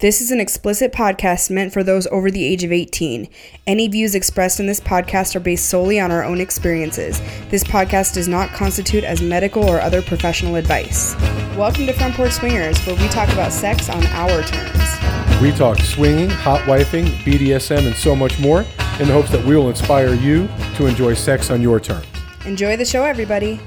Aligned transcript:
This 0.00 0.22
is 0.22 0.30
an 0.30 0.40
explicit 0.40 0.94
podcast 0.94 1.50
meant 1.50 1.74
for 1.74 1.84
those 1.84 2.06
over 2.06 2.30
the 2.30 2.42
age 2.42 2.64
of 2.64 2.72
18. 2.72 3.28
Any 3.66 3.86
views 3.86 4.14
expressed 4.14 4.58
in 4.58 4.66
this 4.66 4.80
podcast 4.80 5.36
are 5.36 5.40
based 5.40 5.68
solely 5.68 6.00
on 6.00 6.10
our 6.10 6.24
own 6.24 6.40
experiences. 6.40 7.20
This 7.50 7.62
podcast 7.62 8.14
does 8.14 8.26
not 8.26 8.48
constitute 8.48 9.04
as 9.04 9.20
medical 9.20 9.62
or 9.62 9.78
other 9.78 10.00
professional 10.00 10.54
advice. 10.54 11.14
Welcome 11.54 11.84
to 11.84 11.92
Front 11.92 12.14
Porch 12.14 12.32
Swingers, 12.32 12.78
where 12.86 12.96
we 12.96 13.08
talk 13.08 13.28
about 13.34 13.52
sex 13.52 13.90
on 13.90 14.02
our 14.06 14.42
terms. 14.42 15.42
We 15.42 15.52
talk 15.52 15.78
swinging, 15.80 16.30
hot 16.30 16.60
wifing, 16.62 17.04
BDSM, 17.22 17.86
and 17.86 17.94
so 17.94 18.16
much 18.16 18.40
more 18.40 18.60
in 19.00 19.06
the 19.06 19.12
hopes 19.12 19.30
that 19.32 19.44
we 19.44 19.54
will 19.54 19.68
inspire 19.68 20.14
you 20.14 20.48
to 20.76 20.86
enjoy 20.86 21.12
sex 21.12 21.50
on 21.50 21.60
your 21.60 21.78
terms. 21.78 22.06
Enjoy 22.46 22.74
the 22.74 22.86
show, 22.86 23.04
everybody. 23.04 23.60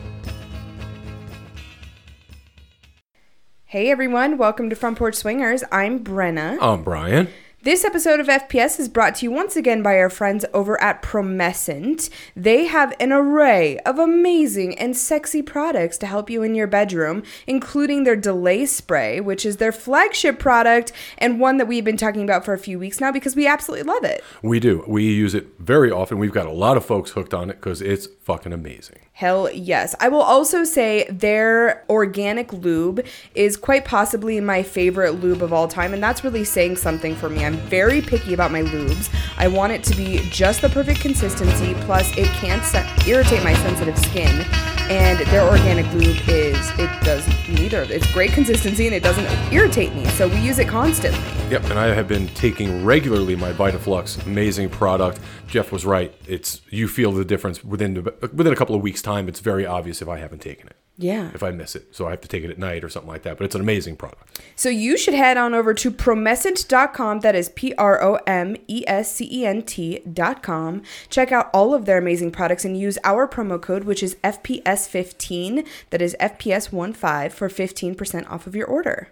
Hey 3.73 3.89
everyone, 3.89 4.37
welcome 4.37 4.69
to 4.69 4.75
Front 4.75 4.99
Porch 4.99 5.15
Swingers. 5.15 5.63
I'm 5.71 6.03
Brenna. 6.03 6.59
I'm 6.61 6.83
Brian. 6.83 7.27
This 7.63 7.83
episode 7.85 8.19
of 8.19 8.27
FPS 8.27 8.77
is 8.77 8.89
brought 8.89 9.15
to 9.15 9.25
you 9.25 9.31
once 9.31 9.55
again 9.55 9.81
by 9.81 9.97
our 9.97 10.09
friends 10.09 10.43
over 10.53 10.79
at 10.79 11.01
Promescent. 11.01 12.09
They 12.35 12.65
have 12.65 12.93
an 12.99 13.13
array 13.13 13.79
of 13.79 13.97
amazing 13.97 14.77
and 14.77 14.97
sexy 14.97 15.41
products 15.41 15.97
to 15.99 16.05
help 16.05 16.29
you 16.29 16.43
in 16.43 16.55
your 16.55 16.67
bedroom, 16.67 17.23
including 17.47 18.03
their 18.03 18.17
delay 18.17 18.65
spray, 18.65 19.21
which 19.21 19.45
is 19.45 19.57
their 19.57 19.71
flagship 19.71 20.39
product 20.39 20.91
and 21.17 21.39
one 21.39 21.55
that 21.55 21.67
we've 21.67 21.85
been 21.85 21.95
talking 21.95 22.23
about 22.23 22.43
for 22.43 22.53
a 22.53 22.59
few 22.59 22.77
weeks 22.77 22.99
now 22.99 23.13
because 23.13 23.33
we 23.33 23.47
absolutely 23.47 23.91
love 23.91 24.03
it. 24.03 24.23
We 24.41 24.59
do. 24.59 24.83
We 24.85 25.05
use 25.05 25.33
it 25.33 25.47
very 25.57 25.89
often. 25.89 26.19
We've 26.19 26.33
got 26.33 26.47
a 26.47 26.51
lot 26.51 26.75
of 26.75 26.85
folks 26.85 27.11
hooked 27.11 27.33
on 27.33 27.49
it 27.49 27.55
because 27.55 27.81
it's 27.81 28.07
fucking 28.23 28.53
amazing. 28.53 28.99
Hell 29.11 29.51
yes. 29.51 29.95
I 29.99 30.07
will 30.07 30.21
also 30.21 30.63
say 30.63 31.05
their 31.09 31.85
organic 31.89 32.51
lube 32.51 33.05
is 33.35 33.57
quite 33.57 33.85
possibly 33.85 34.39
my 34.39 34.63
favorite 34.63 35.21
lube 35.21 35.43
of 35.43 35.53
all 35.53 35.67
time, 35.67 35.93
and 35.93 36.01
that's 36.01 36.23
really 36.23 36.43
saying 36.43 36.77
something 36.77 37.15
for 37.15 37.29
me. 37.29 37.45
I'm 37.45 37.57
very 37.57 38.01
picky 38.01 38.33
about 38.33 38.51
my 38.51 38.61
lubes. 38.61 39.13
I 39.37 39.47
want 39.47 39.73
it 39.73 39.83
to 39.83 39.95
be 39.95 40.19
just 40.29 40.61
the 40.61 40.69
perfect 40.69 41.01
consistency, 41.01 41.73
plus, 41.81 42.17
it 42.17 42.27
can't 42.27 42.63
se- 42.63 42.89
irritate 43.07 43.43
my 43.43 43.53
sensitive 43.55 43.97
skin. 43.97 44.45
And 44.89 45.19
their 45.27 45.47
organic 45.47 45.85
lube 45.93 46.17
is, 46.27 46.71
it 46.77 46.89
does 47.03 47.25
neither. 47.49 47.81
of 47.81 47.91
It's 47.91 48.11
great 48.11 48.31
consistency 48.31 48.85
and 48.85 48.95
it 48.95 49.03
doesn't 49.03 49.25
irritate 49.51 49.93
me, 49.93 50.05
so 50.07 50.27
we 50.27 50.37
use 50.37 50.59
it 50.59 50.67
constantly. 50.67 51.21
Yep, 51.49 51.63
and 51.65 51.79
I 51.79 51.87
have 51.87 52.07
been 52.07 52.27
taking 52.29 52.83
regularly 52.83 53.35
my 53.35 53.51
Vitaflux, 53.53 54.25
amazing 54.25 54.69
product. 54.69 55.19
Jeff 55.47 55.71
was 55.71 55.85
right. 55.85 56.13
It's 56.27 56.61
you 56.69 56.87
feel 56.87 57.11
the 57.11 57.25
difference 57.25 57.63
within 57.63 58.03
within 58.33 58.53
a 58.53 58.55
couple 58.55 58.75
of 58.75 58.81
weeks 58.81 59.01
time. 59.01 59.27
It's 59.27 59.39
very 59.39 59.65
obvious 59.65 60.01
if 60.01 60.07
I 60.07 60.17
haven't 60.17 60.39
taken 60.39 60.67
it. 60.67 60.75
Yeah. 60.97 61.31
If 61.33 61.41
I 61.41 61.49
miss 61.49 61.75
it, 61.75 61.95
so 61.95 62.05
I 62.05 62.11
have 62.11 62.21
to 62.21 62.27
take 62.27 62.43
it 62.43 62.51
at 62.51 62.59
night 62.59 62.83
or 62.83 62.89
something 62.89 63.09
like 63.09 63.23
that. 63.23 63.37
But 63.37 63.45
it's 63.45 63.55
an 63.55 63.61
amazing 63.61 63.95
product. 63.95 64.39
So 64.55 64.69
you 64.69 64.95
should 64.95 65.15
head 65.15 65.37
on 65.37 65.55
over 65.55 65.73
to 65.73 65.89
promescent.com. 65.89 67.21
That 67.21 67.35
is 67.35 67.49
P 67.49 67.73
R 67.75 68.01
O 68.03 68.19
M 68.27 68.55
E 68.67 68.83
S 68.85 69.15
C 69.15 69.27
E 69.31 69.45
N 69.45 69.63
T.com. 69.63 70.83
Check 71.09 71.31
out 71.31 71.49
all 71.51 71.73
of 71.73 71.85
their 71.85 71.97
amazing 71.97 72.31
products 72.31 72.63
and 72.63 72.77
use 72.77 72.99
our 73.03 73.27
promo 73.27 73.59
code, 73.59 73.85
which 73.85 74.03
is 74.03 74.15
FPS15. 74.23 75.67
That 75.89 76.01
is 76.01 76.15
FPS15 76.19 77.31
for 77.31 77.49
15% 77.49 78.29
off 78.29 78.45
of 78.45 78.55
your 78.55 78.67
order. 78.67 79.09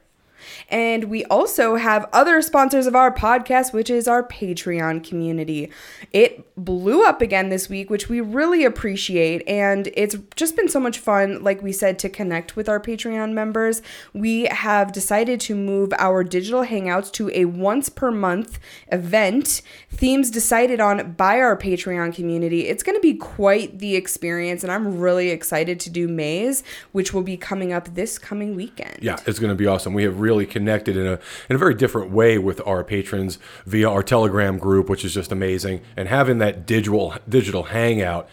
And 0.72 1.06
we 1.06 1.26
also 1.26 1.76
have 1.76 2.10
other 2.14 2.42
sponsors 2.42 2.88
of 2.88 2.96
our 2.96 3.14
podcast, 3.14 3.74
which 3.74 3.90
is 3.90 4.08
our 4.08 4.24
Patreon 4.24 5.04
community. 5.04 5.70
It 6.14 6.48
blew 6.56 7.06
up 7.06 7.22
again 7.22 7.50
this 7.50 7.68
week, 7.68 7.90
which 7.90 8.08
we 8.08 8.22
really 8.22 8.64
appreciate. 8.64 9.46
And 9.48 9.90
it's 9.94 10.16
just 10.38 10.56
been 10.56 10.70
so 10.70 10.80
much 10.80 10.98
fun, 10.98 11.44
like 11.44 11.62
we 11.62 11.74
said, 11.74 12.00
to 12.00 12.10
connect 12.10 12.56
with 12.56 12.70
our 12.70 12.80
Patreon 12.80 13.34
members. 13.34 13.82
We 14.14 14.46
have 14.46 14.94
decided 14.94 15.42
to 15.42 15.56
move 15.56 15.92
our 15.98 16.24
digital 16.24 16.64
hangouts 16.64 17.12
to 17.14 17.30
a 17.34 17.46
once 17.46 17.90
per 17.90 18.10
month 18.10 18.58
event. 18.94 19.62
Themes 19.90 20.32
decided 20.32 20.80
on 20.80 21.12
by 21.14 21.42
our 21.42 21.58
Patreon 21.58 22.16
community. 22.16 22.68
It's 22.68 22.82
going 22.82 22.98
to 22.98 23.02
be 23.02 23.16
quite 23.16 23.80
the 23.80 23.98
experience, 23.98 24.64
and 24.64 24.72
I'm 24.72 25.00
really 25.00 25.32
excited 25.32 25.82
to 25.82 25.90
do 25.90 26.08
Maze, 26.08 26.64
which 26.94 27.14
will 27.14 27.24
be 27.24 27.36
coming 27.36 27.74
up 27.74 27.94
this 27.94 28.18
coming 28.18 28.56
weekend. 28.56 29.00
Yeah, 29.02 29.18
it's 29.26 29.40
going 29.40 29.52
to 29.52 29.56
be 29.56 29.68
awesome. 29.68 29.94
We 29.94 30.04
have 30.04 30.22
really 30.22 30.46
connected 30.46 30.61
in 30.98 31.08
a 31.08 31.20
in 31.50 31.56
a 31.56 31.58
very 31.58 31.74
different 31.74 32.12
way 32.12 32.38
with 32.38 32.66
our 32.66 32.84
patrons 32.84 33.40
via 33.66 33.90
our 33.90 34.04
Telegram 34.04 34.58
group, 34.58 34.90
which 34.90 35.06
is 35.06 35.14
just 35.14 35.32
amazing. 35.32 35.82
And 35.98 36.08
having 36.08 36.38
that 36.40 36.66
digital 36.66 37.16
digital 37.28 37.64
hangout 37.64 38.30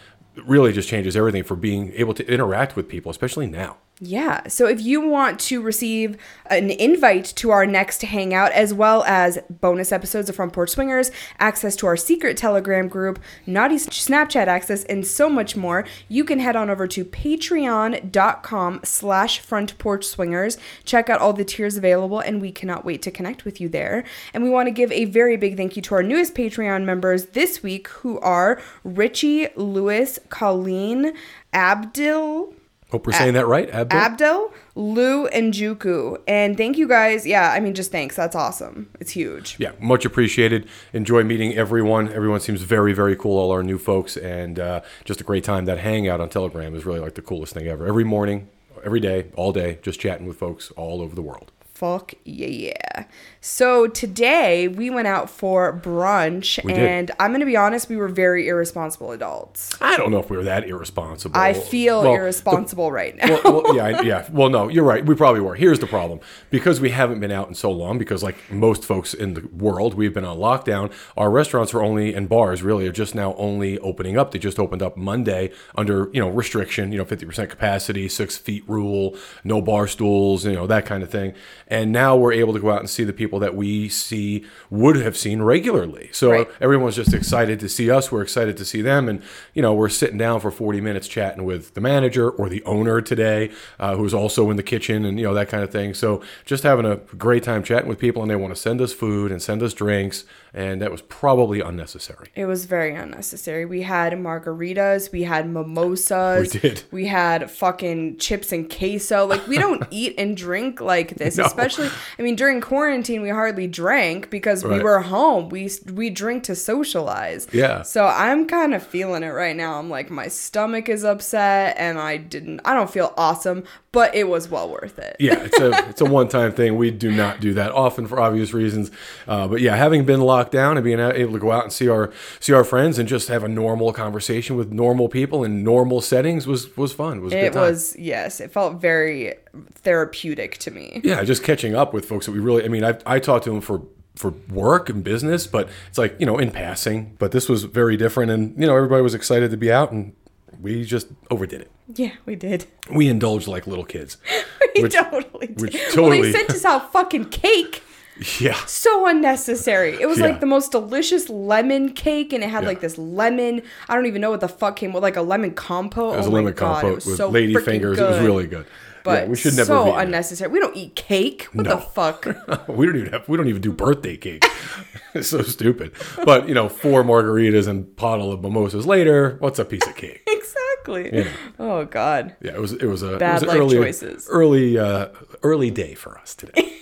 really 0.47 0.72
just 0.72 0.88
changes 0.88 1.17
everything 1.17 1.44
for 1.44 1.56
being 1.56 1.93
able 1.94 2.15
to 2.15 2.27
interact 2.33 2.77
with 2.77 2.88
people, 2.88 3.11
especially 3.11 3.47
now. 3.47 3.77
Yeah. 4.01 4.47
So 4.47 4.69
if 4.69 4.81
you 4.81 5.01
want 5.01 5.41
to 5.41 5.61
receive 5.61 6.17
an 6.47 6.71
invite 6.71 7.25
to 7.37 7.51
our 7.51 7.67
next 7.67 8.03
hangout, 8.03 8.53
as 8.53 8.73
well 8.73 9.03
as 9.03 9.41
bonus 9.51 9.91
episodes 9.91 10.29
of 10.29 10.37
Front 10.37 10.53
Porch 10.53 10.71
Swingers, 10.71 11.11
access 11.41 11.75
to 11.77 11.87
our 11.89 11.97
secret 11.97 12.37
Telegram 12.37 12.87
group, 12.87 13.19
naughty 13.45 13.75
Snapchat 13.75 14.47
access, 14.47 14.85
and 14.85 15.05
so 15.05 15.29
much 15.29 15.57
more, 15.57 15.85
you 16.09 16.25
can 16.25 16.39
head 16.39 16.55
on 16.55 16.71
over 16.71 16.87
to 16.87 17.05
patreon.com 17.05 18.81
slash 18.85 19.41
front 19.41 19.77
porch 19.79 20.05
swingers. 20.05 20.59
Check 20.85 21.11
out 21.11 21.21
all 21.21 21.33
the 21.33 21.45
tiers 21.45 21.77
available, 21.77 22.21
and 22.21 22.41
we 22.41 22.53
cannot 22.53 22.85
wait 22.85 23.03
to 23.03 23.11
connect 23.11 23.45
with 23.45 23.61
you 23.61 23.69
there. 23.69 24.05
And 24.33 24.45
we 24.45 24.51
want 24.51 24.69
to 24.69 24.73
give 24.73 24.93
a 24.93 25.07
very 25.07 25.37
big 25.37 25.57
thank 25.57 25.75
you 25.75 25.83
to 25.83 25.97
our 25.97 26.05
newest 26.05 26.37
Patreon 26.37 26.85
members 26.85 27.27
this 27.27 27.65
week, 27.65 27.89
who 27.89 28.21
are 28.21 28.63
Richie, 28.85 29.49
Lewis, 29.57 30.21
Colleen, 30.29 31.15
Abdil, 31.53 32.55
Hope 32.91 33.06
we're 33.06 33.12
saying 33.12 33.34
that 33.34 33.47
right, 33.47 33.69
Abdul. 33.69 33.99
Abdel, 34.00 34.53
Lou, 34.75 35.26
and 35.26 35.53
Juku. 35.53 36.16
And 36.26 36.56
thank 36.56 36.78
you 36.78 36.88
guys. 36.88 37.26
Yeah, 37.26 37.53
I 37.53 37.60
mean, 37.60 37.75
just 37.75 37.93
thanks. 37.93 38.16
That's 38.16 38.34
awesome. 38.34 38.88
It's 38.99 39.10
huge. 39.10 39.56
yeah, 39.59 39.72
much 39.78 40.06
appreciated. 40.06 40.66
Enjoy 40.94 41.22
meeting 41.22 41.54
everyone. 41.54 42.10
Everyone 42.10 42.41
seems 42.41 42.62
very, 42.62 42.94
very 42.94 43.15
cool. 43.15 43.38
All 43.38 43.50
our 43.50 43.62
new 43.62 43.76
folks, 43.76 44.16
and 44.16 44.59
uh, 44.59 44.81
just 45.04 45.21
a 45.21 45.25
great 45.25 45.44
time. 45.44 45.66
That 45.66 45.78
hangout 45.78 46.21
on 46.22 46.31
Telegram 46.31 46.75
is 46.75 46.87
really 46.87 47.00
like 47.00 47.15
the 47.15 47.22
coolest 47.22 47.53
thing 47.53 47.66
ever. 47.66 47.87
Every 47.87 48.04
morning, 48.04 48.49
every 48.82 49.00
day, 49.00 49.26
all 49.37 49.53
day, 49.53 49.78
just 49.82 50.00
chatting 50.00 50.26
with 50.26 50.38
folks 50.38 50.70
all 50.70 51.03
over 51.03 51.15
the 51.15 51.22
world. 51.22 51.53
Fuck 51.75 52.15
yeah. 52.25 53.05
So 53.51 53.87
today 53.87 54.69
we 54.69 54.91
went 54.91 55.09
out 55.09 55.31
for 55.31 55.73
brunch, 55.73 56.63
We 56.65 56.75
did. 56.75 56.83
and 56.83 57.11
I'm 57.19 57.31
going 57.31 57.41
to 57.41 57.47
be 57.47 57.57
honest, 57.57 57.89
we 57.89 57.97
were 57.97 58.07
very 58.07 58.47
irresponsible 58.47 59.11
adults. 59.11 59.75
I 59.81 59.97
don't 59.97 60.11
know 60.11 60.19
if 60.19 60.29
we 60.29 60.37
were 60.37 60.45
that 60.45 60.69
irresponsible. 60.69 61.35
I 61.35 61.55
feel 61.55 62.03
Well, 62.03 62.13
the- 62.13 62.19
irresponsible 62.19 62.93
right 62.93 63.17
now. 63.17 63.41
well, 63.43 63.63
well, 63.63 63.75
yeah, 63.75 64.03
yeah. 64.03 64.29
Well, 64.31 64.51
no, 64.51 64.69
you're 64.69 64.85
right. 64.85 65.05
We 65.05 65.15
probably 65.15 65.41
were. 65.41 65.55
Here's 65.55 65.79
the 65.79 65.87
problem: 65.87 66.21
because 66.51 66.79
we 66.79 66.91
haven't 66.91 67.21
been 67.21 67.33
out 67.33 67.49
in 67.49 67.55
so 67.55 67.71
long, 67.73 67.97
because 67.97 68.23
like 68.23 68.37
most 68.53 68.85
folks 68.85 69.15
in 69.15 69.33
the 69.33 69.47
world, 69.57 69.95
we've 69.95 70.13
been 70.13 70.27
on 70.27 70.37
lockdown. 70.37 70.93
Our 71.17 71.31
restaurants 71.31 71.73
are 71.73 71.83
only 71.83 72.13
and 72.13 72.29
bars 72.29 72.63
really 72.63 72.87
are 72.87 72.93
just 72.93 73.15
now 73.15 73.35
only 73.39 73.79
opening 73.79 74.19
up. 74.19 74.31
They 74.33 74.39
just 74.39 74.59
opened 74.59 74.83
up 74.83 74.99
Monday 74.99 75.53
under 75.75 76.11
you 76.13 76.21
know 76.21 76.29
restriction, 76.29 76.93
you 76.93 76.99
know, 76.99 77.07
50% 77.07 77.49
capacity, 77.49 78.11
six 78.11 78.37
feet 78.37 78.63
rule, 78.69 79.17
no 79.43 79.63
bar 79.63 79.89
stools, 79.89 80.45
you 80.45 80.53
know 80.53 80.67
that 80.67 80.85
kind 80.85 81.03
of 81.03 81.09
thing. 81.09 81.33
And 81.67 81.93
now 81.93 82.15
we're 82.15 82.35
able 82.35 82.53
to 82.53 82.61
go 82.61 82.71
out 82.71 82.81
and 82.81 82.91
see 82.91 83.05
the 83.05 83.15
people 83.15 83.38
that 83.38 83.54
we 83.54 83.88
see 83.88 84.44
would 84.71 84.97
have 84.97 85.16
seen 85.16 85.43
regularly. 85.43 86.09
So 86.12 86.31
Right. 86.31 86.49
everyone's 86.60 86.97
just 86.97 87.12
excited 87.15 87.60
to 87.60 87.69
see 87.69 87.91
us. 87.91 88.10
We're 88.12 88.22
excited 88.22 88.56
to 88.59 88.65
see 88.65 88.82
them, 88.82 89.09
and 89.09 89.22
you 89.54 89.62
know 89.62 89.72
we're 89.75 89.88
sitting 89.88 90.19
down 90.19 90.41
for 90.41 90.50
40 90.50 90.81
minutes 90.81 91.09
chatting 91.09 91.44
with 91.44 91.75
the 91.75 91.81
manager 91.81 92.28
or 92.31 92.49
the 92.49 92.62
owner 92.65 93.00
today, 93.00 93.50
uh, 93.81 93.97
who's 93.97 94.15
also 94.15 94.50
in 94.50 94.56
the 94.56 94.62
kitchen, 94.62 95.04
and 95.04 95.19
you 95.19 95.25
know 95.25 95.34
that 95.34 95.49
kind 95.49 95.62
of 95.62 95.71
thing. 95.71 95.94
So 95.94 96.21
just 96.44 96.62
having 96.62 96.84
a 96.87 96.97
great 97.16 97.43
time 97.43 97.62
chatting 97.62 97.88
with 97.88 97.99
people, 97.99 98.22
and 98.22 98.31
they 98.31 98.37
want 98.37 98.54
to 98.54 98.60
send 98.60 98.81
us 98.81 98.93
food 98.93 99.31
and 99.31 99.41
send 99.43 99.62
us 99.62 99.75
drinks, 99.75 100.25
and 100.55 100.81
that 100.83 100.91
was 100.91 101.03
probably 101.03 101.61
unnecessary. 101.61 102.29
It 102.35 102.47
was 102.47 102.65
very 102.67 102.95
unnecessary. 102.95 103.65
We 103.65 103.83
had 103.83 104.13
margaritas, 104.15 105.13
we 105.13 105.23
had 105.25 105.49
mimosas, 105.49 106.55
We 106.55 106.61
did. 106.61 106.83
we 106.91 107.07
had 107.07 107.51
fucking 107.51 108.19
chips 108.19 108.53
and 108.53 108.69
queso. 108.71 109.27
Like 109.27 109.47
we 109.47 109.59
don't 109.59 109.87
eat 109.91 110.15
and 110.19 110.37
drink 110.37 110.81
like 110.81 111.17
this, 111.17 111.37
No. 111.37 111.45
especially. 111.45 111.89
I 112.19 112.23
mean, 112.23 112.37
during 112.37 112.61
quarantine, 112.61 113.23
we 113.23 113.31
hardly 113.31 113.67
drank 113.67 114.31
because 114.31 114.65
we 114.65 114.81
were 114.81 115.00
home. 115.00 115.49
We 115.49 115.71
we 115.93 116.11
drink 116.11 116.45
to 116.45 116.55
socialize. 116.55 117.47
Yeah. 117.53 117.83
So 117.83 118.06
I'm 118.06 118.47
kind 118.47 118.75
of 118.75 118.83
feeling 118.87 119.23
it 119.23 119.29
right 119.31 119.56
now. 119.56 119.79
I'm 119.79 119.91
like 119.91 120.11
my 120.11 120.29
stomach 120.29 120.89
is 120.89 121.05
upset, 121.05 121.77
and 121.79 121.99
I 121.99 122.17
didn't. 122.17 122.61
I 122.65 122.75
don't 122.75 122.91
feel 122.91 123.12
awesome, 123.17 123.65
but 123.93 124.14
it 124.14 124.29
was 124.29 124.49
well 124.49 124.69
worth 124.69 124.99
it. 124.99 125.17
yeah, 125.19 125.38
it's 125.44 125.58
a 125.58 125.70
it's 125.88 126.00
a 126.00 126.05
one 126.05 126.29
time 126.29 126.52
thing. 126.52 126.76
We 126.76 126.90
do 126.90 127.11
not 127.11 127.40
do 127.40 127.55
that 127.55 127.73
often 127.73 128.06
for 128.06 128.20
obvious 128.20 128.52
reasons. 128.52 128.90
Uh, 129.26 129.49
but 129.49 129.61
yeah, 129.61 129.76
having 129.76 130.05
been 130.05 130.20
locked 130.20 130.52
down 130.52 130.76
and 130.76 130.85
being 130.85 131.00
able 131.00 131.32
to 131.32 131.38
go 131.38 131.50
out 131.52 131.64
and 131.64 131.73
see 131.73 131.88
our 131.88 132.12
see 132.40 132.52
our 132.52 132.64
friends 132.64 132.99
and 132.99 133.08
just 133.08 133.29
have 133.29 133.43
a 133.44 133.49
normal 133.49 133.93
conversation 133.93 134.56
with 134.56 134.70
normal 134.73 135.08
people 135.08 135.43
in 135.44 135.62
normal 135.64 136.00
settings 136.00 136.46
was 136.46 136.76
was 136.76 136.93
fun. 136.93 137.20
Was 137.23 137.32
It 137.32 137.40
good 137.40 137.52
time. 137.55 137.62
was 137.62 137.96
yes. 137.99 138.40
It 138.40 138.50
felt 138.52 138.81
very 138.81 139.35
therapeutic 139.75 140.58
to 140.58 140.70
me. 140.70 141.00
yeah, 141.05 141.23
just 141.25 141.43
catching 141.43 141.75
up 141.75 141.93
with 141.93 142.05
folks 142.05 142.26
that 142.26 142.32
we 142.32 142.38
really. 142.38 142.64
I 142.64 142.69
mean, 142.69 142.84
I 142.84 142.99
I 143.06 143.19
talked 143.19 143.44
to 143.44 143.50
them 143.50 143.61
for 143.61 143.82
for 144.17 144.34
work 144.50 144.88
and 144.91 145.05
business, 145.05 145.46
but 145.46 145.69
it's 145.88 145.99
like 145.99 146.17
you 146.19 146.26
know 146.26 146.38
in 146.38 146.50
passing. 146.50 147.17
But 147.19 147.32
this 147.32 147.49
was 147.49 147.64
very 147.64 147.96
different, 147.96 148.31
and 148.31 148.58
you 148.61 148.67
know 148.67 148.76
everybody 148.76 149.02
was 149.02 149.14
excited 149.14 149.50
to 149.50 149.56
be 149.56 149.70
out, 149.73 149.93
and 149.93 150.12
we 150.60 150.84
just 150.84 151.08
overdid 151.31 151.60
it. 151.62 151.70
Yeah, 151.94 152.12
we 152.26 152.34
did. 152.37 152.66
We 152.90 153.08
indulged 153.08 153.46
like 153.49 153.66
little 153.66 153.84
kids. 153.84 154.16
We 154.75 154.82
Which- 154.84 154.94
totally 154.94 155.46
did. 155.49 155.60
which 155.60 155.72
Well, 155.75 155.90
totally- 155.93 156.22
they 156.22 156.32
sent 156.32 156.50
us 156.50 156.64
out 156.64 156.93
fucking 156.93 157.26
cake. 157.31 157.82
Yeah. 158.40 158.55
So 158.66 159.06
unnecessary. 159.06 159.96
It 160.00 160.06
was 160.08 160.19
Yeah. 160.19 160.26
like 160.26 160.40
the 160.40 160.46
most 160.46 160.72
delicious 160.72 161.28
lemon 161.28 161.93
cake, 161.93 162.32
and 162.32 162.43
it 162.43 162.50
had 162.50 162.62
Yeah. 162.64 162.69
like 162.70 162.81
this 162.81 162.99
lemon. 162.99 163.62
I 163.88 163.94
don't 163.94 164.06
even 164.06 164.20
know 164.20 164.31
what 164.31 164.40
the 164.40 164.49
fuck 164.49 164.75
came 164.75 164.93
with, 164.93 165.05
like 165.05 165.14
a 165.16 165.22
lemon 165.22 165.52
compote. 165.52 166.14
It 166.14 166.16
was 166.19 166.26
oh 166.26 166.31
a 166.31 166.32
lemon 166.32 166.52
God, 166.52 166.81
compote 166.81 166.90
it 166.90 166.94
was 166.96 167.06
with 167.06 167.16
so 167.16 167.28
lady 167.28 167.55
fingers. 167.55 167.96
It 167.99 168.02
was 168.02 168.19
really 168.19 168.49
good. 168.49 168.66
But 169.08 169.22
yeah, 169.25 169.28
we 169.28 169.37
should 169.37 169.55
never 169.55 169.66
so 169.66 169.76
have 169.78 169.87
eaten 169.88 170.00
it. 170.00 170.05
unnecessary. 170.05 170.50
We 170.50 170.60
don't 170.60 170.76
eat 170.76 170.94
cake. 170.96 171.44
What 171.52 171.66
No. 171.66 171.76
the 171.76 171.81
fuck? 171.82 172.25
we 172.69 172.87
don't 172.87 172.96
even 172.96 173.12
have 173.12 173.28
we 173.28 173.37
don't 173.37 173.49
even 173.49 173.62
do 173.62 173.72
birthday 173.72 174.16
cake. 174.16 174.44
it's 175.14 175.28
so 175.28 175.43
stupid. 175.43 175.93
But 176.25 176.49
you 176.49 176.55
know, 176.55 176.69
four 176.69 177.02
margaritas 177.05 177.66
and 177.69 177.94
bottle 177.96 178.32
of 178.32 178.43
mimosas 178.43 178.87
later, 178.87 179.37
what's 179.40 179.58
a 179.58 179.64
piece 179.64 179.87
of 179.87 179.96
cake? 179.96 180.22
exactly. 180.26 181.26
Oh 181.58 181.84
god. 181.84 182.37
Yeah, 182.40 182.52
it 182.52 182.60
was 182.60 182.72
it 182.72 182.87
was 182.87 183.02
a 183.02 183.14
it 183.14 183.19
Bad 183.19 183.34
was 183.43 183.43
life 183.44 183.58
early, 183.58 183.76
choices. 183.76 184.26
Early 184.31 184.78
uh, 184.78 185.08
early 185.43 185.70
day 185.70 185.94
for 185.94 186.19
us 186.19 186.34
today. 186.34 186.72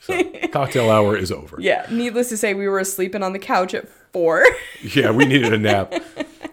So 0.00 0.22
cocktail 0.52 0.88
hour 0.88 1.16
is 1.16 1.32
over. 1.32 1.56
Yeah. 1.60 1.84
Needless 1.90 2.28
to 2.28 2.36
say, 2.36 2.54
we 2.54 2.68
were 2.68 2.84
sleeping 2.84 3.24
on 3.24 3.32
the 3.32 3.40
couch 3.40 3.74
at 3.74 3.88
four. 4.12 4.44
Yeah, 4.94 5.10
we 5.10 5.24
needed 5.24 5.52
a 5.52 5.58
nap. 5.58 5.92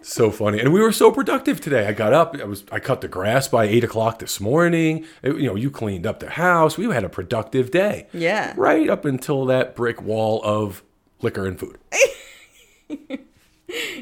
So 0.05 0.29
funny, 0.31 0.59
and 0.59 0.73
we 0.73 0.81
were 0.81 0.91
so 0.91 1.11
productive 1.11 1.61
today. 1.61 1.87
I 1.87 1.93
got 1.93 2.13
up. 2.13 2.35
I 2.39 2.43
was 2.43 2.63
I 2.71 2.79
cut 2.79 3.01
the 3.01 3.07
grass 3.07 3.47
by 3.47 3.65
eight 3.65 3.83
o'clock 3.83 4.19
this 4.19 4.39
morning. 4.39 5.05
It- 5.21 5.37
you 5.37 5.47
know, 5.47 5.55
you 5.55 5.71
cleaned 5.71 6.05
up 6.05 6.19
the 6.19 6.29
house. 6.31 6.77
We 6.77 6.85
had 6.93 7.03
a 7.03 7.09
productive 7.09 7.71
day. 7.71 8.07
Yeah. 8.13 8.53
right 8.57 8.89
up 8.89 9.05
until 9.05 9.45
that 9.45 9.75
brick 9.75 10.01
wall 10.01 10.41
of 10.43 10.83
liquor 11.21 11.45
and 11.47 11.57
food. 11.59 11.77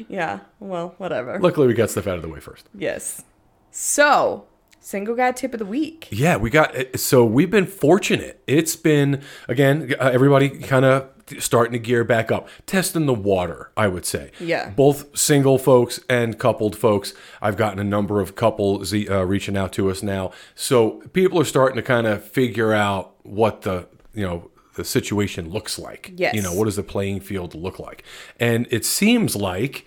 yeah. 0.08 0.40
Well, 0.60 0.94
whatever. 0.98 1.38
Luckily, 1.38 1.66
we 1.66 1.74
got 1.74 1.90
stuff 1.90 2.06
out 2.06 2.16
of 2.16 2.22
the 2.22 2.28
way 2.28 2.40
first. 2.40 2.68
Yes. 2.74 3.22
So, 3.70 4.46
single 4.80 5.14
guy 5.14 5.32
tip 5.32 5.52
of 5.54 5.58
the 5.58 5.66
week. 5.66 6.08
Yeah, 6.10 6.36
we 6.36 6.50
got 6.50 6.98
so 6.98 7.24
we've 7.24 7.50
been 7.50 7.66
fortunate. 7.66 8.42
It's 8.46 8.76
been 8.76 9.22
again 9.48 9.94
uh, 9.98 10.10
everybody 10.12 10.48
kind 10.50 10.84
of 10.84 11.08
starting 11.40 11.72
to 11.72 11.78
gear 11.78 12.04
back 12.04 12.30
up, 12.30 12.48
testing 12.66 13.06
the 13.06 13.14
water. 13.14 13.70
I 13.76 13.88
would 13.88 14.04
say. 14.04 14.30
Yeah. 14.40 14.70
Both 14.70 15.16
single 15.18 15.58
folks 15.58 16.00
and 16.08 16.38
coupled 16.38 16.76
folks. 16.76 17.14
I've 17.40 17.56
gotten 17.56 17.78
a 17.78 17.84
number 17.84 18.20
of 18.20 18.34
couples 18.34 18.92
uh, 18.92 19.24
reaching 19.26 19.56
out 19.56 19.72
to 19.74 19.90
us 19.90 20.02
now, 20.02 20.32
so 20.54 21.02
people 21.12 21.40
are 21.40 21.44
starting 21.44 21.76
to 21.76 21.82
kind 21.82 22.06
of 22.06 22.24
figure 22.24 22.72
out 22.72 23.14
what 23.24 23.62
the 23.62 23.88
you 24.14 24.24
know 24.24 24.50
the 24.74 24.84
situation 24.84 25.50
looks 25.50 25.78
like. 25.78 26.12
Yes. 26.16 26.34
You 26.34 26.42
know 26.42 26.54
what 26.54 26.64
does 26.64 26.76
the 26.76 26.82
playing 26.82 27.20
field 27.20 27.54
look 27.54 27.78
like, 27.78 28.04
and 28.38 28.66
it 28.70 28.84
seems 28.84 29.36
like 29.36 29.86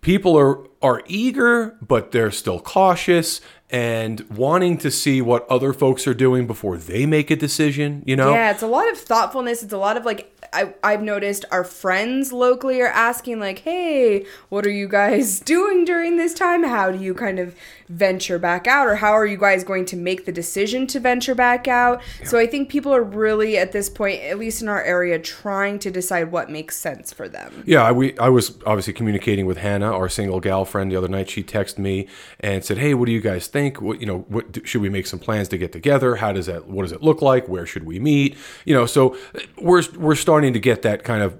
people 0.00 0.38
are 0.38 0.66
are 0.82 1.02
eager 1.06 1.76
but 1.80 2.12
they're 2.12 2.30
still 2.30 2.60
cautious 2.60 3.40
and 3.70 4.20
wanting 4.28 4.76
to 4.76 4.90
see 4.90 5.22
what 5.22 5.48
other 5.48 5.72
folks 5.72 6.06
are 6.06 6.12
doing 6.12 6.46
before 6.46 6.76
they 6.76 7.06
make 7.06 7.30
a 7.30 7.36
decision 7.36 8.02
you 8.04 8.14
know 8.14 8.34
Yeah, 8.34 8.50
it's 8.50 8.62
a 8.62 8.66
lot 8.66 8.90
of 8.92 8.98
thoughtfulness. 8.98 9.62
It's 9.62 9.72
a 9.72 9.78
lot 9.78 9.96
of 9.96 10.04
like 10.04 10.33
I, 10.54 10.72
I've 10.82 11.02
noticed 11.02 11.44
our 11.50 11.64
friends 11.64 12.32
locally 12.32 12.80
are 12.80 12.86
asking 12.86 13.40
like, 13.40 13.60
"Hey, 13.60 14.24
what 14.48 14.64
are 14.66 14.70
you 14.70 14.88
guys 14.88 15.40
doing 15.54 15.84
during 15.84 16.16
this 16.16 16.32
time? 16.32 16.62
How 16.62 16.90
do 16.92 16.98
you 16.98 17.14
kind 17.14 17.38
of 17.38 17.54
venture 17.88 18.38
back 18.38 18.66
out, 18.66 18.86
or 18.86 18.96
how 18.96 19.12
are 19.12 19.26
you 19.26 19.36
guys 19.36 19.64
going 19.64 19.84
to 19.86 19.96
make 19.96 20.24
the 20.24 20.32
decision 20.32 20.86
to 20.88 21.00
venture 21.00 21.34
back 21.34 21.68
out?" 21.68 22.02
So 22.24 22.38
I 22.38 22.46
think 22.46 22.68
people 22.68 22.94
are 22.94 23.02
really 23.02 23.56
at 23.58 23.72
this 23.72 23.88
point, 23.88 24.22
at 24.22 24.38
least 24.38 24.62
in 24.62 24.68
our 24.68 24.82
area, 24.82 25.18
trying 25.18 25.78
to 25.80 25.90
decide 25.90 26.30
what 26.32 26.50
makes 26.50 26.76
sense 26.76 27.12
for 27.12 27.28
them. 27.28 27.62
yeah 27.66 27.82
I, 27.82 27.92
we, 27.92 28.18
I 28.18 28.28
was 28.28 28.58
obviously 28.66 28.92
communicating 28.92 29.46
with 29.46 29.58
hannah 29.58 29.92
our 29.92 30.08
single 30.08 30.40
gal 30.40 30.64
friend 30.64 30.90
the 30.90 30.96
other 30.96 31.08
night. 31.08 31.30
She 31.30 31.42
texted 31.42 31.78
me 31.78 32.08
and 32.40 32.64
said 32.64 32.78
hey 32.78 32.94
what 32.94 33.06
do 33.06 33.12
you 33.12 33.20
guys 33.20 33.46
think? 33.46 33.80
What 33.80 34.00
you 34.00 34.06
know 34.06 34.20
what 34.28 34.52
do- 34.52 34.64
should 34.64 34.80
we 34.82 34.88
make 34.88 35.06
some 35.06 35.18
plans 35.18 35.48
to 35.48 35.58
get 35.58 35.72
together? 35.72 36.16
How 36.16 36.32
does 36.32 36.46
that 36.46 36.66
what 36.68 36.82
does 36.82 36.92
it 36.92 37.02
look 37.02 37.22
like? 37.22 37.48
Where 37.48 37.66
should 37.66 37.84
we 37.84 37.98
meet? 37.98 38.36
You 38.64 38.74
know 38.74 38.86
so 38.86 39.16
we're 39.58 39.82
we're 39.96 40.14
starting 40.14 40.52
to 40.52 40.60
get 40.60 40.82
that 40.82 41.04
kind 41.04 41.22
of 41.22 41.38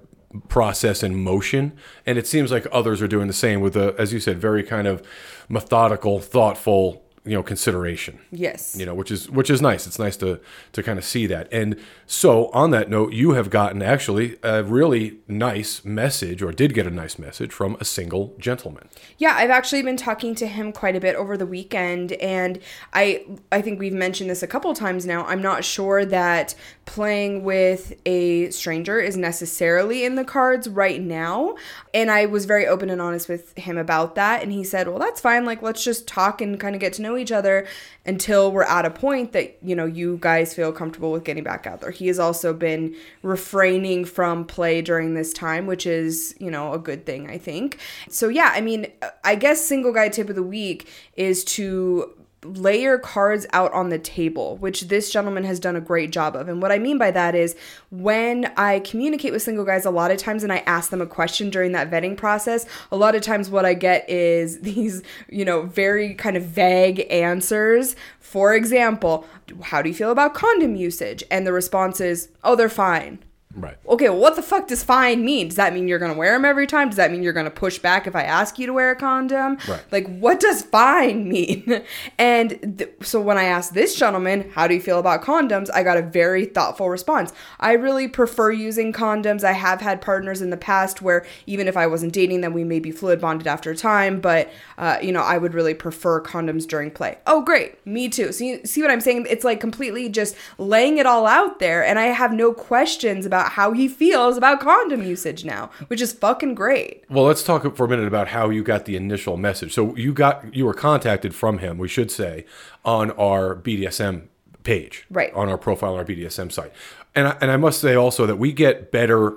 process 0.48 1.02
in 1.02 1.22
motion 1.22 1.72
and 2.06 2.18
it 2.18 2.26
seems 2.26 2.50
like 2.50 2.66
others 2.72 3.00
are 3.00 3.08
doing 3.08 3.26
the 3.26 3.32
same 3.32 3.60
with 3.60 3.76
a 3.76 3.94
as 3.98 4.12
you 4.12 4.20
said 4.20 4.38
very 4.38 4.62
kind 4.62 4.86
of 4.86 5.06
methodical 5.48 6.18
thoughtful 6.18 7.03
you 7.26 7.32
know 7.34 7.42
consideration 7.42 8.18
Yes. 8.30 8.76
you 8.78 8.84
know 8.84 8.94
which 8.94 9.10
is 9.10 9.30
which 9.30 9.48
is 9.48 9.62
nice 9.62 9.86
it's 9.86 9.98
nice 9.98 10.16
to 10.18 10.40
to 10.72 10.82
kind 10.82 10.98
of 10.98 11.04
see 11.04 11.26
that 11.26 11.48
and 11.50 11.76
so 12.06 12.48
on 12.50 12.70
that 12.72 12.90
note 12.90 13.12
you 13.14 13.32
have 13.32 13.48
gotten 13.48 13.80
actually 13.82 14.36
a 14.42 14.62
really 14.62 15.18
nice 15.26 15.84
message 15.84 16.42
or 16.42 16.52
did 16.52 16.74
get 16.74 16.86
a 16.86 16.90
nice 16.90 17.18
message 17.18 17.50
from 17.52 17.76
a 17.80 17.84
single 17.84 18.34
gentleman 18.38 18.88
Yeah, 19.16 19.34
I've 19.36 19.50
actually 19.50 19.82
been 19.82 19.96
talking 19.96 20.34
to 20.36 20.46
him 20.46 20.72
quite 20.72 20.96
a 20.96 21.00
bit 21.00 21.16
over 21.16 21.36
the 21.36 21.46
weekend 21.46 22.12
and 22.12 22.58
I 22.92 23.24
I 23.50 23.62
think 23.62 23.78
we've 23.80 23.92
mentioned 23.92 24.28
this 24.28 24.42
a 24.42 24.46
couple 24.46 24.74
times 24.74 25.06
now. 25.06 25.24
I'm 25.24 25.40
not 25.40 25.64
sure 25.64 26.04
that 26.04 26.54
playing 26.84 27.42
with 27.44 27.94
a 28.04 28.50
stranger 28.50 29.00
is 29.00 29.16
necessarily 29.16 30.04
in 30.04 30.14
the 30.16 30.24
cards 30.24 30.68
right 30.68 31.00
now. 31.00 31.54
And 31.94 32.10
I 32.10 32.26
was 32.26 32.44
very 32.44 32.66
open 32.66 32.90
and 32.90 33.00
honest 33.00 33.28
with 33.28 33.56
him 33.56 33.78
about 33.78 34.14
that 34.16 34.42
and 34.42 34.52
he 34.52 34.62
said, 34.64 34.88
"Well, 34.88 34.98
that's 34.98 35.20
fine. 35.20 35.44
Like 35.44 35.62
let's 35.62 35.82
just 35.82 36.06
talk 36.06 36.40
and 36.42 36.58
kind 36.60 36.74
of 36.74 36.80
get 36.80 36.92
to 36.94 37.02
know 37.02 37.13
each 37.16 37.32
other 37.32 37.66
until 38.06 38.52
we're 38.52 38.62
at 38.62 38.84
a 38.84 38.90
point 38.90 39.32
that, 39.32 39.56
you 39.62 39.74
know, 39.74 39.86
you 39.86 40.18
guys 40.20 40.54
feel 40.54 40.72
comfortable 40.72 41.12
with 41.12 41.24
getting 41.24 41.44
back 41.44 41.66
out 41.66 41.80
there." 41.80 41.90
He 41.90 42.06
has 42.08 42.18
also 42.18 42.52
been 42.52 42.94
refraining 43.22 44.04
from 44.04 44.44
play 44.44 44.82
during 44.82 45.14
this 45.14 45.32
time, 45.32 45.66
which 45.66 45.86
is, 45.86 46.34
you 46.38 46.50
know, 46.50 46.72
a 46.72 46.78
good 46.78 47.06
thing, 47.06 47.28
I 47.28 47.38
think. 47.38 47.78
So 48.08 48.28
yeah, 48.28 48.52
I 48.54 48.60
mean, 48.60 48.86
I 49.22 49.34
guess 49.34 49.64
single 49.64 49.92
guy 49.92 50.08
tip 50.08 50.28
of 50.28 50.36
the 50.36 50.42
week 50.42 50.88
is 51.16 51.44
to 51.44 52.14
lay 52.44 52.80
your 52.80 52.98
cards 52.98 53.46
out 53.52 53.72
on 53.72 53.88
the 53.88 53.98
table, 53.98 54.56
which 54.58 54.82
this 54.82 55.10
gentleman 55.10 55.44
has 55.44 55.58
done 55.58 55.76
a 55.76 55.80
great 55.80 56.10
job 56.10 56.36
of. 56.36 56.48
And 56.48 56.60
what 56.60 56.72
I 56.72 56.78
mean 56.78 56.98
by 56.98 57.10
that 57.10 57.34
is 57.34 57.56
when 57.90 58.52
I 58.56 58.80
communicate 58.80 59.32
with 59.32 59.42
single 59.42 59.64
guys 59.64 59.84
a 59.84 59.90
lot 59.90 60.10
of 60.10 60.18
times 60.18 60.42
and 60.42 60.52
I 60.52 60.58
ask 60.58 60.90
them 60.90 61.00
a 61.00 61.06
question 61.06 61.50
during 61.50 61.72
that 61.72 61.90
vetting 61.90 62.16
process, 62.16 62.66
a 62.92 62.96
lot 62.96 63.14
of 63.14 63.22
times 63.22 63.50
what 63.50 63.64
I 63.64 63.74
get 63.74 64.08
is 64.08 64.60
these, 64.62 65.02
you 65.28 65.44
know, 65.44 65.62
very 65.62 66.14
kind 66.14 66.36
of 66.36 66.44
vague 66.44 67.06
answers. 67.10 67.96
For 68.20 68.54
example, 68.54 69.26
how 69.62 69.82
do 69.82 69.88
you 69.88 69.94
feel 69.94 70.10
about 70.10 70.34
condom 70.34 70.76
usage? 70.76 71.24
And 71.30 71.46
the 71.46 71.52
response 71.52 72.00
is, 72.00 72.28
"Oh, 72.42 72.56
they're 72.56 72.68
fine." 72.68 73.18
Right 73.56 73.76
okay, 73.94 74.08
well, 74.08 74.18
what 74.18 74.36
the 74.36 74.42
fuck 74.42 74.66
does 74.66 74.82
fine 74.82 75.24
mean? 75.24 75.48
Does 75.48 75.56
that 75.56 75.72
mean 75.72 75.86
you're 75.86 75.98
gonna 75.98 76.14
wear 76.14 76.32
them 76.32 76.44
every 76.44 76.66
time? 76.66 76.88
Does 76.88 76.96
that 76.96 77.10
mean 77.10 77.22
you're 77.22 77.32
gonna 77.32 77.50
push 77.50 77.78
back 77.78 78.06
if 78.06 78.16
I 78.16 78.22
ask 78.22 78.58
you 78.58 78.66
to 78.66 78.72
wear 78.72 78.90
a 78.90 78.96
condom? 78.96 79.58
Right. 79.68 79.82
Like, 79.92 80.18
what 80.18 80.40
does 80.40 80.62
fine 80.62 81.28
mean? 81.28 81.82
And 82.18 82.78
th- 82.78 82.90
so 83.02 83.20
when 83.20 83.38
I 83.38 83.44
asked 83.44 83.74
this 83.74 83.94
gentleman, 83.96 84.50
how 84.54 84.66
do 84.66 84.74
you 84.74 84.80
feel 84.80 84.98
about 84.98 85.22
condoms? 85.22 85.68
I 85.72 85.82
got 85.82 85.96
a 85.96 86.02
very 86.02 86.44
thoughtful 86.44 86.88
response. 86.88 87.32
I 87.60 87.72
really 87.72 88.08
prefer 88.08 88.50
using 88.50 88.92
condoms. 88.92 89.44
I 89.44 89.52
have 89.52 89.80
had 89.80 90.00
partners 90.00 90.40
in 90.40 90.50
the 90.50 90.56
past 90.56 91.02
where 91.02 91.26
even 91.46 91.68
if 91.68 91.76
I 91.76 91.86
wasn't 91.86 92.12
dating 92.12 92.40
them, 92.40 92.52
we 92.52 92.64
may 92.64 92.78
be 92.78 92.90
fluid 92.90 93.20
bonded 93.20 93.46
after 93.46 93.70
a 93.70 93.76
time, 93.76 94.20
but 94.20 94.50
uh, 94.78 94.98
you 95.02 95.12
know, 95.12 95.22
I 95.22 95.38
would 95.38 95.54
really 95.54 95.74
prefer 95.74 96.20
condoms 96.22 96.66
during 96.66 96.90
play. 96.90 97.18
Oh, 97.26 97.42
great, 97.42 97.84
me 97.86 98.08
too. 98.08 98.32
So 98.32 98.44
you 98.44 98.64
see 98.64 98.82
what 98.82 98.90
I'm 98.90 99.00
saying? 99.00 99.26
It's 99.28 99.44
like 99.44 99.60
completely 99.60 100.08
just 100.08 100.36
laying 100.58 100.98
it 100.98 101.06
all 101.06 101.26
out 101.26 101.58
there, 101.58 101.84
and 101.84 101.98
I 101.98 102.06
have 102.06 102.32
no 102.32 102.52
questions 102.52 103.26
about 103.26 103.43
how 103.52 103.72
he 103.72 103.88
feels 103.88 104.36
about 104.36 104.60
condom 104.60 105.02
usage 105.02 105.44
now, 105.44 105.70
which 105.88 106.00
is 106.00 106.12
fucking 106.12 106.54
great. 106.54 107.04
well 107.08 107.24
let's 107.24 107.42
talk 107.42 107.62
for 107.76 107.86
a 107.86 107.88
minute 107.88 108.06
about 108.06 108.28
how 108.28 108.50
you 108.50 108.62
got 108.62 108.84
the 108.84 108.96
initial 108.96 109.36
message 109.36 109.72
so 109.74 109.94
you 109.96 110.12
got 110.12 110.54
you 110.54 110.64
were 110.66 110.74
contacted 110.74 111.34
from 111.34 111.58
him 111.58 111.78
we 111.78 111.88
should 111.88 112.10
say 112.10 112.44
on 112.84 113.10
our 113.12 113.54
bdsm 113.56 114.22
page 114.62 115.04
Right. 115.10 115.32
on 115.34 115.48
our 115.48 115.58
profile 115.58 115.92
on 115.92 115.98
our 115.98 116.04
bdsm 116.04 116.50
site 116.50 116.72
and 117.14 117.28
I, 117.28 117.36
and 117.40 117.50
I 117.50 117.56
must 117.56 117.80
say 117.80 117.94
also 117.94 118.26
that 118.26 118.36
we 118.36 118.52
get 118.52 118.90
better 118.90 119.36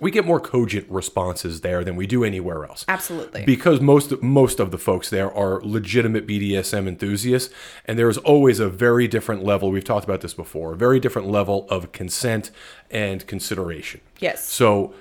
we 0.00 0.10
get 0.10 0.24
more 0.24 0.40
cogent 0.40 0.86
responses 0.88 1.62
there 1.62 1.82
than 1.82 1.96
we 1.96 2.06
do 2.06 2.22
anywhere 2.22 2.64
else 2.64 2.84
Absolutely. 2.88 3.44
because 3.44 3.80
most 3.80 4.22
most 4.22 4.60
of 4.60 4.70
the 4.70 4.78
folks 4.78 5.10
there 5.10 5.32
are 5.32 5.60
legitimate 5.62 6.26
BDSM 6.26 6.86
enthusiasts, 6.86 7.52
and 7.84 7.98
there 7.98 8.08
is 8.08 8.18
always 8.18 8.60
a 8.60 8.68
very 8.68 9.08
different 9.08 9.44
level. 9.44 9.70
We've 9.70 9.84
talked 9.84 10.04
about 10.04 10.20
this 10.20 10.34
before. 10.34 10.74
A 10.74 10.76
very 10.76 11.00
different 11.00 11.28
level 11.28 11.66
of 11.70 11.92
consent 11.92 12.50
and 12.90 13.26
consideration. 13.26 14.00
Yes. 14.20 14.48
So 14.48 14.94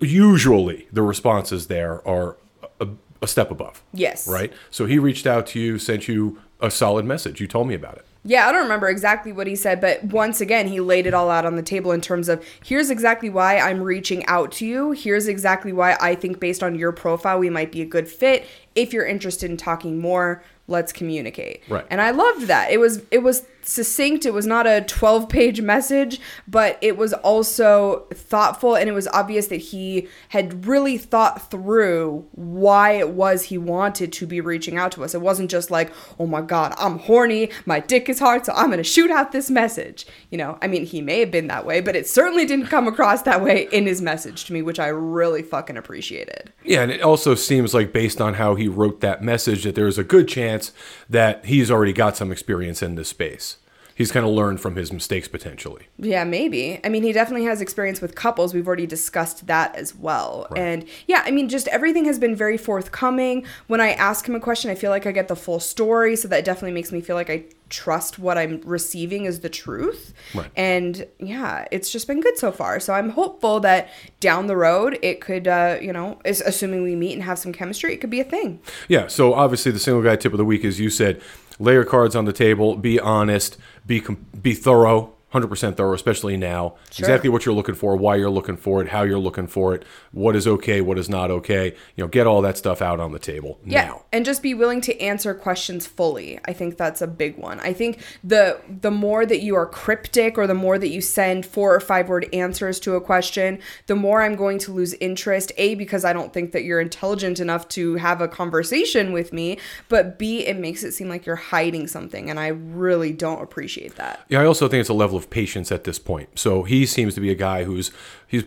usually 0.00 0.88
the 0.92 1.02
responses 1.02 1.66
there 1.66 2.06
are 2.06 2.36
a, 2.80 2.88
a 3.20 3.26
step 3.26 3.50
above. 3.50 3.82
Yes. 3.92 4.26
Right. 4.26 4.52
So 4.70 4.86
he 4.86 4.98
reached 4.98 5.26
out 5.26 5.46
to 5.48 5.60
you, 5.60 5.78
sent 5.78 6.08
you 6.08 6.40
a 6.60 6.70
solid 6.70 7.04
message. 7.04 7.40
You 7.40 7.46
told 7.46 7.68
me 7.68 7.74
about 7.74 7.96
it. 7.96 8.04
Yeah, 8.28 8.46
I 8.46 8.52
don't 8.52 8.64
remember 8.64 8.90
exactly 8.90 9.32
what 9.32 9.46
he 9.46 9.56
said, 9.56 9.80
but 9.80 10.04
once 10.04 10.42
again, 10.42 10.68
he 10.68 10.80
laid 10.80 11.06
it 11.06 11.14
all 11.14 11.30
out 11.30 11.46
on 11.46 11.56
the 11.56 11.62
table 11.62 11.92
in 11.92 12.02
terms 12.02 12.28
of 12.28 12.44
here's 12.62 12.90
exactly 12.90 13.30
why 13.30 13.58
I'm 13.58 13.80
reaching 13.80 14.24
out 14.26 14.52
to 14.52 14.66
you. 14.66 14.90
Here's 14.90 15.28
exactly 15.28 15.72
why 15.72 15.96
I 15.98 16.14
think, 16.14 16.38
based 16.38 16.62
on 16.62 16.74
your 16.74 16.92
profile, 16.92 17.38
we 17.38 17.48
might 17.48 17.72
be 17.72 17.80
a 17.80 17.86
good 17.86 18.06
fit. 18.06 18.44
If 18.74 18.92
you're 18.92 19.06
interested 19.06 19.50
in 19.50 19.56
talking 19.56 19.98
more, 19.98 20.44
let's 20.66 20.92
communicate. 20.92 21.62
Right. 21.70 21.86
And 21.88 22.02
I 22.02 22.10
loved 22.10 22.42
that. 22.48 22.70
It 22.70 22.78
was 22.78 23.02
it 23.10 23.22
was 23.22 23.46
succinct. 23.68 24.24
It 24.24 24.32
was 24.32 24.46
not 24.46 24.66
a 24.66 24.80
12 24.80 25.28
page 25.28 25.60
message, 25.60 26.20
but 26.46 26.78
it 26.80 26.96
was 26.96 27.12
also 27.12 28.06
thoughtful. 28.12 28.74
And 28.74 28.88
it 28.88 28.92
was 28.92 29.06
obvious 29.08 29.48
that 29.48 29.56
he 29.56 30.08
had 30.30 30.66
really 30.66 30.96
thought 30.96 31.50
through 31.50 32.26
why 32.32 32.92
it 32.92 33.10
was 33.10 33.44
he 33.44 33.58
wanted 33.58 34.12
to 34.14 34.26
be 34.26 34.40
reaching 34.40 34.78
out 34.78 34.92
to 34.92 35.04
us. 35.04 35.14
It 35.14 35.20
wasn't 35.20 35.50
just 35.50 35.70
like, 35.70 35.92
oh 36.18 36.26
my 36.26 36.40
God, 36.40 36.74
I'm 36.78 36.98
horny, 36.98 37.50
my 37.66 37.80
dick 37.80 38.08
is 38.08 38.18
hard, 38.18 38.46
so 38.46 38.52
I'm 38.54 38.66
going 38.66 38.78
to 38.78 38.84
shoot 38.84 39.10
out 39.10 39.32
this 39.32 39.50
message. 39.50 40.06
You 40.30 40.38
know, 40.38 40.58
I 40.62 40.66
mean, 40.66 40.86
he 40.86 41.02
may 41.02 41.20
have 41.20 41.30
been 41.30 41.48
that 41.48 41.66
way, 41.66 41.80
but 41.80 41.94
it 41.94 42.08
certainly 42.08 42.46
didn't 42.46 42.66
come 42.66 42.88
across 42.88 43.22
that 43.22 43.42
way 43.42 43.68
in 43.70 43.86
his 43.86 44.00
message 44.00 44.46
to 44.46 44.52
me, 44.52 44.62
which 44.62 44.80
I 44.80 44.88
really 44.88 45.42
fucking 45.42 45.76
appreciated. 45.76 46.52
Yeah, 46.64 46.82
and 46.82 46.90
it 46.90 47.02
also 47.02 47.34
seems 47.34 47.74
like 47.74 47.92
based 47.92 48.20
on 48.20 48.34
how 48.34 48.54
he 48.54 48.66
wrote 48.66 49.00
that 49.00 49.22
message 49.22 49.64
that 49.64 49.74
there's 49.74 49.98
a 49.98 50.04
good 50.04 50.26
chance 50.26 50.72
that 51.08 51.44
he's 51.44 51.70
already 51.70 51.92
got 51.92 52.16
some 52.16 52.32
experience 52.32 52.82
in 52.82 52.94
this 52.94 53.08
space. 53.08 53.57
He's 53.98 54.12
kind 54.12 54.24
of 54.24 54.30
learned 54.30 54.60
from 54.60 54.76
his 54.76 54.92
mistakes 54.92 55.26
potentially. 55.26 55.88
Yeah, 55.98 56.22
maybe. 56.22 56.78
I 56.84 56.88
mean, 56.88 57.02
he 57.02 57.10
definitely 57.10 57.46
has 57.46 57.60
experience 57.60 58.00
with 58.00 58.14
couples. 58.14 58.54
We've 58.54 58.64
already 58.64 58.86
discussed 58.86 59.48
that 59.48 59.74
as 59.74 59.92
well. 59.92 60.46
Right. 60.52 60.60
And 60.60 60.88
yeah, 61.08 61.24
I 61.26 61.32
mean, 61.32 61.48
just 61.48 61.66
everything 61.66 62.04
has 62.04 62.16
been 62.16 62.36
very 62.36 62.56
forthcoming. 62.56 63.44
When 63.66 63.80
I 63.80 63.94
ask 63.94 64.28
him 64.28 64.36
a 64.36 64.40
question, 64.40 64.70
I 64.70 64.76
feel 64.76 64.92
like 64.92 65.04
I 65.04 65.10
get 65.10 65.26
the 65.26 65.34
full 65.34 65.58
story. 65.58 66.14
So 66.14 66.28
that 66.28 66.44
definitely 66.44 66.74
makes 66.74 66.92
me 66.92 67.00
feel 67.00 67.16
like 67.16 67.28
I 67.28 67.46
trust 67.70 68.20
what 68.20 68.38
I'm 68.38 68.60
receiving 68.64 69.24
is 69.24 69.40
the 69.40 69.48
truth. 69.48 70.14
Right. 70.32 70.48
And 70.54 71.04
yeah, 71.18 71.66
it's 71.72 71.90
just 71.90 72.06
been 72.06 72.20
good 72.20 72.38
so 72.38 72.52
far. 72.52 72.78
So 72.78 72.92
I'm 72.92 73.10
hopeful 73.10 73.58
that 73.60 73.88
down 74.20 74.46
the 74.46 74.56
road, 74.56 74.96
it 75.02 75.20
could, 75.20 75.48
uh, 75.48 75.78
you 75.82 75.92
know, 75.92 76.20
is, 76.24 76.40
assuming 76.40 76.84
we 76.84 76.94
meet 76.94 77.14
and 77.14 77.24
have 77.24 77.40
some 77.40 77.52
chemistry, 77.52 77.94
it 77.94 77.96
could 77.96 78.10
be 78.10 78.20
a 78.20 78.24
thing. 78.24 78.60
Yeah, 78.86 79.08
so 79.08 79.34
obviously 79.34 79.72
the 79.72 79.80
single 79.80 80.04
guy 80.04 80.14
tip 80.14 80.32
of 80.32 80.38
the 80.38 80.44
week 80.44 80.62
is 80.62 80.78
you 80.78 80.88
said 80.88 81.20
lay 81.58 81.74
your 81.74 81.84
cards 81.84 82.14
on 82.16 82.24
the 82.24 82.32
table, 82.32 82.76
be 82.76 82.98
honest, 83.00 83.56
be 83.86 84.00
com- 84.00 84.26
be 84.40 84.54
thorough, 84.54 85.14
100% 85.32 85.76
thorough, 85.76 85.94
especially 85.94 86.36
now. 86.36 86.74
Exactly 86.98 87.28
what 87.28 87.44
you're 87.44 87.54
looking 87.54 87.74
for, 87.74 87.96
why 87.96 88.16
you're 88.16 88.30
looking 88.30 88.56
for 88.56 88.80
it, 88.80 88.88
how 88.88 89.02
you're 89.02 89.18
looking 89.18 89.46
for 89.46 89.74
it, 89.74 89.84
what 90.12 90.34
is 90.34 90.46
okay, 90.46 90.80
what 90.80 90.98
is 90.98 91.08
not 91.08 91.30
okay. 91.30 91.74
You 91.96 92.04
know, 92.04 92.08
get 92.08 92.26
all 92.26 92.40
that 92.42 92.56
stuff 92.56 92.80
out 92.80 92.98
on 92.98 93.12
the 93.12 93.18
table 93.18 93.58
Yeah, 93.64 93.84
now. 93.84 94.04
and 94.12 94.24
just 94.24 94.42
be 94.42 94.54
willing 94.54 94.80
to 94.82 94.98
answer 95.00 95.34
questions 95.34 95.86
fully. 95.86 96.40
I 96.46 96.54
think 96.54 96.78
that's 96.78 97.02
a 97.02 97.06
big 97.06 97.36
one. 97.36 97.60
I 97.60 97.74
think 97.74 98.00
the 98.24 98.58
the 98.80 98.90
more 98.90 99.26
that 99.26 99.42
you 99.42 99.54
are 99.54 99.66
cryptic 99.66 100.38
or 100.38 100.46
the 100.46 100.54
more 100.54 100.78
that 100.78 100.88
you 100.88 101.02
send 101.02 101.44
four 101.44 101.74
or 101.74 101.80
five 101.80 102.08
word 102.08 102.26
answers 102.32 102.80
to 102.80 102.94
a 102.94 103.00
question, 103.00 103.58
the 103.86 103.96
more 103.96 104.22
I'm 104.22 104.34
going 104.34 104.58
to 104.60 104.72
lose 104.72 104.94
interest. 104.94 105.52
A 105.58 105.74
because 105.74 106.04
I 106.06 106.14
don't 106.14 106.32
think 106.32 106.52
that 106.52 106.64
you're 106.64 106.80
intelligent 106.80 107.38
enough 107.38 107.68
to 107.68 107.96
have 107.96 108.22
a 108.22 108.28
conversation 108.28 109.12
with 109.12 109.32
me, 109.34 109.58
but 109.90 110.18
B 110.18 110.46
it 110.46 110.56
makes 110.58 110.82
it 110.84 110.92
seem 110.92 111.08
like 111.10 111.26
you're 111.26 111.36
hiding 111.36 111.86
something 111.86 112.30
and 112.30 112.40
I 112.40 112.48
really 112.48 113.12
don't 113.12 113.42
appreciate 113.42 113.96
that. 113.96 114.24
Yeah, 114.28 114.40
I 114.40 114.46
also 114.46 114.68
think 114.68 114.80
it's 114.80 114.88
a 114.88 114.94
level 114.94 115.17
of 115.18 115.28
patience 115.28 115.70
at 115.70 115.84
this 115.84 115.98
point. 115.98 116.38
So 116.38 116.62
he 116.62 116.86
seems 116.86 117.14
to 117.14 117.20
be 117.20 117.30
a 117.30 117.34
guy 117.34 117.64
who's 117.64 117.90
he's 118.26 118.44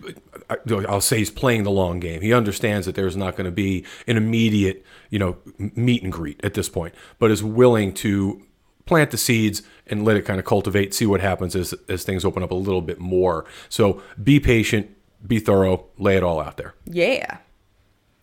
I'll 0.67 1.01
say 1.01 1.19
he's 1.19 1.29
playing 1.29 1.63
the 1.63 1.71
long 1.71 1.99
game. 1.99 2.21
He 2.21 2.33
understands 2.33 2.85
that 2.87 2.95
there's 2.95 3.15
not 3.15 3.35
going 3.35 3.45
to 3.45 3.51
be 3.51 3.85
an 4.07 4.17
immediate, 4.17 4.83
you 5.09 5.19
know, 5.19 5.37
meet 5.57 6.01
and 6.01 6.11
greet 6.11 6.43
at 6.43 6.55
this 6.55 6.69
point, 6.69 6.95
but 7.19 7.29
is 7.29 7.43
willing 7.43 7.93
to 7.95 8.41
plant 8.85 9.11
the 9.11 9.17
seeds 9.17 9.61
and 9.87 10.03
let 10.03 10.17
it 10.17 10.23
kind 10.23 10.39
of 10.39 10.45
cultivate, 10.45 10.93
see 10.93 11.05
what 11.05 11.21
happens 11.21 11.55
as 11.55 11.73
as 11.87 12.03
things 12.03 12.25
open 12.25 12.41
up 12.41 12.51
a 12.51 12.55
little 12.55 12.81
bit 12.81 12.99
more. 12.99 13.45
So 13.69 14.01
be 14.21 14.39
patient, 14.39 14.89
be 15.25 15.39
thorough, 15.39 15.85
lay 15.97 16.17
it 16.17 16.23
all 16.23 16.39
out 16.39 16.57
there. 16.57 16.73
Yeah. 16.85 17.37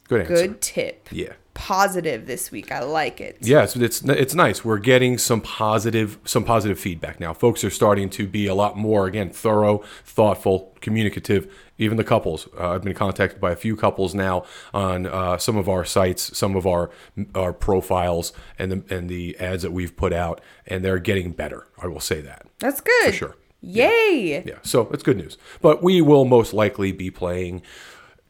Good 0.08 0.22
answer. 0.22 0.34
Good 0.34 0.60
tip. 0.60 1.08
Yeah. 1.12 1.34
Positive 1.58 2.26
this 2.26 2.52
week. 2.52 2.70
I 2.70 2.84
like 2.84 3.20
it. 3.20 3.36
Yeah, 3.40 3.64
it's, 3.64 3.74
it's 3.74 4.00
it's 4.02 4.34
nice. 4.34 4.64
We're 4.64 4.78
getting 4.78 5.18
some 5.18 5.40
positive 5.40 6.16
some 6.24 6.44
positive 6.44 6.78
feedback 6.78 7.18
now. 7.18 7.34
Folks 7.34 7.64
are 7.64 7.70
starting 7.70 8.08
to 8.10 8.28
be 8.28 8.46
a 8.46 8.54
lot 8.54 8.78
more 8.78 9.06
again 9.06 9.28
thorough, 9.30 9.82
thoughtful, 10.04 10.72
communicative. 10.80 11.52
Even 11.76 11.96
the 11.96 12.04
couples. 12.04 12.48
Uh, 12.58 12.70
I've 12.70 12.82
been 12.82 12.94
contacted 12.94 13.40
by 13.40 13.50
a 13.50 13.56
few 13.56 13.76
couples 13.76 14.14
now 14.14 14.44
on 14.72 15.06
uh, 15.06 15.36
some 15.36 15.56
of 15.56 15.68
our 15.68 15.84
sites, 15.84 16.36
some 16.38 16.54
of 16.56 16.64
our 16.64 16.90
our 17.34 17.52
profiles, 17.52 18.32
and 18.58 18.70
the 18.70 18.94
and 18.96 19.08
the 19.08 19.36
ads 19.38 19.62
that 19.64 19.72
we've 19.72 19.96
put 19.96 20.12
out, 20.12 20.40
and 20.66 20.84
they're 20.84 21.00
getting 21.00 21.32
better. 21.32 21.66
I 21.82 21.88
will 21.88 22.00
say 22.00 22.20
that. 22.20 22.46
That's 22.60 22.80
good. 22.80 23.06
For 23.06 23.12
sure. 23.12 23.36
Yay. 23.60 24.44
Yeah, 24.46 24.58
so 24.62 24.88
it's 24.92 25.02
good 25.02 25.16
news. 25.16 25.36
But 25.60 25.82
we 25.82 26.00
will 26.00 26.24
most 26.24 26.54
likely 26.54 26.92
be 26.92 27.10
playing 27.10 27.62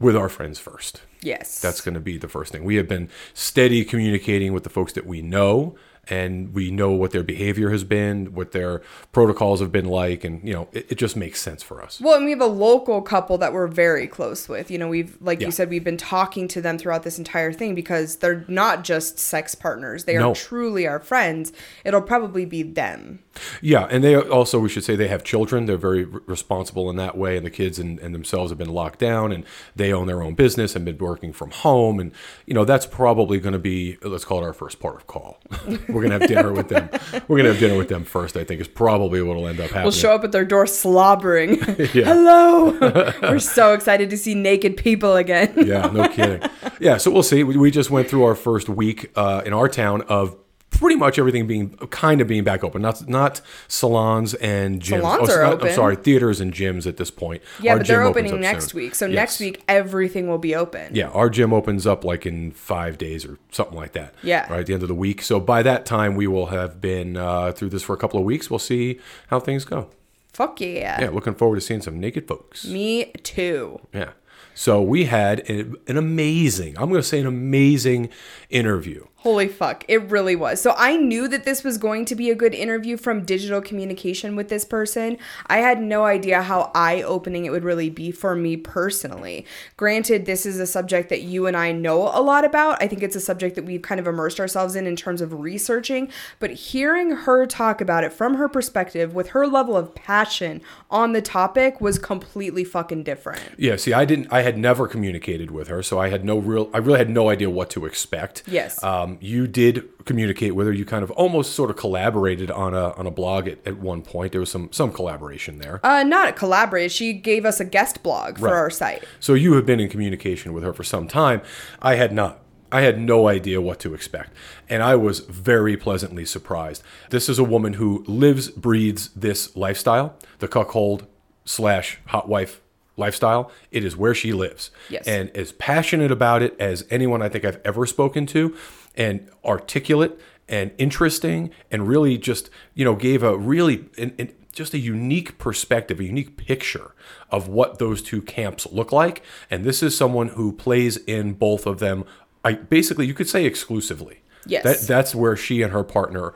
with 0.00 0.16
our 0.16 0.28
friends 0.28 0.58
first. 0.58 1.02
Yes. 1.20 1.60
That's 1.60 1.80
going 1.80 1.94
to 1.94 2.00
be 2.00 2.18
the 2.18 2.28
first 2.28 2.52
thing. 2.52 2.64
We 2.64 2.76
have 2.76 2.88
been 2.88 3.08
steady 3.34 3.84
communicating 3.84 4.52
with 4.52 4.62
the 4.62 4.70
folks 4.70 4.92
that 4.92 5.06
we 5.06 5.22
know, 5.22 5.74
and 6.10 6.54
we 6.54 6.70
know 6.70 6.90
what 6.92 7.10
their 7.10 7.22
behavior 7.22 7.70
has 7.70 7.84
been, 7.84 8.34
what 8.34 8.52
their 8.52 8.82
protocols 9.12 9.60
have 9.60 9.70
been 9.72 9.84
like, 9.86 10.24
and 10.24 10.46
you 10.46 10.52
know, 10.54 10.68
it, 10.72 10.92
it 10.92 10.94
just 10.96 11.16
makes 11.16 11.40
sense 11.40 11.62
for 11.62 11.82
us. 11.82 12.00
Well, 12.00 12.16
and 12.16 12.24
we 12.24 12.30
have 12.30 12.40
a 12.40 12.46
local 12.46 13.02
couple 13.02 13.38
that 13.38 13.52
we're 13.52 13.66
very 13.66 14.06
close 14.06 14.48
with. 14.48 14.70
You 14.70 14.78
know, 14.78 14.88
we've 14.88 15.16
like 15.20 15.40
Yeah. 15.40 15.46
you 15.46 15.52
said, 15.52 15.70
we've 15.70 15.84
been 15.84 15.96
talking 15.96 16.48
to 16.48 16.60
them 16.60 16.78
throughout 16.78 17.02
this 17.02 17.18
entire 17.18 17.52
thing 17.52 17.74
because 17.74 18.16
they're 18.16 18.44
not 18.48 18.84
just 18.84 19.18
sex 19.18 19.54
partners; 19.54 20.04
they 20.04 20.16
are 20.16 20.20
No. 20.20 20.34
truly 20.34 20.86
our 20.86 21.00
friends. 21.00 21.52
It'll 21.84 22.02
probably 22.02 22.44
be 22.44 22.62
them. 22.62 23.20
Yeah, 23.62 23.86
and 23.88 24.02
they 24.02 24.16
also, 24.16 24.58
we 24.58 24.68
should 24.68 24.82
say, 24.84 24.96
they 24.96 25.06
have 25.08 25.22
children. 25.22 25.66
They're 25.66 25.76
very 25.76 26.04
responsible 26.04 26.90
in 26.90 26.96
that 26.96 27.16
way, 27.16 27.36
and 27.36 27.46
the 27.46 27.50
kids 27.50 27.78
and, 27.78 27.98
and 28.00 28.12
themselves 28.14 28.50
have 28.50 28.58
been 28.58 28.72
locked 28.72 28.98
down, 28.98 29.30
and 29.30 29.44
they 29.76 29.92
own 29.92 30.08
their 30.08 30.22
own 30.22 30.34
business 30.34 30.74
and 30.74 30.84
been 30.84 30.98
working 30.98 31.32
from 31.32 31.50
home, 31.52 32.00
and 32.00 32.12
you 32.46 32.54
know, 32.54 32.64
that's 32.64 32.86
probably 32.86 33.38
going 33.38 33.52
to 33.52 33.58
be, 33.58 33.96
let's 34.02 34.24
call 34.24 34.42
it 34.42 34.44
our 34.46 34.52
first 34.52 34.80
part 34.80 34.96
of 34.96 35.06
call. 35.06 35.38
We're 35.98 36.08
going 36.08 36.20
to 36.20 36.26
have 36.26 36.28
dinner 36.28 36.52
with 36.52 36.68
them. 36.68 36.88
We're 37.26 37.38
going 37.38 37.44
to 37.46 37.50
have 37.50 37.58
dinner 37.58 37.76
with 37.76 37.88
them 37.88 38.04
first. 38.04 38.36
I 38.36 38.44
think 38.44 38.60
is 38.60 38.68
probably 38.68 39.20
what 39.20 39.36
will 39.36 39.48
end 39.48 39.58
up 39.58 39.66
happening. 39.66 39.82
We'll 39.82 39.92
show 39.92 40.12
up 40.12 40.22
at 40.22 40.30
their 40.30 40.44
door 40.44 40.64
slobbering. 40.66 41.58
Hello. 41.60 42.78
we're 43.22 43.40
so 43.40 43.74
excited 43.74 44.10
to 44.10 44.16
see 44.16 44.34
naked 44.34 44.76
people 44.76 45.16
again. 45.16 45.52
yeah, 45.56 45.86
no 45.86 46.08
kidding. 46.08 46.48
Yeah, 46.80 46.98
so 46.98 47.10
we'll 47.10 47.24
see. 47.24 47.42
We, 47.42 47.56
we 47.56 47.72
just 47.72 47.90
went 47.90 48.08
through 48.08 48.22
our 48.22 48.36
first 48.36 48.68
week 48.68 49.10
uh, 49.16 49.42
in 49.44 49.52
our 49.52 49.68
town 49.68 50.02
of 50.02 50.36
pretty 50.78 50.97
much 50.97 51.18
everything 51.18 51.47
being 51.47 51.70
kind 51.90 52.20
of 52.20 52.28
being 52.28 52.44
back 52.44 52.62
open. 52.64 52.80
Not 52.82 53.08
not 53.08 53.40
salons 53.68 54.35
and 54.35 54.80
gyms. 54.80 55.00
Salons 55.00 55.28
it's 55.28 55.37
are 55.37 55.42
not- 55.42 55.52
open. 55.54 55.68
I'm 55.68 55.75
sorry, 55.75 55.97
theaters 55.97 56.40
and 56.40 56.52
gyms 56.52 56.87
at 56.87 56.97
this 56.97 57.11
point. 57.11 57.42
Yeah, 57.61 57.73
Our 57.73 57.78
but 57.78 57.87
they're 57.87 58.02
opening 58.02 58.40
next 58.40 58.70
soon. 58.70 58.80
week. 58.80 58.94
So 58.94 59.06
Yes. 59.06 59.14
next 59.14 59.40
week 59.40 59.62
everything 59.68 60.28
will 60.28 60.38
be 60.38 60.54
open. 60.54 60.94
Yeah, 60.94 61.08
our 61.08 61.28
gym 61.30 61.52
opens 61.52 61.87
up 61.87 62.04
like 62.04 62.25
in 62.26 62.50
five 62.52 62.99
days 62.99 63.25
or 63.25 63.38
something 63.50 63.76
like 63.76 63.92
that. 63.92 64.14
Yeah. 64.23 64.50
Right 64.50 64.61
at 64.61 64.66
the 64.66 64.75
end 64.75 64.82
of 64.82 64.88
the 64.88 64.94
week. 64.94 65.23
So 65.23 65.40
by 65.40 65.62
that 65.62 65.85
time, 65.87 66.14
we 66.14 66.26
will 66.26 66.47
have 66.47 66.80
been 66.80 67.16
uh, 67.16 67.52
through 67.52 67.70
this 67.70 67.82
for 67.82 67.94
a 67.94 67.99
couple 67.99 68.18
of 68.18 68.25
weeks. 68.25 68.50
We'll 68.50 68.58
see 68.58 68.99
how 69.28 69.40
things 69.40 69.64
go. 69.64 69.90
Fuck 70.32 70.61
yeah. 70.61 71.00
Yeah, 71.00 71.11
looking 71.11 71.35
forward 71.35 71.56
to 71.56 71.61
seeing 71.61 71.82
some 71.82 71.99
naked 71.99 72.28
folks. 72.28 72.64
Me 72.66 73.06
too. 73.25 73.80
Yeah. 73.92 74.11
So 74.54 74.82
we 74.82 75.04
had 75.04 75.49
an, 75.49 75.76
an 75.87 75.97
amazing, 75.97 76.76
I'm 76.78 76.88
going 76.88 77.00
to 77.00 77.06
say 77.06 77.20
an 77.20 77.26
amazing 77.26 78.08
interview. 78.50 79.06
Holy 79.28 79.47
fuck, 79.47 79.85
it 79.88 80.11
really 80.11 80.35
was. 80.35 80.58
So 80.58 80.75
I 80.78 80.97
knew 80.97 81.28
that 81.28 81.44
this 81.44 81.62
was 81.62 81.76
going 81.76 82.06
to 82.06 82.14
be 82.14 82.30
a 82.30 82.35
good 82.35 82.54
interview 82.54 82.97
from 82.97 83.26
digital 83.26 83.61
communication 83.61 84.37
with 84.37 84.49
this 84.49 84.64
person. 84.64 85.18
I 85.49 85.58
had 85.58 85.82
no 85.82 86.06
idea 86.06 86.40
how 86.40 86.70
eye 86.75 87.02
opening 87.02 87.44
it 87.44 87.50
would 87.50 87.62
really 87.62 87.90
be 87.90 88.11
for 88.11 88.35
me 88.35 88.56
personally. 88.56 89.44
Granted, 89.76 90.25
this 90.25 90.47
is 90.47 90.58
a 90.58 90.66
subject 90.66 91.11
that 91.11 91.20
you 91.20 91.47
and 91.47 91.58
I 91.58 91.73
know 91.73 92.04
a 92.04 92.23
lot 92.23 92.47
about. 92.47 92.82
I 92.82 92.88
think 92.88 93.02
it's 93.02 93.16
a 93.16 93.20
subject 93.20 93.54
that 93.56 93.66
we've 93.66 93.82
kind 93.82 94.00
of 94.00 94.06
immersed 94.06 94.40
ourselves 94.40 94.75
in 94.75 94.87
in 94.87 94.97
terms 94.97 95.20
of 95.20 95.35
researching, 95.35 96.11
but 96.38 96.50
hearing 96.50 97.11
her 97.11 97.44
talk 97.44 97.82
about 97.82 98.04
it 98.04 98.14
from 98.14 98.37
her 98.37 98.49
perspective 98.49 99.14
with 99.14 99.28
her 99.28 99.47
level 99.47 99.76
of 99.76 99.94
passion 99.94 100.62
on 100.90 101.12
the 101.12 101.20
topic 101.20 101.82
was 101.82 101.99
completely 101.99 102.64
fucking 102.64 103.02
different. 103.02 103.42
Yeah, 103.58 103.76
see, 103.76 103.92
I 103.92 104.06
didn't, 104.06 104.32
I 104.32 104.40
had 104.40 104.56
never 104.56 104.88
communicated 104.88 105.50
with 105.50 105.68
her, 105.68 105.82
so 105.82 105.99
I 105.99 106.08
had 106.08 106.25
no 106.25 106.38
real, 106.38 106.70
I 106.73 106.78
really 106.78 106.99
had 106.99 107.11
no 107.11 107.28
idea 107.28 107.50
what 107.50 107.68
to 107.70 107.85
expect. 107.85 108.44
Yes. 108.47 108.82
Um, 108.82 109.17
you 109.20 109.46
did 109.46 109.84
communicate 110.04 110.54
with 110.54 110.66
her. 110.66 110.72
You 110.72 110.84
kind 110.84 111.02
of 111.02 111.10
almost 111.12 111.52
sort 111.54 111.70
of 111.70 111.76
collaborated 111.76 112.50
on 112.50 112.75
a 112.75 112.90
on 112.92 113.06
a 113.06 113.10
blog 113.10 113.48
at, 113.48 113.58
at 113.66 113.78
one 113.78 114.02
point. 114.02 114.32
There 114.32 114.40
was 114.40 114.50
some 114.50 114.70
some 114.72 114.92
collaboration 114.92 115.58
there. 115.58 115.80
Uh, 115.84 116.02
not 116.02 116.37
collaborate. 116.37 116.90
She 116.92 117.12
gave 117.12 117.44
us 117.44 117.60
a 117.60 117.64
guest 117.64 118.02
blog 118.02 118.38
for 118.38 118.46
Right. 118.46 118.54
our 118.54 118.70
site. 118.70 119.04
So 119.20 119.34
you 119.34 119.54
have 119.54 119.66
been 119.66 119.80
in 119.80 119.88
communication 119.88 120.52
with 120.52 120.64
her 120.64 120.72
for 120.72 120.84
some 120.84 121.08
time. 121.08 121.42
I 121.82 121.94
had 121.96 122.12
not. 122.12 122.40
I 122.70 122.82
had 122.82 123.00
no 123.00 123.28
idea 123.28 123.62
what 123.62 123.78
to 123.80 123.94
expect. 123.94 124.32
And 124.68 124.82
I 124.82 124.94
was 124.94 125.20
very 125.20 125.76
pleasantly 125.78 126.26
surprised. 126.26 126.82
This 127.08 127.28
is 127.30 127.38
a 127.38 127.44
woman 127.44 127.75
who 127.75 128.04
lives, 128.06 128.50
breathes 128.50 129.08
this 129.16 129.56
lifestyle, 129.56 130.16
the 130.40 130.48
cuckold 130.48 131.06
slash 131.46 131.98
hot 132.08 132.28
wife 132.28 132.60
lifestyle. 132.98 133.50
It 133.70 133.84
is 133.84 133.96
where 133.96 134.14
she 134.14 134.32
lives. 134.34 134.70
Yes. 134.90 135.06
And 135.06 135.30
as 135.37 135.52
passionate 135.52 136.10
about 136.10 136.42
it 136.42 136.54
as 136.60 136.84
anyone 136.90 137.22
I 137.22 137.30
think 137.30 137.44
I've 137.46 137.60
ever 137.64 137.87
spoken 137.87 138.26
to, 138.26 138.54
and 138.98 139.30
articulate 139.44 140.20
and 140.48 140.72
interesting, 140.78 141.50
and 141.70 141.86
really 141.86 142.18
just, 142.18 142.50
you 142.74 142.84
know, 142.84 142.94
gave 142.94 143.22
a 143.22 143.36
really, 143.36 143.84
an, 143.98 144.14
an, 144.18 144.32
just 144.52 144.74
a 144.74 144.78
unique 144.78 145.38
perspective, 145.38 146.00
a 146.00 146.04
unique 146.04 146.36
picture 146.36 146.94
of 147.30 147.48
what 147.48 147.78
those 147.78 148.02
two 148.02 148.20
camps 148.22 148.66
look 148.72 148.90
like. 148.90 149.22
And 149.50 149.64
this 149.64 149.82
is 149.82 149.96
someone 149.96 150.28
who 150.28 150.52
plays 150.52 150.96
in 150.96 151.34
both 151.34 151.66
of 151.66 151.78
them. 151.78 152.04
I 152.44 152.54
basically, 152.54 153.06
you 153.06 153.14
could 153.14 153.28
say 153.28 153.44
exclusively. 153.44 154.20
Yes. 154.46 154.64
That, 154.64 154.80
that's 154.88 155.14
where 155.14 155.36
she 155.36 155.60
and 155.60 155.72
her 155.72 155.84
partner 155.84 156.34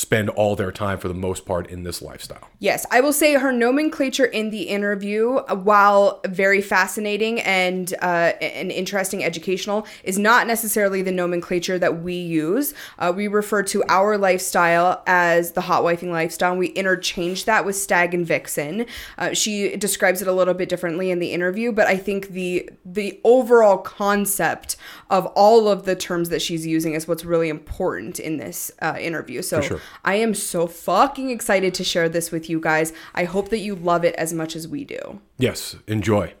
spend 0.00 0.30
all 0.30 0.56
their 0.56 0.72
time 0.72 0.96
for 0.96 1.08
the 1.08 1.14
most 1.14 1.44
part 1.44 1.68
in 1.68 1.82
this 1.82 2.00
lifestyle. 2.00 2.48
Yes, 2.58 2.86
I 2.90 3.02
will 3.02 3.12
say 3.12 3.34
her 3.34 3.52
nomenclature 3.52 4.24
in 4.24 4.48
the 4.48 4.62
interview, 4.62 5.40
while 5.40 6.22
very 6.26 6.62
fascinating 6.62 7.38
and 7.40 7.92
uh, 8.00 8.32
and 8.40 8.72
interesting, 8.72 9.22
educational, 9.22 9.86
is 10.02 10.18
not 10.18 10.46
necessarily 10.46 11.02
the 11.02 11.12
nomenclature 11.12 11.78
that 11.78 12.00
we 12.00 12.14
use. 12.14 12.72
Uh, 12.98 13.12
we 13.14 13.28
refer 13.28 13.62
to 13.64 13.84
our 13.88 14.16
lifestyle 14.16 15.02
as 15.06 15.52
the 15.52 15.60
hot 15.60 15.82
wifing 15.82 16.10
lifestyle. 16.10 16.52
And 16.52 16.58
we 16.58 16.68
interchange 16.68 17.44
that 17.44 17.66
with 17.66 17.76
stag 17.76 18.14
and 18.14 18.26
vixen. 18.26 18.86
Uh, 19.18 19.34
she 19.34 19.76
describes 19.76 20.22
it 20.22 20.28
a 20.28 20.32
little 20.32 20.54
bit 20.54 20.70
differently 20.70 21.10
in 21.10 21.18
the 21.18 21.32
interview, 21.32 21.72
but 21.72 21.86
I 21.86 21.98
think 21.98 22.28
the 22.28 22.70
the 22.86 23.20
overall 23.22 23.76
concept 23.76 24.76
of 25.10 25.26
all 25.36 25.68
of 25.68 25.84
the 25.84 25.94
terms 25.94 26.30
that 26.30 26.40
she's 26.40 26.66
using 26.66 26.94
is 26.94 27.06
what's 27.06 27.26
really 27.26 27.50
important 27.50 28.18
in 28.18 28.38
this 28.38 28.70
uh, 28.80 28.96
interview. 28.98 29.42
So. 29.42 29.60
Sure. 29.90 29.98
I 30.04 30.14
am 30.16 30.34
so 30.34 30.66
fucking 30.66 31.30
excited 31.30 31.74
to 31.74 31.84
share 31.84 32.08
this 32.08 32.30
with 32.30 32.48
you 32.48 32.60
guys. 32.60 32.92
I 33.14 33.24
hope 33.24 33.48
that 33.50 33.58
you 33.58 33.74
love 33.74 34.04
it 34.04 34.14
as 34.16 34.32
much 34.32 34.56
as 34.56 34.66
we 34.68 34.84
do. 34.84 35.20
Yes, 35.38 35.76
enjoy. 35.86 36.34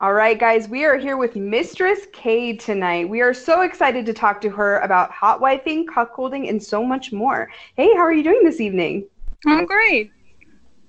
All 0.00 0.14
right, 0.14 0.38
guys, 0.38 0.68
we 0.68 0.84
are 0.84 0.96
here 0.96 1.16
with 1.16 1.36
Mistress 1.36 2.00
K 2.12 2.56
tonight. 2.56 3.08
We 3.08 3.20
are 3.20 3.32
so 3.32 3.60
excited 3.60 4.04
to 4.06 4.12
talk 4.12 4.40
to 4.40 4.50
her 4.50 4.80
about 4.80 5.12
hot 5.12 5.40
wifing, 5.40 5.84
cuckolding, 5.84 6.48
and 6.48 6.60
so 6.60 6.82
much 6.84 7.12
more. 7.12 7.48
Hey, 7.76 7.94
how 7.94 8.00
are 8.00 8.12
you 8.12 8.24
doing 8.24 8.40
this 8.42 8.60
evening? 8.60 9.06
I'm 9.46 9.64
great. 9.64 10.10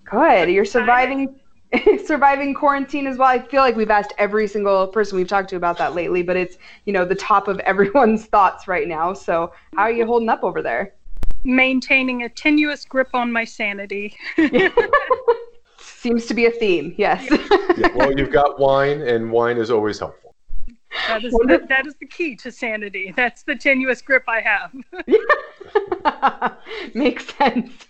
Good. 0.05 0.49
You're 0.49 0.65
surviving 0.65 1.39
surviving 2.05 2.53
quarantine 2.53 3.07
as 3.07 3.17
well. 3.17 3.27
I 3.27 3.39
feel 3.39 3.61
like 3.61 3.75
we've 3.75 3.89
asked 3.89 4.13
every 4.17 4.47
single 4.47 4.87
person 4.87 5.17
we've 5.17 5.27
talked 5.27 5.49
to 5.49 5.55
about 5.55 5.77
that 5.77 5.95
lately, 5.95 6.23
but 6.23 6.35
it's, 6.35 6.57
you 6.85 6.93
know, 6.93 7.05
the 7.05 7.15
top 7.15 7.47
of 7.47 7.59
everyone's 7.71 8.25
thoughts 8.25 8.67
right 8.67 8.87
now. 8.87 9.13
So, 9.13 9.53
how 9.75 9.83
are 9.83 9.91
you 9.91 10.05
holding 10.05 10.29
up 10.29 10.43
over 10.43 10.61
there? 10.61 10.93
Maintaining 11.43 12.23
a 12.23 12.29
tenuous 12.29 12.85
grip 12.85 13.09
on 13.13 13.31
my 13.31 13.43
sanity. 13.43 14.15
Seems 15.77 16.25
to 16.25 16.33
be 16.33 16.45
a 16.45 16.51
theme, 16.51 16.93
yes. 16.97 17.25
yeah, 17.77 17.87
well, 17.95 18.11
you've 18.17 18.31
got 18.31 18.59
wine, 18.59 19.01
and 19.01 19.31
wine 19.31 19.57
is 19.57 19.71
always 19.71 19.99
helpful. 19.99 20.35
That 21.07 21.23
is, 21.23 21.31
the, 21.31 21.65
that 21.69 21.87
is 21.87 21.95
the 21.99 22.05
key 22.05 22.35
to 22.37 22.51
sanity. 22.51 23.13
That's 23.15 23.43
the 23.43 23.55
tenuous 23.55 24.01
grip 24.01 24.23
I 24.27 24.41
have. 24.41 24.71
Makes 26.93 27.33
sense. 27.35 27.87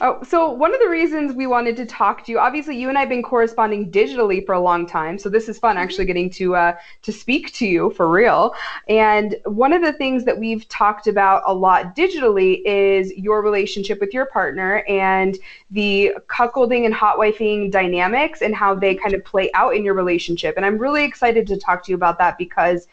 Oh, 0.00 0.20
so 0.26 0.50
one 0.50 0.74
of 0.74 0.80
the 0.80 0.88
reasons 0.88 1.34
we 1.34 1.46
wanted 1.46 1.76
to 1.76 1.86
talk 1.86 2.24
to 2.24 2.32
you, 2.32 2.38
obviously, 2.38 2.76
you 2.76 2.88
and 2.88 2.96
I 2.96 3.00
have 3.00 3.08
been 3.08 3.22
corresponding 3.22 3.90
digitally 3.90 4.44
for 4.44 4.54
a 4.54 4.60
long 4.60 4.86
time, 4.86 5.18
so 5.18 5.28
this 5.28 5.48
is 5.48 5.58
fun 5.58 5.76
actually 5.76 6.04
mm-hmm. 6.04 6.08
getting 6.08 6.30
to 6.30 6.56
uh, 6.56 6.76
to 7.02 7.12
speak 7.12 7.52
to 7.54 7.66
you 7.66 7.90
for 7.90 8.08
real. 8.08 8.54
And 8.88 9.36
one 9.44 9.72
of 9.72 9.82
the 9.82 9.92
things 9.92 10.24
that 10.24 10.38
we've 10.38 10.68
talked 10.68 11.06
about 11.06 11.42
a 11.46 11.54
lot 11.54 11.96
digitally 11.96 12.62
is 12.64 13.12
your 13.16 13.42
relationship 13.42 14.00
with 14.00 14.12
your 14.12 14.26
partner 14.26 14.84
and 14.88 15.38
the 15.70 16.12
cuckolding 16.28 16.84
and 16.84 16.94
hot 16.94 17.18
wifing 17.18 17.70
dynamics 17.70 18.42
and 18.42 18.54
how 18.54 18.74
they 18.74 18.94
kind 18.94 19.14
of 19.14 19.24
play 19.24 19.50
out 19.54 19.74
in 19.74 19.84
your 19.84 19.94
relationship. 19.94 20.56
And 20.56 20.64
I'm 20.64 20.78
really 20.78 21.04
excited 21.04 21.46
to 21.48 21.56
talk 21.56 21.84
to 21.84 21.92
you 21.92 21.96
about 21.96 22.18
that 22.18 22.38
because 22.38 22.86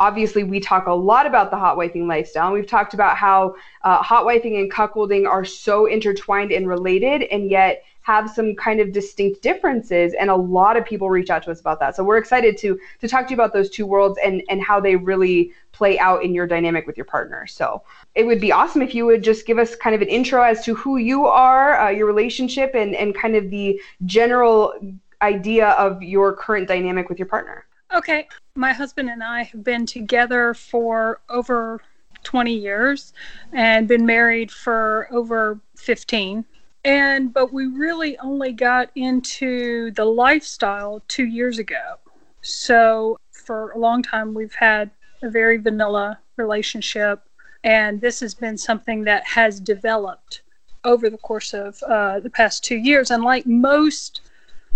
obviously 0.00 0.44
we 0.44 0.60
talk 0.60 0.86
a 0.86 0.92
lot 0.92 1.26
about 1.26 1.50
the 1.50 1.56
hot 1.56 1.76
wifing 1.76 2.06
lifestyle 2.06 2.46
and 2.46 2.54
we've 2.54 2.66
talked 2.66 2.94
about 2.94 3.16
how 3.16 3.54
uh, 3.82 4.02
hot 4.02 4.24
wifing 4.24 4.60
and 4.60 4.72
cuckolding 4.72 5.26
are 5.26 5.44
so 5.44 5.86
intertwined 5.86 6.52
and 6.52 6.68
related 6.68 7.22
and 7.24 7.50
yet 7.50 7.82
have 8.08 8.30
some 8.30 8.54
kind 8.56 8.80
of 8.80 8.90
distinct 8.90 9.42
differences 9.42 10.14
and 10.18 10.30
a 10.30 10.34
lot 10.34 10.78
of 10.78 10.84
people 10.86 11.10
reach 11.10 11.28
out 11.28 11.42
to 11.42 11.50
us 11.50 11.60
about 11.60 11.78
that. 11.78 11.94
So 11.94 12.02
we're 12.02 12.16
excited 12.16 12.56
to 12.56 12.78
to 13.00 13.08
talk 13.08 13.26
to 13.26 13.32
you 13.32 13.36
about 13.36 13.52
those 13.52 13.68
two 13.68 13.84
worlds 13.84 14.18
and 14.24 14.42
and 14.48 14.62
how 14.62 14.80
they 14.80 14.96
really 14.96 15.52
play 15.72 15.98
out 15.98 16.22
in 16.24 16.32
your 16.32 16.46
dynamic 16.46 16.86
with 16.86 16.96
your 16.96 17.04
partner. 17.04 17.46
So 17.46 17.82
it 18.14 18.24
would 18.24 18.40
be 18.40 18.50
awesome 18.50 18.80
if 18.80 18.94
you 18.94 19.04
would 19.04 19.22
just 19.22 19.46
give 19.46 19.58
us 19.58 19.76
kind 19.76 19.94
of 19.94 20.00
an 20.00 20.08
intro 20.08 20.42
as 20.42 20.64
to 20.64 20.74
who 20.74 20.96
you 20.96 21.26
are 21.26 21.78
uh, 21.78 21.90
your 21.90 22.06
relationship 22.06 22.74
and 22.74 22.94
and 22.94 23.14
kind 23.14 23.36
of 23.36 23.50
the 23.50 23.78
general 24.06 24.72
idea 25.20 25.70
of 25.70 26.02
your 26.02 26.32
current 26.32 26.66
dynamic 26.66 27.10
with 27.10 27.18
your 27.18 27.28
partner 27.28 27.66
Okay. 27.94 28.28
My 28.54 28.72
husband 28.72 29.08
and 29.08 29.22
I 29.22 29.44
have 29.44 29.64
been 29.64 29.86
together 29.86 30.52
for 30.52 31.20
over 31.28 31.80
20 32.24 32.52
years 32.52 33.12
and 33.52 33.88
been 33.88 34.04
married 34.04 34.50
for 34.50 35.08
over 35.10 35.60
15. 35.76 36.44
And 36.84 37.32
but 37.32 37.52
we 37.52 37.66
really 37.66 38.18
only 38.18 38.52
got 38.52 38.90
into 38.94 39.90
the 39.92 40.04
lifestyle 40.04 41.02
2 41.08 41.24
years 41.24 41.58
ago. 41.58 41.96
So 42.42 43.18
for 43.32 43.70
a 43.72 43.78
long 43.78 44.02
time 44.02 44.34
we've 44.34 44.54
had 44.54 44.90
a 45.22 45.30
very 45.30 45.56
vanilla 45.56 46.18
relationship 46.36 47.22
and 47.64 48.00
this 48.00 48.20
has 48.20 48.34
been 48.34 48.56
something 48.56 49.04
that 49.04 49.26
has 49.26 49.60
developed 49.60 50.42
over 50.84 51.10
the 51.10 51.18
course 51.18 51.54
of 51.54 51.82
uh, 51.84 52.20
the 52.20 52.30
past 52.30 52.64
two 52.64 52.76
years. 52.76 53.10
And 53.10 53.24
like 53.24 53.46
most 53.46 54.20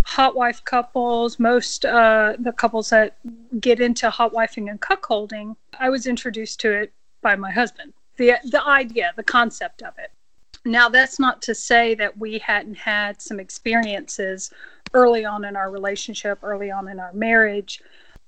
hot 0.04 0.34
wife 0.34 0.64
couples, 0.64 1.38
most 1.38 1.84
uh, 1.84 2.34
the 2.38 2.52
couples 2.52 2.90
that 2.90 3.16
get 3.60 3.80
into 3.80 4.10
hot 4.10 4.32
wifing 4.32 4.70
and 4.70 4.80
cuckolding, 4.80 5.56
I 5.78 5.90
was 5.90 6.06
introduced 6.06 6.60
to 6.60 6.72
it 6.72 6.92
by 7.20 7.36
my 7.36 7.50
husband. 7.50 7.92
The 8.16 8.34
the 8.44 8.64
idea, 8.66 9.12
the 9.16 9.22
concept 9.22 9.82
of 9.82 9.94
it. 9.98 10.10
Now 10.64 10.88
that's 10.88 11.18
not 11.18 11.42
to 11.42 11.54
say 11.54 11.94
that 11.96 12.16
we 12.18 12.38
hadn't 12.38 12.76
had 12.76 13.20
some 13.20 13.40
experiences 13.40 14.52
early 14.94 15.24
on 15.24 15.44
in 15.44 15.56
our 15.56 15.70
relationship, 15.70 16.38
early 16.42 16.70
on 16.70 16.88
in 16.88 17.00
our 17.00 17.12
marriage, 17.12 17.80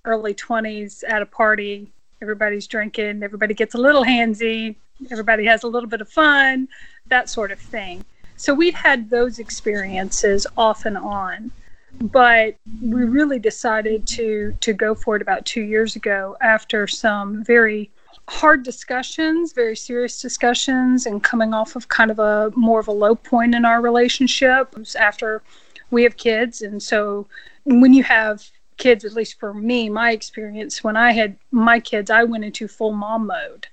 early 0.04 0.34
20s 0.34 1.04
at 1.06 1.22
a 1.22 1.26
party, 1.26 1.90
everybody's 2.22 2.66
drinking, 2.66 3.22
everybody 3.22 3.54
gets 3.54 3.74
a 3.74 3.78
little 3.78 4.04
handsy, 4.04 4.74
everybody 5.10 5.44
has 5.44 5.62
a 5.62 5.68
little 5.68 5.88
bit 5.88 6.00
of 6.00 6.08
fun, 6.08 6.68
that 7.06 7.28
sort 7.28 7.52
of 7.52 7.58
thing. 7.58 8.04
So 8.36 8.52
we'd 8.52 8.74
had 8.74 9.10
those 9.10 9.38
experiences 9.38 10.46
off 10.56 10.86
and 10.86 10.98
on 10.98 11.52
but 12.00 12.56
we 12.82 13.04
really 13.04 13.38
decided 13.38 14.06
to 14.06 14.56
to 14.60 14.72
go 14.72 14.94
for 14.94 15.16
it 15.16 15.22
about 15.22 15.44
two 15.46 15.62
years 15.62 15.96
ago 15.96 16.36
after 16.40 16.86
some 16.86 17.44
very 17.44 17.90
hard 18.28 18.62
discussions 18.62 19.52
very 19.52 19.76
serious 19.76 20.20
discussions 20.20 21.06
and 21.06 21.22
coming 21.22 21.52
off 21.52 21.76
of 21.76 21.88
kind 21.88 22.10
of 22.10 22.18
a 22.18 22.50
more 22.56 22.80
of 22.80 22.88
a 22.88 22.92
low 22.92 23.14
point 23.14 23.54
in 23.54 23.64
our 23.64 23.80
relationship 23.80 24.74
after 24.98 25.42
we 25.90 26.02
have 26.02 26.16
kids. 26.16 26.60
And 26.62 26.82
so 26.82 27.26
when 27.64 27.94
you 27.94 28.02
have 28.02 28.50
kids 28.76 29.04
at 29.04 29.12
least 29.12 29.38
for 29.38 29.54
me 29.54 29.88
my 29.88 30.10
experience 30.10 30.82
when 30.82 30.96
i 30.96 31.12
had 31.12 31.36
my 31.52 31.78
kids 31.78 32.10
i 32.10 32.24
went 32.24 32.44
into 32.44 32.66
full 32.66 32.92
mom 32.92 33.28
mode. 33.28 33.68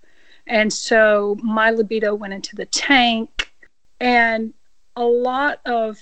And 0.48 0.72
so 0.72 1.38
my 1.42 1.72
libido 1.72 2.14
went 2.14 2.34
into 2.34 2.56
the 2.56 2.66
tank. 2.66 3.52
And 4.00 4.54
a 4.96 5.04
lot 5.04 5.60
of 5.66 5.98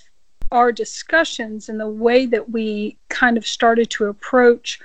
our 0.51 0.71
discussions 0.71 1.69
and 1.69 1.79
the 1.79 1.87
way 1.87 2.25
that 2.25 2.49
we 2.49 2.97
kind 3.09 3.37
of 3.37 3.45
started 3.45 3.89
to 3.91 4.05
approach 4.05 4.79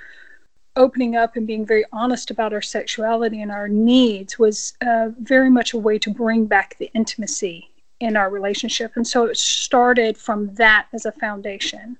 opening 0.75 1.15
up 1.15 1.35
and 1.35 1.47
being 1.47 1.65
very 1.65 1.85
honest 1.91 2.29
about 2.29 2.53
our 2.53 2.61
sexuality 2.61 3.41
and 3.41 3.51
our 3.51 3.67
needs 3.67 4.37
was 4.37 4.73
uh, 4.85 5.09
very 5.19 5.49
much 5.49 5.73
a 5.73 5.77
way 5.77 5.97
to 5.97 6.09
bring 6.09 6.45
back 6.45 6.77
the 6.77 6.91
intimacy 6.93 7.69
in 7.99 8.17
our 8.17 8.29
relationship. 8.29 8.91
And 8.95 9.07
so 9.07 9.25
it 9.25 9.37
started 9.37 10.17
from 10.17 10.53
that 10.55 10.87
as 10.93 11.05
a 11.05 11.13
foundation 11.13 11.97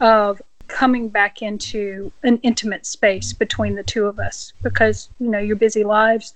of 0.00 0.40
coming 0.68 1.08
back 1.08 1.42
into 1.42 2.10
an 2.22 2.38
intimate 2.42 2.86
space 2.86 3.32
between 3.34 3.74
the 3.74 3.82
two 3.82 4.06
of 4.06 4.18
us 4.18 4.54
because, 4.62 5.10
you 5.20 5.28
know, 5.28 5.38
your 5.38 5.56
busy 5.56 5.84
lives 5.84 6.32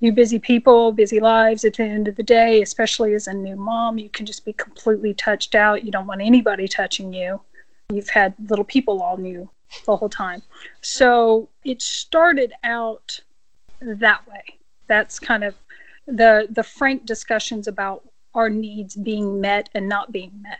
you 0.00 0.12
busy 0.12 0.38
people, 0.38 0.92
busy 0.92 1.20
lives 1.20 1.64
at 1.64 1.74
the 1.74 1.82
end 1.82 2.08
of 2.08 2.16
the 2.16 2.22
day, 2.22 2.60
especially 2.60 3.14
as 3.14 3.26
a 3.26 3.32
new 3.32 3.56
mom, 3.56 3.98
you 3.98 4.10
can 4.10 4.26
just 4.26 4.44
be 4.44 4.52
completely 4.52 5.14
touched 5.14 5.54
out. 5.54 5.84
You 5.84 5.90
don't 5.90 6.06
want 6.06 6.20
anybody 6.20 6.68
touching 6.68 7.12
you. 7.12 7.40
You've 7.92 8.10
had 8.10 8.34
little 8.48 8.64
people 8.64 9.02
on 9.02 9.24
you 9.24 9.48
the 9.86 9.96
whole 9.96 10.08
time. 10.08 10.42
So 10.82 11.48
it 11.64 11.80
started 11.80 12.52
out 12.62 13.18
that 13.80 14.26
way. 14.28 14.58
That's 14.86 15.18
kind 15.18 15.44
of 15.44 15.54
the 16.06 16.46
the 16.50 16.62
frank 16.62 17.04
discussions 17.04 17.66
about 17.66 18.04
our 18.34 18.50
needs 18.50 18.94
being 18.94 19.40
met 19.40 19.68
and 19.74 19.88
not 19.88 20.12
being 20.12 20.32
met. 20.42 20.58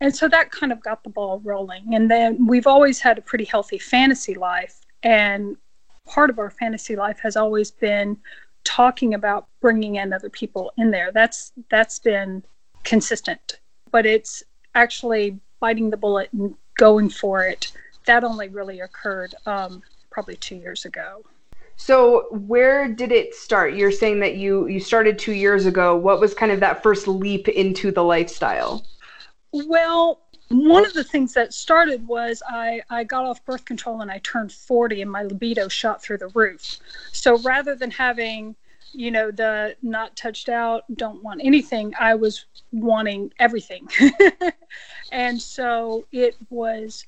And 0.00 0.14
so 0.14 0.28
that 0.28 0.50
kind 0.50 0.72
of 0.72 0.82
got 0.82 1.02
the 1.02 1.10
ball 1.10 1.40
rolling. 1.44 1.94
And 1.94 2.10
then 2.10 2.46
we've 2.46 2.66
always 2.66 3.00
had 3.00 3.18
a 3.18 3.22
pretty 3.22 3.44
healthy 3.44 3.78
fantasy 3.78 4.34
life 4.34 4.80
and 5.02 5.56
part 6.06 6.30
of 6.30 6.38
our 6.38 6.50
fantasy 6.50 6.96
life 6.96 7.20
has 7.20 7.36
always 7.36 7.70
been 7.70 8.16
talking 8.64 9.14
about 9.14 9.48
bringing 9.60 9.96
in 9.96 10.12
other 10.12 10.30
people 10.30 10.72
in 10.76 10.90
there. 10.90 11.12
That's 11.12 11.52
that's 11.70 11.98
been 11.98 12.42
consistent, 12.84 13.60
but 13.90 14.06
it's 14.06 14.42
actually 14.74 15.38
biting 15.60 15.90
the 15.90 15.96
bullet 15.96 16.30
and 16.32 16.54
going 16.76 17.10
for 17.10 17.44
it. 17.44 17.72
That 18.06 18.24
only 18.24 18.48
really 18.48 18.80
occurred 18.80 19.34
um, 19.46 19.82
probably 20.10 20.36
two 20.36 20.56
years 20.56 20.84
ago. 20.84 21.24
So 21.76 22.26
where 22.30 22.88
did 22.88 23.10
it 23.10 23.34
start? 23.34 23.74
You're 23.74 23.92
saying 23.92 24.20
that 24.20 24.36
you 24.36 24.66
you 24.66 24.80
started 24.80 25.18
two 25.18 25.32
years 25.32 25.66
ago. 25.66 25.96
What 25.96 26.20
was 26.20 26.34
kind 26.34 26.52
of 26.52 26.60
that 26.60 26.82
first 26.82 27.08
leap 27.08 27.48
into 27.48 27.90
the 27.90 28.04
lifestyle? 28.04 28.84
Well, 29.52 30.20
one 30.50 30.84
of 30.84 30.92
the 30.94 31.04
things 31.04 31.32
that 31.34 31.54
started 31.54 32.06
was 32.06 32.42
I, 32.48 32.82
I 32.90 33.04
got 33.04 33.24
off 33.24 33.44
birth 33.44 33.64
control 33.64 34.00
and 34.00 34.10
I 34.10 34.18
turned 34.18 34.52
40 34.52 35.02
and 35.02 35.10
my 35.10 35.22
libido 35.22 35.68
shot 35.68 36.02
through 36.02 36.18
the 36.18 36.28
roof. 36.28 36.78
So 37.12 37.38
rather 37.38 37.74
than 37.74 37.90
having 37.90 38.56
you 38.92 39.10
know, 39.10 39.30
the 39.30 39.76
not 39.82 40.16
touched 40.16 40.48
out, 40.48 40.84
don't 40.94 41.22
want 41.22 41.40
anything. 41.44 41.92
I 41.98 42.14
was 42.14 42.46
wanting 42.72 43.32
everything. 43.38 43.88
and 45.12 45.40
so 45.40 46.06
it 46.12 46.36
was 46.50 47.04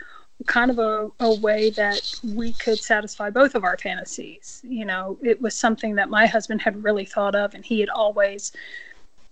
kind 0.47 0.71
of 0.71 0.79
a, 0.79 1.11
a 1.21 1.35
way 1.41 1.71
that 1.71 2.15
we 2.35 2.53
could 2.53 2.79
satisfy 2.79 3.31
both 3.31 3.55
of 3.55 3.65
our 3.65 3.77
fantasies. 3.77 4.61
You 4.65 4.85
know, 4.85 5.19
it 5.23 5.41
was 5.41 5.55
something 5.57 5.95
that 5.97 6.11
my 6.11 6.27
husband 6.27 6.63
had 6.63 6.83
really 6.83 7.05
thought 7.05 7.35
of, 7.35 7.55
and 7.55 7.65
he 7.65 7.81
had 7.81 7.89
always 7.89 8.53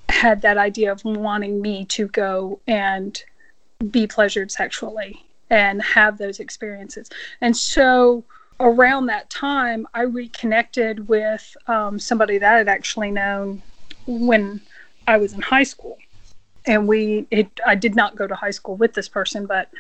had 0.09 0.43
that 0.43 0.59
idea 0.59 0.91
of 0.91 1.05
wanting 1.05 1.63
me 1.63 1.85
to 1.87 2.09
go 2.09 2.61
and 2.67 3.23
be 3.91 4.07
pleasured 4.07 4.51
sexually 4.51 5.25
and 5.49 5.83
have 5.83 6.19
those 6.19 6.41
experiences. 6.41 7.11
And 7.41 7.57
so 7.57 8.25
around 8.61 9.07
that 9.07 9.31
time, 9.31 9.87
I 9.95 10.03
reconnected 10.03 11.09
with 11.09 11.57
um, 11.67 11.99
somebody 11.99 12.39
that 12.39 12.55
I 12.55 12.59
had 12.59 12.69
actually 12.69 13.11
known 13.11 13.63
when 14.07 14.61
I 15.07 15.17
was 15.17 15.33
in 15.33 15.41
high 15.41 15.65
school. 15.65 15.99
And 16.67 16.87
we, 16.87 17.27
it, 17.31 17.49
I 17.67 17.75
did 17.75 17.97
not 17.97 18.17
go 18.17 18.27
to 18.27 18.35
high 18.35 18.51
school 18.51 18.77
with 18.77 18.93
this 18.93 19.09
person, 19.09 19.47
but 19.47 19.71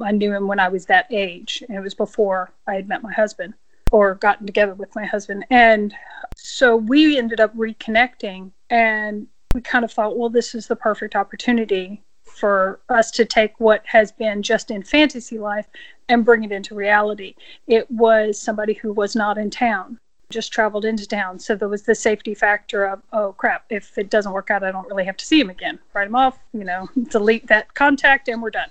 I 0.00 0.12
knew 0.12 0.32
him 0.32 0.46
when 0.46 0.60
I 0.60 0.68
was 0.68 0.86
that 0.86 1.06
age. 1.10 1.62
And 1.68 1.76
it 1.76 1.80
was 1.80 1.94
before 1.94 2.50
I 2.66 2.74
had 2.74 2.88
met 2.88 3.02
my 3.02 3.12
husband 3.12 3.54
or 3.90 4.14
gotten 4.14 4.46
together 4.46 4.74
with 4.74 4.94
my 4.94 5.04
husband. 5.04 5.44
And 5.50 5.94
so 6.36 6.76
we 6.76 7.18
ended 7.18 7.40
up 7.40 7.54
reconnecting 7.56 8.52
and 8.70 9.26
we 9.54 9.60
kind 9.62 9.84
of 9.84 9.90
thought, 9.90 10.16
well, 10.16 10.28
this 10.28 10.54
is 10.54 10.68
the 10.68 10.76
perfect 10.76 11.16
opportunity 11.16 12.02
for 12.38 12.80
us 12.88 13.10
to 13.12 13.24
take 13.24 13.58
what 13.58 13.82
has 13.86 14.12
been 14.12 14.42
just 14.42 14.70
in 14.70 14.82
fantasy 14.82 15.38
life 15.38 15.66
and 16.08 16.24
bring 16.24 16.44
it 16.44 16.52
into 16.52 16.74
reality. 16.74 17.34
It 17.66 17.90
was 17.90 18.40
somebody 18.40 18.74
who 18.74 18.92
was 18.92 19.14
not 19.14 19.38
in 19.38 19.50
town, 19.50 19.98
just 20.30 20.52
traveled 20.52 20.84
into 20.84 21.06
town. 21.06 21.38
So 21.38 21.54
there 21.54 21.68
was 21.68 21.82
the 21.82 21.94
safety 21.94 22.34
factor 22.34 22.84
of, 22.84 23.02
oh 23.12 23.32
crap, 23.32 23.64
if 23.70 23.98
it 23.98 24.10
doesn't 24.10 24.32
work 24.32 24.50
out, 24.50 24.64
I 24.64 24.72
don't 24.72 24.88
really 24.88 25.04
have 25.04 25.16
to 25.18 25.24
see 25.24 25.40
him 25.40 25.50
again. 25.50 25.78
Write 25.94 26.08
him 26.08 26.14
off, 26.14 26.38
you 26.52 26.64
know, 26.64 26.88
delete 27.10 27.46
that 27.48 27.74
contact, 27.74 28.28
and 28.28 28.42
we're 28.42 28.50
done. 28.50 28.70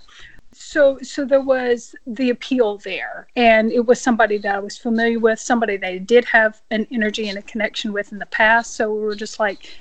So, 0.54 0.98
so 1.04 1.24
there 1.24 1.42
was 1.42 1.94
the 2.08 2.32
appeal 2.32 2.78
there, 2.78 3.28
and 3.36 3.72
it 3.72 3.86
was 3.86 4.02
somebody 4.02 4.40
that 4.40 4.56
I 4.56 4.60
was 4.60 4.78
familiar 4.78 5.20
with, 5.20 5.40
somebody 5.40 5.78
that 5.78 5.88
I 5.88 5.98
did 6.00 6.26
have 6.26 6.62
an 6.72 6.88
energy 6.92 7.30
and 7.30 7.38
a 7.38 7.44
connection 7.44 7.94
with 7.94 8.12
in 8.12 8.18
the 8.18 8.26
past. 8.26 8.76
So 8.76 8.92
we 8.92 9.02
were 9.02 9.16
just 9.16 9.40
like, 9.40 9.78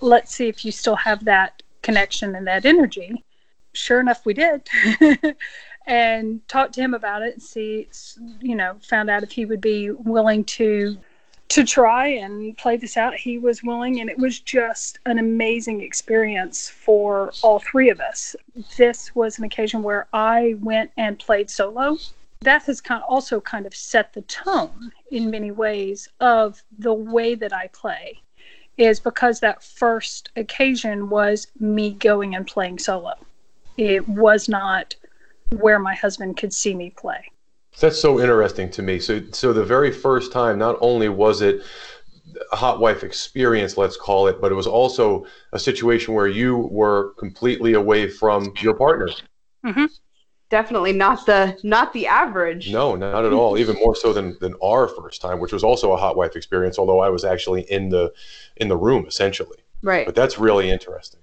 let's 0.00 0.34
see 0.34 0.48
if 0.48 0.64
you 0.64 0.72
still 0.72 0.96
have 0.96 1.24
that 1.26 1.62
connection 1.82 2.34
and 2.34 2.46
that 2.48 2.64
energy. 2.64 3.22
Sure 3.76 4.00
enough, 4.00 4.24
we 4.24 4.34
did. 4.34 4.68
and 5.86 6.46
talked 6.48 6.74
to 6.74 6.80
him 6.80 6.94
about 6.94 7.22
it 7.22 7.34
and 7.34 7.42
see, 7.42 7.88
you 8.40 8.56
know, 8.56 8.76
found 8.82 9.10
out 9.10 9.22
if 9.22 9.30
he 9.30 9.44
would 9.44 9.60
be 9.60 9.90
willing 9.90 10.44
to 10.44 10.96
to 11.48 11.64
try 11.64 12.08
and 12.08 12.56
play 12.58 12.76
this 12.76 12.96
out. 12.96 13.14
He 13.14 13.38
was 13.38 13.62
willing, 13.62 14.00
and 14.00 14.10
it 14.10 14.18
was 14.18 14.40
just 14.40 14.98
an 15.06 15.18
amazing 15.18 15.80
experience 15.80 16.68
for 16.68 17.32
all 17.42 17.60
three 17.60 17.88
of 17.88 18.00
us. 18.00 18.34
This 18.76 19.14
was 19.14 19.38
an 19.38 19.44
occasion 19.44 19.82
where 19.82 20.08
I 20.12 20.56
went 20.60 20.90
and 20.96 21.18
played 21.18 21.48
solo. 21.48 21.98
That 22.40 22.64
has 22.64 22.80
kind 22.80 23.02
of 23.02 23.08
also 23.08 23.40
kind 23.40 23.64
of 23.64 23.74
set 23.76 24.12
the 24.12 24.22
tone 24.22 24.90
in 25.12 25.30
many 25.30 25.52
ways 25.52 26.08
of 26.20 26.62
the 26.78 26.94
way 26.94 27.36
that 27.36 27.52
I 27.52 27.68
play 27.68 28.20
is 28.76 29.00
because 29.00 29.40
that 29.40 29.62
first 29.62 30.30
occasion 30.36 31.08
was 31.08 31.46
me 31.58 31.92
going 31.92 32.34
and 32.34 32.46
playing 32.46 32.78
solo. 32.78 33.14
It 33.76 34.08
was 34.08 34.48
not 34.48 34.94
where 35.58 35.78
my 35.78 35.94
husband 35.94 36.36
could 36.36 36.52
see 36.52 36.74
me 36.74 36.90
play. 36.90 37.24
That's 37.78 38.00
so 38.00 38.20
interesting 38.20 38.70
to 38.70 38.82
me. 38.82 38.98
So, 38.98 39.22
so 39.32 39.52
the 39.52 39.64
very 39.64 39.92
first 39.92 40.32
time, 40.32 40.58
not 40.58 40.76
only 40.80 41.08
was 41.08 41.42
it 41.42 41.62
a 42.52 42.56
hot 42.56 42.80
wife 42.80 43.04
experience, 43.04 43.76
let's 43.76 43.96
call 43.96 44.28
it, 44.28 44.40
but 44.40 44.50
it 44.50 44.54
was 44.54 44.66
also 44.66 45.26
a 45.52 45.58
situation 45.58 46.14
where 46.14 46.26
you 46.26 46.56
were 46.56 47.12
completely 47.18 47.74
away 47.74 48.08
from 48.08 48.52
your 48.60 48.74
partner. 48.74 49.08
Mm-hmm 49.64 49.86
definitely 50.48 50.92
not 50.92 51.26
the 51.26 51.56
not 51.62 51.92
the 51.92 52.06
average. 52.06 52.72
No, 52.72 52.94
not 52.94 53.24
at 53.24 53.32
all. 53.32 53.58
Even 53.58 53.76
more 53.76 53.94
so 53.94 54.12
than 54.12 54.36
than 54.40 54.54
our 54.62 54.88
first 54.88 55.20
time, 55.20 55.40
which 55.40 55.52
was 55.52 55.64
also 55.64 55.92
a 55.92 55.96
hot 55.96 56.16
wife 56.16 56.36
experience, 56.36 56.78
although 56.78 57.00
I 57.00 57.08
was 57.08 57.24
actually 57.24 57.62
in 57.62 57.88
the 57.88 58.12
in 58.56 58.68
the 58.68 58.76
room 58.76 59.06
essentially. 59.06 59.58
Right. 59.82 60.06
But 60.06 60.14
that's 60.14 60.38
really 60.38 60.70
interesting. 60.70 61.20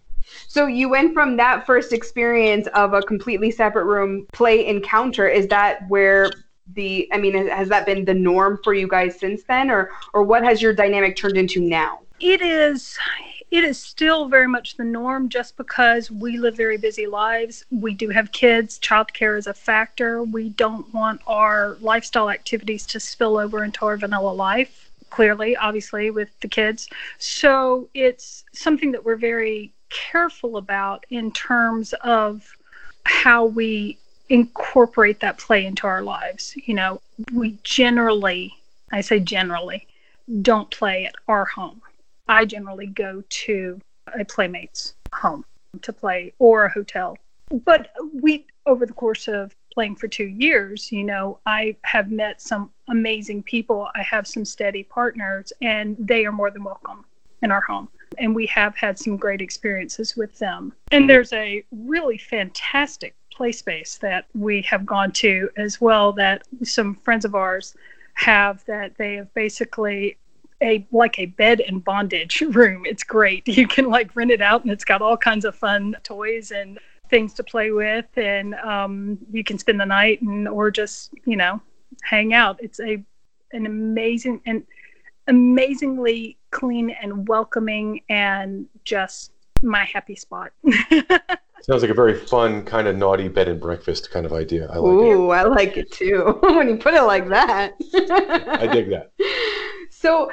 So 0.48 0.68
you 0.68 0.90
went 0.90 1.14
from 1.14 1.38
that 1.38 1.66
first 1.66 1.94
experience 1.94 2.68
of 2.74 2.94
a 2.94 3.02
completely 3.02 3.52
separate 3.52 3.86
room 3.86 4.28
play 4.34 4.66
encounter. 4.66 5.28
Is 5.28 5.48
that 5.48 5.88
where 5.90 6.32
the 6.76 7.10
I 7.12 7.18
mean 7.18 7.48
has 7.48 7.70
that 7.70 7.86
been 7.86 8.06
the 8.06 8.14
norm 8.14 8.60
for 8.64 8.74
you 8.74 8.88
guys 8.88 9.20
since 9.20 9.44
then 9.44 9.70
or 9.70 9.92
or 10.14 10.24
what 10.24 10.44
has 10.44 10.62
your 10.62 10.74
dynamic 10.74 11.16
turned 11.16 11.38
into 11.38 11.60
now? 11.60 12.00
It 12.20 12.42
is 12.42 12.98
it 13.54 13.64
is 13.64 13.78
still 13.80 14.30
very 14.30 14.48
much 14.48 14.78
the 14.78 14.84
norm 14.84 15.30
just 15.30 15.58
because 15.58 16.10
we 16.10 16.40
live 16.40 16.58
very 16.58 16.76
busy 16.76 17.06
lives. 17.06 17.64
We 17.70 17.94
do 17.94 18.10
have 18.10 18.32
kids. 18.32 18.80
Childcare 18.80 19.38
is 19.38 19.46
a 19.46 19.54
factor. 19.54 20.24
We 20.24 20.50
don't 20.50 20.92
want 20.92 21.22
our 21.28 21.78
lifestyle 21.80 22.32
activities 22.32 22.88
to 22.88 23.00
spill 23.00 23.38
over 23.38 23.64
into 23.64 23.86
our 23.86 23.96
vanilla 23.96 24.34
life, 24.34 24.90
clearly, 25.12 25.56
obviously, 25.56 26.10
with 26.10 26.30
the 26.40 26.48
kids. 26.48 26.90
So 27.20 27.90
it's 27.94 28.44
something 28.54 28.92
that 28.92 29.06
we're 29.06 29.18
very 29.18 29.72
careful 29.94 30.58
about 30.58 31.06
in 31.10 31.32
terms 31.32 31.94
of 32.04 32.58
how 33.06 33.46
we 33.46 33.98
incorporate 34.30 35.20
that 35.20 35.38
play 35.38 35.66
into 35.66 35.88
our 35.88 36.02
lives. 36.02 36.54
You 36.66 36.74
know, 36.74 37.02
we 37.32 37.58
generally, 37.64 38.54
I 38.92 39.02
say 39.02 39.20
generally, 39.20 39.88
don't 40.42 40.70
play 40.72 41.06
at 41.06 41.16
our 41.28 41.46
home 41.46 41.82
I 42.28 42.46
generally 42.46 42.88
go 42.88 43.24
to 43.28 43.82
a 44.08 44.24
playmate's 44.26 44.96
home 45.14 45.46
to 45.82 45.94
play 45.94 46.34
or 46.40 46.66
a 46.66 46.72
hotel. 46.72 47.18
But 47.66 47.92
we, 48.14 48.46
over 48.66 48.86
the 48.86 48.94
course 48.94 49.28
of 49.28 49.56
playing 49.74 49.96
for 49.96 50.08
two 50.08 50.26
years, 50.26 50.92
you 50.92 51.04
know, 51.04 51.40
I 51.46 51.76
have 51.84 52.12
met 52.12 52.42
some 52.42 52.72
amazing 52.88 53.44
people. 53.44 53.90
I 53.96 54.04
have 54.04 54.28
some 54.28 54.46
steady 54.46 54.84
partners, 54.84 55.52
and 55.62 55.96
they 56.00 56.26
are 56.26 56.32
more 56.32 56.52
than 56.52 56.64
welcome 56.64 57.06
in 57.42 57.52
our 57.52 57.62
home. 57.62 57.90
And 58.18 58.36
we 58.36 58.46
have 58.48 58.76
had 58.76 58.98
some 58.98 59.18
great 59.18 59.42
experiences 59.42 60.16
with 60.16 60.38
them. 60.40 60.74
And 60.92 61.10
there's 61.10 61.34
a 61.34 61.64
really 61.72 62.18
fantastic 62.18 63.16
play 63.32 63.52
space 63.52 63.98
that 63.98 64.26
we 64.36 64.62
have 64.64 64.86
gone 64.86 65.12
to 65.12 65.50
as 65.58 65.82
well 65.82 66.14
that 66.14 66.44
some 66.64 66.96
friends 66.96 67.26
of 67.26 67.36
ours 67.36 67.76
have 68.16 68.64
that 68.66 68.96
they 68.98 69.16
have 69.16 69.34
basically 69.34 70.18
a 70.62 70.86
like 70.92 71.20
a 71.20 71.26
bed 71.26 71.62
and 71.62 71.84
bondage 71.84 72.42
room. 72.50 72.86
It's 72.86 73.04
great. 73.04 73.48
You 73.48 73.68
can 73.68 73.90
like 73.90 74.16
rent 74.16 74.32
it 74.32 74.42
out, 74.42 74.64
and 74.64 74.72
it's 74.72 74.86
got 74.86 75.02
all 75.02 75.18
kinds 75.18 75.46
of 75.46 75.56
fun 75.56 75.96
toys 76.04 76.52
and 76.52 76.80
things 77.10 77.34
to 77.36 77.44
play 77.44 77.72
with, 77.72 78.06
and 78.18 78.56
um, 78.56 79.18
you 79.32 79.44
can 79.44 79.60
spend 79.60 79.80
the 79.80 79.86
night 79.86 80.22
and 80.22 80.48
or 80.48 80.72
just 80.72 81.12
you 81.26 81.36
know 81.36 81.62
hang 82.02 82.34
out. 82.34 82.60
It's 82.62 82.80
a 82.80 83.04
an 83.52 83.66
amazing 83.66 84.42
and 84.46 84.64
amazingly 85.28 86.38
clean 86.54 86.92
and 86.92 87.28
welcoming 87.28 88.02
and 88.08 88.68
just 88.86 89.32
my 89.62 89.84
happy 89.84 90.16
spot. 90.16 90.52
Sounds 91.62 91.82
like 91.82 91.92
a 91.92 91.94
very 91.94 92.14
fun 92.14 92.64
kind 92.64 92.88
of 92.88 92.96
naughty 92.96 93.30
bed 93.30 93.48
and 93.48 93.60
breakfast 93.60 94.12
kind 94.12 94.26
of 94.26 94.34
idea. 94.34 94.68
I 94.70 94.78
like 94.78 94.84
Ooh, 94.84 95.32
it. 95.32 95.36
I 95.36 95.44
like 95.44 95.78
it 95.78 95.92
too. 95.92 96.38
when 96.44 96.68
you 96.68 96.78
put 96.78 96.94
it 96.94 97.04
like 97.04 97.30
that. 97.30 97.74
I 97.94 98.68
dig 98.68 98.90
that. 98.90 99.12
So 99.90 100.30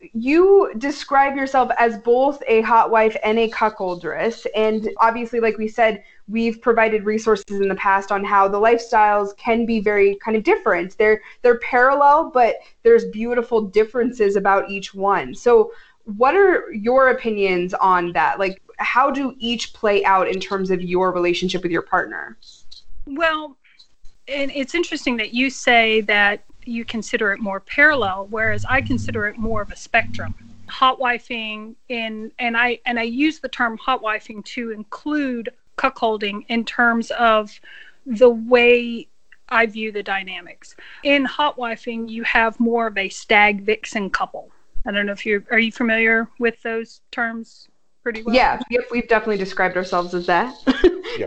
you 0.00 0.72
describe 0.78 1.36
yourself 1.36 1.70
as 1.76 1.98
both 1.98 2.40
a 2.46 2.60
hot 2.60 2.90
wife 2.90 3.16
and 3.24 3.38
a 3.38 3.50
cuckoldress. 3.50 4.46
And 4.54 4.88
obviously, 4.98 5.40
like 5.40 5.58
we 5.58 5.66
said, 5.66 6.04
we've 6.28 6.60
provided 6.60 7.04
resources 7.04 7.60
in 7.60 7.68
the 7.68 7.74
past 7.74 8.12
on 8.12 8.24
how 8.24 8.46
the 8.46 8.60
lifestyles 8.60 9.36
can 9.36 9.66
be 9.66 9.80
very 9.80 10.16
kind 10.16 10.36
of 10.36 10.44
different. 10.44 10.96
They're 10.98 11.20
they're 11.42 11.58
parallel, 11.58 12.30
but 12.30 12.56
there's 12.84 13.06
beautiful 13.06 13.60
differences 13.60 14.36
about 14.36 14.70
each 14.70 14.94
one. 14.94 15.34
So 15.34 15.72
what 16.04 16.34
are 16.34 16.72
your 16.72 17.08
opinions 17.10 17.74
on 17.74 18.12
that? 18.12 18.38
Like 18.38 18.62
how 18.78 19.10
do 19.10 19.34
each 19.38 19.72
play 19.72 20.04
out 20.04 20.28
in 20.28 20.38
terms 20.38 20.70
of 20.70 20.80
your 20.80 21.12
relationship 21.12 21.62
with 21.62 21.72
your 21.72 21.82
partner? 21.82 22.38
Well, 23.06 23.56
and 24.28 24.52
it's 24.54 24.74
interesting 24.74 25.16
that 25.16 25.34
you 25.34 25.50
say 25.50 26.02
that 26.02 26.44
you 26.68 26.84
consider 26.84 27.32
it 27.32 27.40
more 27.40 27.60
parallel, 27.60 28.26
whereas 28.30 28.64
I 28.68 28.80
consider 28.80 29.26
it 29.26 29.38
more 29.38 29.62
of 29.62 29.70
a 29.72 29.76
spectrum. 29.76 30.34
Hot 30.68 31.00
wifing 31.00 31.74
in 31.88 32.30
and 32.38 32.56
I 32.56 32.80
and 32.84 32.98
I 32.98 33.04
use 33.04 33.40
the 33.40 33.48
term 33.48 33.78
hot 33.78 34.02
wifing 34.02 34.44
to 34.46 34.70
include 34.70 35.50
cuckolding 35.76 36.44
in 36.48 36.64
terms 36.64 37.10
of 37.12 37.58
the 38.04 38.28
way 38.28 39.08
I 39.48 39.66
view 39.66 39.92
the 39.92 40.02
dynamics. 40.02 40.76
In 41.04 41.24
hot 41.24 41.56
wifing, 41.56 42.08
you 42.10 42.22
have 42.24 42.60
more 42.60 42.86
of 42.86 42.98
a 42.98 43.08
stag 43.08 43.62
vixen 43.62 44.10
couple. 44.10 44.50
I 44.86 44.90
don't 44.90 45.06
know 45.06 45.12
if 45.12 45.24
you 45.24 45.42
are 45.50 45.58
you 45.58 45.72
familiar 45.72 46.28
with 46.38 46.60
those 46.62 47.00
terms 47.10 47.68
pretty 48.08 48.22
well. 48.22 48.34
Yeah, 48.34 48.58
yep, 48.70 48.84
we've 48.90 49.06
definitely 49.06 49.36
described 49.36 49.76
ourselves 49.76 50.14
as 50.14 50.24
that. 50.26 50.56
yeah, 50.66 50.72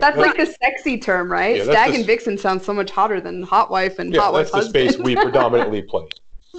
that's, 0.00 0.16
like 0.16 0.38
a 0.38 0.46
sexy 0.46 0.98
term, 0.98 1.30
right? 1.30 1.58
Yeah, 1.58 1.64
Stag 1.64 1.94
and 1.94 2.04
vixen 2.04 2.36
sounds 2.36 2.64
so 2.64 2.74
much 2.74 2.90
hotter 2.90 3.20
than 3.20 3.44
hot 3.44 3.70
wife 3.70 4.00
and 4.00 4.12
yeah, 4.12 4.20
hot 4.20 4.32
wife 4.32 4.50
that's 4.50 4.66
the 4.66 4.70
space 4.70 4.98
we 4.98 5.14
predominantly 5.26 5.82
play. 5.82 6.08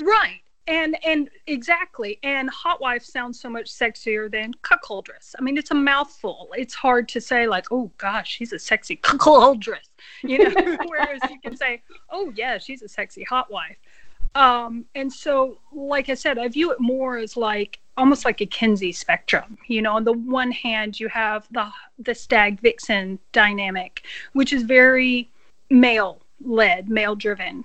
Right. 0.01 0.39
and 0.67 0.95
and 1.05 1.29
exactly 1.47 2.19
and 2.23 2.49
hot 2.49 2.79
wife 2.79 3.03
sounds 3.03 3.37
so 3.37 3.49
much 3.49 3.65
sexier 3.65 4.31
than 4.31 4.53
cuckoldress 4.63 5.35
i 5.37 5.41
mean 5.41 5.57
it's 5.57 5.71
a 5.71 5.75
mouthful 5.75 6.49
it's 6.55 6.73
hard 6.73 7.09
to 7.09 7.19
say 7.19 7.47
like 7.47 7.65
oh 7.69 7.91
gosh 7.97 8.31
she's 8.31 8.53
a 8.53 8.59
sexy 8.59 8.95
cuckoldress 9.03 9.89
you 10.23 10.37
know 10.37 10.77
whereas 10.87 11.19
you 11.29 11.37
can 11.41 11.57
say 11.57 11.81
oh 12.11 12.31
yeah 12.37 12.57
she's 12.57 12.81
a 12.81 12.87
sexy 12.87 13.23
hot 13.25 13.51
wife 13.51 13.75
um, 14.35 14.85
and 14.95 15.11
so 15.11 15.57
like 15.71 16.09
i 16.09 16.13
said 16.13 16.37
i 16.37 16.47
view 16.47 16.71
it 16.71 16.79
more 16.79 17.17
as 17.17 17.37
like 17.37 17.79
almost 17.97 18.25
like 18.25 18.41
a 18.41 18.45
kinsey 18.45 18.91
spectrum 18.91 19.57
you 19.67 19.81
know 19.81 19.93
on 19.93 20.03
the 20.03 20.13
one 20.13 20.51
hand 20.51 20.99
you 20.99 21.07
have 21.07 21.47
the 21.51 21.67
the 21.99 22.15
stag 22.15 22.59
vixen 22.59 23.19
dynamic 23.31 24.03
which 24.33 24.51
is 24.51 24.63
very 24.63 25.29
male 25.69 26.19
led 26.43 26.89
male 26.89 27.15
driven 27.15 27.63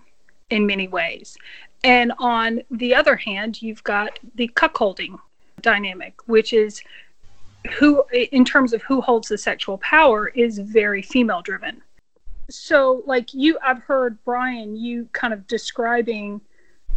in 0.50 0.66
many 0.66 0.88
ways 0.88 1.37
and 1.85 2.12
on 2.18 2.62
the 2.70 2.94
other 2.94 3.16
hand, 3.16 3.62
you've 3.62 3.85
got 3.85 4.18
the 4.35 4.48
cuckolding 4.48 5.18
dynamic, 5.61 6.14
which 6.26 6.52
is 6.52 6.83
who, 7.78 8.04
in 8.12 8.44
terms 8.44 8.72
of 8.72 8.83
who 8.83 9.00
holds 9.00 9.28
the 9.28 9.38
sexual 9.38 9.78
power, 9.78 10.28
is 10.28 10.59
very 10.59 11.02
female 11.02 11.42
driven. 11.42 11.83
So, 12.50 13.02
like 13.07 13.35
you, 13.35 13.59
I've 13.62 13.83
heard 13.83 14.18
Brian, 14.24 14.74
you 14.74 15.09
kind 15.12 15.35
of 15.35 15.46
describing 15.46 16.40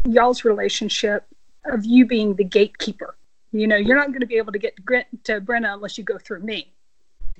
y'all's 0.06 0.44
relationship 0.44 1.26
of 1.66 1.86
you 1.86 2.06
being 2.06 2.36
the 2.36 2.44
gatekeeper. 2.44 3.16
You 3.52 3.68
know, 3.68 3.76
you're 3.76 3.98
not 3.98 4.08
going 4.08 4.22
to 4.22 4.26
be 4.26 4.38
able 4.38 4.54
to 4.54 4.60
get 4.60 4.76
to 5.26 5.42
Brenna 5.42 5.74
unless 5.74 5.98
you 5.98 6.04
go 6.04 6.18
through 6.18 6.42
me, 6.42 6.72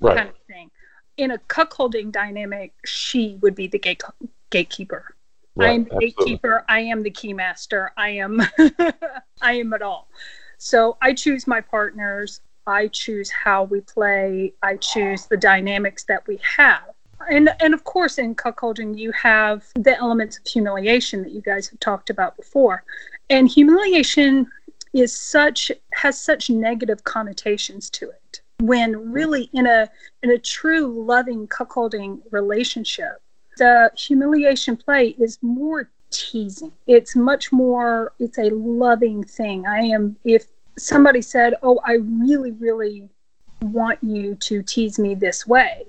right. 0.00 0.16
kind 0.16 0.28
of 0.28 0.36
thing. 0.46 0.70
In 1.16 1.30
a 1.30 1.38
cuckolding 1.38 2.12
dynamic, 2.12 2.72
she 2.84 3.38
would 3.40 3.54
be 3.54 3.66
the 3.66 3.78
gate 3.78 4.02
gatekeeper. 4.50 5.14
Right, 5.54 5.70
I 5.70 5.72
am 5.72 5.84
the 5.84 5.98
gatekeeper. 5.98 6.64
I 6.68 6.80
am 6.80 7.02
the 7.02 7.10
keymaster. 7.10 7.88
I 7.96 8.10
am 8.10 8.40
I 9.42 9.54
am 9.54 9.72
it 9.72 9.82
all. 9.82 10.08
So 10.58 10.96
I 11.02 11.12
choose 11.14 11.46
my 11.46 11.60
partners. 11.60 12.40
I 12.66 12.88
choose 12.88 13.30
how 13.30 13.64
we 13.64 13.80
play. 13.80 14.52
I 14.62 14.76
choose 14.76 15.26
the 15.26 15.36
dynamics 15.36 16.04
that 16.04 16.26
we 16.26 16.38
have. 16.56 16.91
And 17.30 17.50
and 17.60 17.74
of 17.74 17.84
course 17.84 18.18
in 18.18 18.34
cuckolding 18.34 18.98
you 18.98 19.12
have 19.12 19.64
the 19.74 19.96
elements 19.96 20.38
of 20.38 20.46
humiliation 20.46 21.22
that 21.22 21.32
you 21.32 21.40
guys 21.40 21.68
have 21.68 21.80
talked 21.80 22.10
about 22.10 22.36
before. 22.36 22.84
And 23.30 23.48
humiliation 23.48 24.46
is 24.92 25.14
such 25.14 25.72
has 25.92 26.20
such 26.20 26.50
negative 26.50 27.04
connotations 27.04 27.90
to 27.90 28.10
it. 28.10 28.40
When 28.60 29.12
really 29.12 29.50
in 29.52 29.66
a 29.66 29.90
in 30.22 30.30
a 30.30 30.38
true 30.38 31.04
loving 31.04 31.48
cuckolding 31.48 32.20
relationship, 32.30 33.20
the 33.56 33.90
humiliation 33.96 34.76
play 34.76 35.08
is 35.18 35.38
more 35.42 35.90
teasing. 36.12 36.72
It's 36.86 37.16
much 37.16 37.50
more, 37.52 38.12
it's 38.18 38.38
a 38.38 38.50
loving 38.50 39.24
thing. 39.24 39.66
I 39.66 39.80
am, 39.80 40.16
if 40.24 40.46
somebody 40.78 41.22
said, 41.22 41.54
Oh, 41.62 41.80
I 41.84 41.94
really, 41.94 42.52
really 42.52 43.08
want 43.62 43.98
you 44.02 44.34
to 44.34 44.62
tease 44.62 44.98
me 44.98 45.14
this 45.14 45.46
way, 45.46 45.86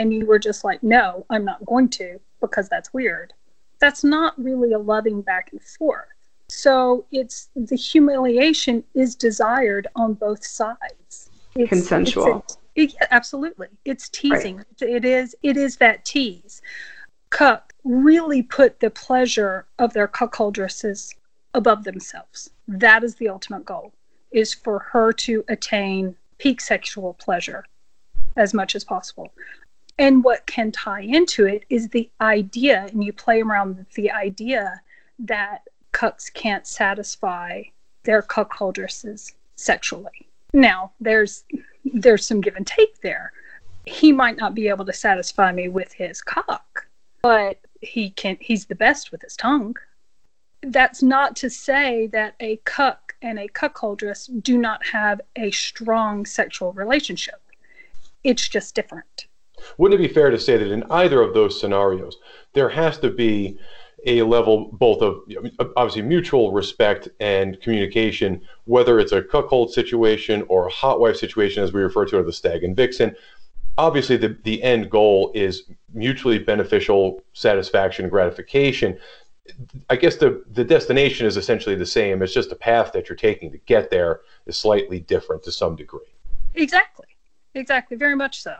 and 0.00 0.14
you 0.14 0.24
were 0.24 0.38
just 0.38 0.64
like, 0.64 0.82
No, 0.82 1.26
I'm 1.30 1.44
not 1.44 1.64
going 1.66 1.90
to 1.90 2.18
because 2.40 2.68
that's 2.68 2.92
weird, 2.92 3.34
that's 3.78 4.02
not 4.02 4.32
really 4.42 4.72
a 4.72 4.78
loving 4.78 5.20
back 5.20 5.50
and 5.52 5.62
forth. 5.62 6.08
So 6.48 7.04
it's 7.12 7.50
the 7.54 7.76
humiliation 7.76 8.82
is 8.94 9.14
desired 9.14 9.86
on 9.94 10.14
both 10.14 10.44
sides. 10.44 11.30
It's, 11.54 11.68
Consensual. 11.68 12.44
It's 12.76 12.96
a, 12.96 13.02
it, 13.02 13.08
absolutely. 13.10 13.68
It's 13.84 14.08
teasing. 14.08 14.56
Right. 14.56 14.90
It 14.90 15.04
is 15.04 15.36
it 15.42 15.56
is 15.56 15.76
that 15.76 16.04
tease 16.04 16.62
cuck 17.28 17.72
really 17.84 18.42
put 18.42 18.80
the 18.80 18.90
pleasure 18.90 19.66
of 19.78 19.92
their 19.92 20.08
cuckoldresses 20.08 21.14
above 21.54 21.84
themselves. 21.84 22.50
That 22.66 23.04
is 23.04 23.16
the 23.16 23.28
ultimate 23.28 23.64
goal, 23.64 23.92
is 24.32 24.52
for 24.54 24.80
her 24.80 25.12
to 25.12 25.44
attain 25.48 26.16
peak 26.38 26.60
sexual 26.60 27.14
pleasure 27.14 27.64
as 28.36 28.54
much 28.54 28.74
as 28.74 28.84
possible. 28.84 29.32
And 30.00 30.24
what 30.24 30.46
can 30.46 30.72
tie 30.72 31.02
into 31.02 31.44
it 31.44 31.66
is 31.68 31.90
the 31.90 32.08
idea, 32.22 32.86
and 32.90 33.04
you 33.04 33.12
play 33.12 33.42
around 33.42 33.76
with 33.76 33.92
the 33.92 34.10
idea 34.10 34.80
that 35.18 35.68
cucks 35.92 36.32
can't 36.32 36.66
satisfy 36.66 37.64
their 38.04 38.22
cuckoldresses 38.22 39.34
sexually. 39.56 40.26
Now, 40.54 40.92
there's 41.00 41.44
there's 41.84 42.24
some 42.24 42.40
give 42.40 42.56
and 42.56 42.66
take 42.66 43.02
there. 43.02 43.32
He 43.84 44.10
might 44.10 44.38
not 44.38 44.54
be 44.54 44.68
able 44.68 44.86
to 44.86 44.92
satisfy 44.94 45.52
me 45.52 45.68
with 45.68 45.92
his 45.92 46.22
cock, 46.22 46.86
but 47.20 47.58
he 47.82 48.08
can 48.08 48.38
he's 48.40 48.64
the 48.64 48.74
best 48.74 49.12
with 49.12 49.20
his 49.20 49.36
tongue. 49.36 49.76
That's 50.62 51.02
not 51.02 51.36
to 51.36 51.50
say 51.50 52.06
that 52.06 52.36
a 52.40 52.56
cuck 52.64 53.16
and 53.20 53.38
a 53.38 53.48
cuckoldress 53.48 54.30
do 54.42 54.56
not 54.56 54.86
have 54.86 55.20
a 55.36 55.50
strong 55.50 56.24
sexual 56.24 56.72
relationship. 56.72 57.42
It's 58.24 58.48
just 58.48 58.74
different. 58.74 59.26
Wouldn't 59.78 60.00
it 60.00 60.08
be 60.08 60.12
fair 60.12 60.30
to 60.30 60.38
say 60.38 60.56
that 60.56 60.70
in 60.70 60.84
either 60.90 61.20
of 61.20 61.34
those 61.34 61.60
scenarios, 61.60 62.16
there 62.52 62.68
has 62.68 62.98
to 62.98 63.10
be 63.10 63.58
a 64.06 64.22
level 64.22 64.70
both 64.72 65.02
of 65.02 65.20
obviously 65.76 66.02
mutual 66.02 66.52
respect 66.52 67.08
and 67.20 67.60
communication, 67.60 68.40
whether 68.64 68.98
it's 68.98 69.12
a 69.12 69.22
cuckold 69.22 69.72
situation 69.72 70.44
or 70.48 70.66
a 70.66 70.70
hot 70.70 71.00
wife 71.00 71.16
situation, 71.16 71.62
as 71.62 71.72
we 71.72 71.82
refer 71.82 72.06
to 72.06 72.18
it, 72.18 72.24
the 72.24 72.32
stag 72.32 72.64
and 72.64 72.74
vixen, 72.74 73.14
obviously 73.76 74.16
the, 74.16 74.36
the 74.44 74.62
end 74.62 74.90
goal 74.90 75.30
is 75.34 75.64
mutually 75.92 76.38
beneficial 76.38 77.22
satisfaction 77.32 78.08
gratification. 78.08 78.98
I 79.88 79.96
guess 79.96 80.16
the, 80.16 80.44
the 80.52 80.64
destination 80.64 81.26
is 81.26 81.36
essentially 81.36 81.74
the 81.74 81.86
same. 81.86 82.22
It's 82.22 82.32
just 82.32 82.50
the 82.50 82.56
path 82.56 82.92
that 82.92 83.08
you're 83.08 83.16
taking 83.16 83.50
to 83.52 83.58
get 83.58 83.90
there 83.90 84.20
is 84.46 84.56
slightly 84.56 85.00
different 85.00 85.42
to 85.44 85.52
some 85.52 85.76
degree. 85.76 86.14
Exactly. 86.54 87.06
Exactly. 87.54 87.96
Very 87.96 88.14
much 88.14 88.42
so 88.42 88.54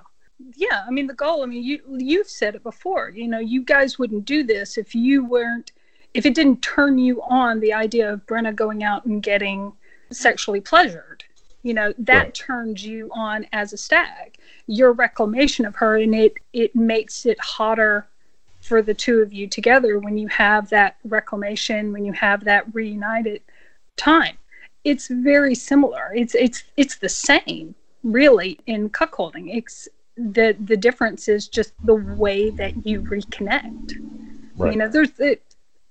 yeah 0.57 0.85
i 0.87 0.91
mean 0.91 1.07
the 1.07 1.15
goal 1.15 1.43
i 1.43 1.47
mean 1.47 1.63
you 1.63 1.81
you've 1.99 2.29
said 2.29 2.55
it 2.55 2.63
before 2.63 3.11
you 3.11 3.29
know 3.29 3.39
you 3.39 3.63
guys 3.63 3.99
wouldn't 3.99 4.25
do 4.25 4.43
this 4.43 4.79
if 4.79 4.95
you 4.95 5.25
weren't 5.25 5.73
if 6.15 6.27
it 6.27 6.35
didn't 6.35 6.61
turn 6.61 6.99
you 6.99 7.23
on 7.23 7.61
the 7.61 7.73
idea 7.73 8.13
of 8.13 8.25
brenna 8.27 8.55
going 8.55 8.83
out 8.83 9.05
and 9.05 9.23
getting 9.23 9.73
sexually 10.11 10.61
pleasured. 10.61 11.25
You 11.63 11.75
know 11.75 11.93
that 11.99 12.25
right. 12.25 12.35
turns 12.35 12.85
you 12.85 13.11
on 13.13 13.47
as 13.53 13.73
a 13.73 13.77
stag. 13.77 14.39
Your 14.67 14.93
reclamation 14.93 15.67
of 15.67 15.77
her 15.77 15.97
and 15.97 16.15
it 16.15 16.35
it 16.53 16.75
makes 16.75 17.27
it 17.27 17.39
hotter 17.41 18.07
for 18.63 18.83
the 18.83 18.95
two 18.95 19.21
of 19.21 19.33
you 19.33 19.47
together 19.47 19.99
when 19.99 20.17
you 20.17 20.29
have 20.29 20.71
that 20.71 20.97
reclamation 21.05 21.93
when 21.93 22.05
you 22.05 22.13
have 22.13 22.45
that 22.45 22.65
reunited 22.75 23.43
time. 23.97 24.37
It's 24.85 25.09
very 25.09 25.55
similar. 25.55 26.13
It's 26.15 26.35
it's 26.35 26.65
it's 26.79 26.97
the 26.97 27.11
same 27.11 27.75
really 28.03 28.59
in 28.67 28.89
cuckolding. 28.89 29.55
It's 29.55 29.87
the 30.21 30.57
the 30.61 30.77
difference 30.77 31.29
is 31.29 31.49
just 31.49 31.73
the 31.85 31.95
way 31.95 32.51
that 32.51 32.87
you 32.87 33.03
reconnect. 33.03 33.95
Right. 34.57 34.73
you 34.73 34.79
know 34.79 34.89
there's 34.89 35.19
it, 35.19 35.43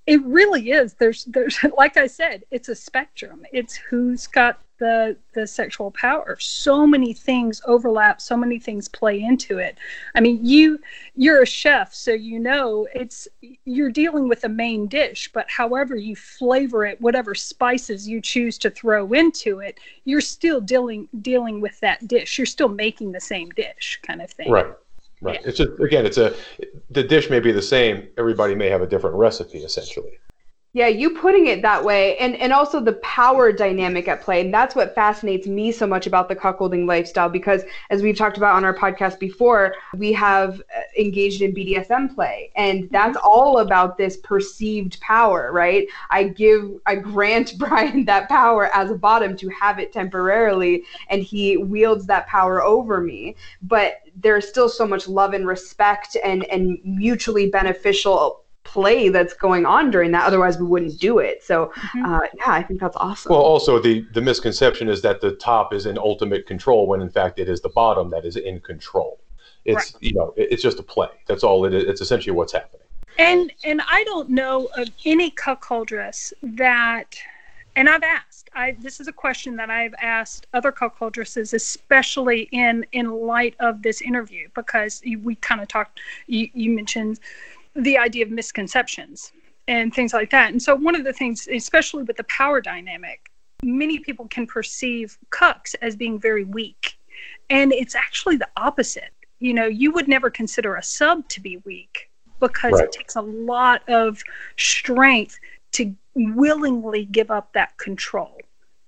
it 0.06 0.24
really 0.24 0.72
is. 0.72 0.94
There's 0.94 1.26
there's 1.26 1.58
like 1.78 1.98
i 1.98 2.08
said 2.08 2.44
it's 2.52 2.70
a 2.70 2.76
spectrum. 2.76 3.46
It's 3.52 3.76
who's 3.76 4.28
got 4.28 4.62
the 4.80 5.15
the 5.34 5.46
sexual 5.46 5.92
power. 5.92 6.38
So 6.39 6.88
many 6.88 7.13
things 7.13 7.62
overlap 7.65 8.22
so 8.22 8.36
many 8.36 8.60
things 8.60 8.88
play 8.88 9.22
into 9.22 9.58
it. 9.58 9.78
I 10.15 10.22
mean 10.22 10.44
you 10.44 10.80
you're 11.15 11.44
a 11.44 11.46
chef 11.46 11.94
so 11.94 12.12
you 12.12 12.39
know 12.39 12.88
it's 12.94 13.28
you're 13.65 13.92
dealing 13.92 14.28
with 14.28 14.44
a 14.44 14.50
main 14.50 14.88
dish 14.88 15.30
but 15.34 15.50
however 15.50 15.96
you 15.96 16.15
flavor 16.15 16.86
it 16.86 17.00
whatever 17.02 17.36
spices 17.36 18.08
you 18.08 18.22
choose 18.22 18.58
to 18.58 18.70
throw 18.70 19.12
into 19.13 19.60
it 19.60 19.80
you're 20.06 20.22
still 20.22 20.62
dealing 20.62 21.08
dealing 21.22 21.62
with 21.62 21.80
that 21.82 22.08
dish. 22.08 22.38
You're 22.38 22.46
still 22.46 22.70
making 22.70 23.12
the 23.12 23.22
same 23.22 23.50
dish 23.50 24.00
kind 24.04 24.22
of 24.22 24.32
thing. 24.32 24.50
Right 24.50 24.74
right. 25.22 25.39
Yeah. 25.42 25.50
it's 25.50 25.58
just 25.58 25.72
again 25.80 26.06
it's 26.06 26.18
a 26.18 26.34
the 26.89 27.04
dish 27.04 27.30
may 27.30 27.39
be 27.39 27.52
the 27.52 27.62
same. 27.62 28.08
Everybody 28.18 28.56
may 28.56 28.70
have 28.70 28.82
a 28.82 28.88
different 28.88 29.15
recipe 29.15 29.60
essentially 29.60 30.20
yeah, 30.74 30.86
you 30.86 31.10
putting 31.18 31.48
it 31.48 31.64
that 31.64 31.84
way, 31.84 32.16
and 32.18 32.36
and 32.36 32.54
also 32.54 32.80
the 32.80 32.94
power 32.94 33.52
dynamic 33.52 34.08
at 34.08 34.22
play, 34.22 34.42
and 34.42 34.54
that's 34.54 34.76
what 34.76 34.94
fascinates 34.94 35.48
me 35.48 35.72
so 35.72 35.88
much 35.88 36.06
about 36.06 36.30
the 36.30 36.36
cuckolding 36.36 36.88
lifestyle. 36.88 37.28
Because 37.28 37.64
as 37.90 38.04
we've 38.04 38.16
talked 38.16 38.38
about 38.38 38.56
on 38.56 38.64
our 38.64 38.74
podcast 38.76 39.18
before, 39.18 39.74
we 39.98 40.14
have 40.14 40.60
uh, 40.60 40.82
engaged 40.96 41.42
in 41.42 41.56
BDSM 41.56 42.14
play, 42.14 42.52
and 42.56 42.88
that's 42.92 43.18
mm-hmm. 43.18 43.28
all 43.28 43.60
about 43.60 43.98
this 43.98 44.18
perceived 44.18 45.02
power, 45.02 45.52
right? 45.52 45.88
I 46.12 46.26
give, 46.26 46.70
I 46.86 46.96
grant 46.98 47.56
Brian 47.58 48.06
that 48.06 48.30
power 48.30 48.68
as 48.68 48.92
a 48.92 48.96
bottom 48.96 49.36
to 49.38 49.50
have 49.50 49.80
it 49.80 49.92
temporarily, 49.92 50.84
and 51.10 51.24
he 51.24 51.58
wields 51.58 52.06
that 52.06 52.28
power 52.28 52.62
over 52.62 53.02
me. 53.02 53.36
But 53.64 54.02
there's 54.16 54.48
still 54.48 54.70
so 54.70 54.86
much 54.86 55.08
love 55.08 55.34
and 55.34 55.48
respect, 55.48 56.16
and 56.24 56.44
and 56.46 56.78
mutually 56.84 57.50
beneficial 57.50 58.44
play 58.63 59.10
that's 59.10 59.34
going 59.34 59.65
on 59.65 59.89
during 59.89 60.12
that 60.12 60.26
otherwise 60.26 60.58
we 60.58 60.65
wouldn't 60.65 61.00
do 61.00 61.19
it 61.19 61.41
so 61.43 61.72
mm-hmm. 61.76 62.06
uh, 62.06 62.19
yeah 62.36 62.52
i 62.52 62.62
think 62.62 62.80
that's 62.80 62.98
awesome 62.98 63.32
well 63.32 63.41
also 63.41 63.80
the 63.80 64.06
the 64.13 64.22
misconception 64.22 64.88
is 64.88 65.02
that 65.02 65.22
the 65.22 65.32
top 65.36 65.74
is 65.74 65.86
in 65.86 65.98
ultimate 65.98 66.45
control 66.45 66.86
when 66.86 67.02
in 67.02 67.10
fact 67.10 67.39
it 67.39 67.50
is 67.50 67.62
the 67.62 67.69
bottom 67.69 68.10
that 68.10 68.26
is 68.26 68.36
in 68.36 68.60
control 68.60 69.19
it's 69.65 69.93
right. 69.93 70.04
you 70.04 70.13
know 70.13 70.34
it's 70.38 70.62
just 70.62 70.78
a 70.80 70.84
play 70.84 71.10
that's 71.26 71.43
all 71.43 71.65
it 71.65 71.74
is 71.74 71.84
it's 71.86 72.02
essentially 72.02 72.36
what's 72.36 72.54
happening 72.54 72.86
and 73.17 73.52
and 73.63 73.82
i 73.88 74.04
don't 74.04 74.30
know 74.30 74.69
of 74.78 74.89
any 75.06 75.32
cuckoldress 75.32 76.32
that 76.43 77.15
and 77.76 77.88
I've 77.88 78.04
asked. 78.04 78.50
I 78.54 78.76
this 78.80 79.00
is 79.00 79.08
a 79.08 79.13
question 79.13 79.56
that 79.56 79.69
I've 79.69 79.93
asked 80.02 80.48
other 80.54 80.72
cuckoldresses, 80.72 81.54
especially 81.54 82.50
in 82.52 82.86
in 82.91 83.10
light 83.10 83.56
of 83.60 83.82
this 83.82 84.02
interview, 84.02 84.50
because 84.54 85.02
we 85.22 85.36
kind 85.36 85.62
of 85.62 85.69
talked. 85.69 86.02
You, 86.28 86.50
you 86.54 86.72
mentioned 86.72 87.19
the 87.76 87.98
idea 87.98 88.26
of 88.26 88.32
misconceptions 88.32 89.32
and 89.68 89.94
things 89.94 90.14
like 90.14 90.32
that. 90.32 90.52
And 90.52 90.62
so 90.62 90.76
one 90.76 90.96
of 90.96 91.04
the 91.04 91.14
things, 91.14 91.48
especially 91.48 92.04
with 92.04 92.18
the 92.18 92.24
power 92.26 92.62
dynamic, 92.62 93.32
many 93.64 94.00
people 94.00 94.28
can 94.28 94.48
perceive 94.48 95.18
cucks 95.32 95.76
as 95.82 95.96
being 95.96 96.20
very 96.20 96.44
weak, 96.44 96.98
and 97.50 97.72
it's 97.74 97.96
actually 97.96 98.38
the 98.38 98.50
opposite. 98.58 99.12
You 99.40 99.54
know, 99.54 99.68
you 99.68 99.92
would 99.92 100.08
never 100.08 100.30
consider 100.30 100.76
a 100.76 100.84
sub 100.84 101.28
to 101.30 101.40
be 101.40 101.58
weak 101.66 102.10
because 102.40 102.74
right. 102.74 102.86
it 102.86 102.92
takes 102.92 103.16
a 103.16 103.22
lot 103.22 103.88
of 103.88 104.22
strength 104.58 105.40
to 105.74 105.94
willingly 106.16 107.06
give 107.06 107.30
up 107.32 107.54
that 107.54 107.78
control 107.78 108.38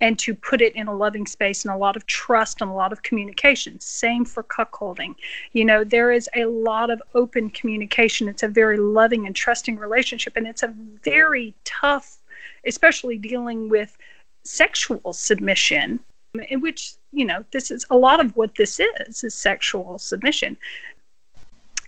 and 0.02 0.18
to 0.18 0.34
put 0.34 0.60
it 0.60 0.74
in 0.74 0.88
a 0.88 0.94
loving 0.94 1.24
space 1.26 1.64
and 1.64 1.72
a 1.72 1.76
lot 1.76 1.94
of 1.94 2.04
trust 2.06 2.60
and 2.60 2.68
a 2.68 2.74
lot 2.74 2.92
of 2.92 3.04
communication. 3.04 3.78
Same 3.78 4.24
for 4.24 4.42
cuckolding. 4.42 5.14
You 5.52 5.64
know, 5.64 5.84
there 5.84 6.10
is 6.10 6.28
a 6.34 6.44
lot 6.46 6.90
of 6.90 7.00
open 7.14 7.48
communication. 7.50 8.28
It's 8.28 8.42
a 8.42 8.48
very 8.48 8.78
loving 8.78 9.26
and 9.26 9.34
trusting 9.34 9.78
relationship, 9.78 10.36
and 10.36 10.46
it's 10.46 10.64
a 10.64 10.74
very 11.04 11.54
tough, 11.64 12.18
especially 12.66 13.16
dealing 13.16 13.68
with 13.68 13.96
sexual 14.42 15.12
submission, 15.12 16.00
in 16.48 16.60
which, 16.60 16.94
you 17.12 17.24
know, 17.24 17.44
this 17.52 17.70
is 17.70 17.86
a 17.88 17.96
lot 17.96 18.18
of 18.18 18.36
what 18.36 18.56
this 18.56 18.80
is, 18.80 19.22
is 19.22 19.34
sexual 19.34 20.00
submission. 20.00 20.56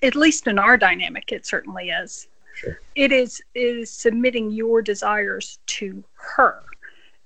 At 0.05 0.14
least 0.14 0.46
in 0.46 0.61
our 0.61 0.77
dynamic, 0.77 1.33
it 1.33 1.46
certainly 1.46 1.90
is. 1.90 2.29
Sure. 2.55 2.79
It 2.94 3.11
is 3.11 3.42
is 3.57 3.90
submitting 3.90 4.53
your 4.53 4.83
desires 4.83 5.59
to 5.66 6.05
her 6.12 6.62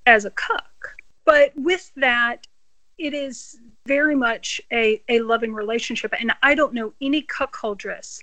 as 0.08 0.24
a 0.24 0.30
cuck. 0.30 0.96
But 1.24 1.52
with 1.54 1.92
that, 1.96 2.46
it 2.96 3.14
is 3.14 3.58
very 3.86 4.16
much 4.16 4.60
a, 4.72 5.02
a 5.08 5.20
loving 5.20 5.52
relationship. 5.52 6.14
And 6.18 6.32
I 6.42 6.54
don't 6.54 6.74
know 6.74 6.92
any 7.00 7.22
cuckoldress 7.22 8.20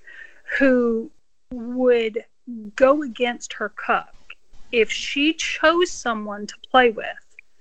who 0.58 1.10
would 1.52 2.26
go 2.76 3.04
against 3.04 3.54
her 3.54 3.70
cuck 3.70 4.14
if 4.72 4.92
she 4.92 5.34
chose 5.34 5.92
someone 5.92 6.48
to 6.48 6.56
play 6.70 6.90
with 6.90 7.06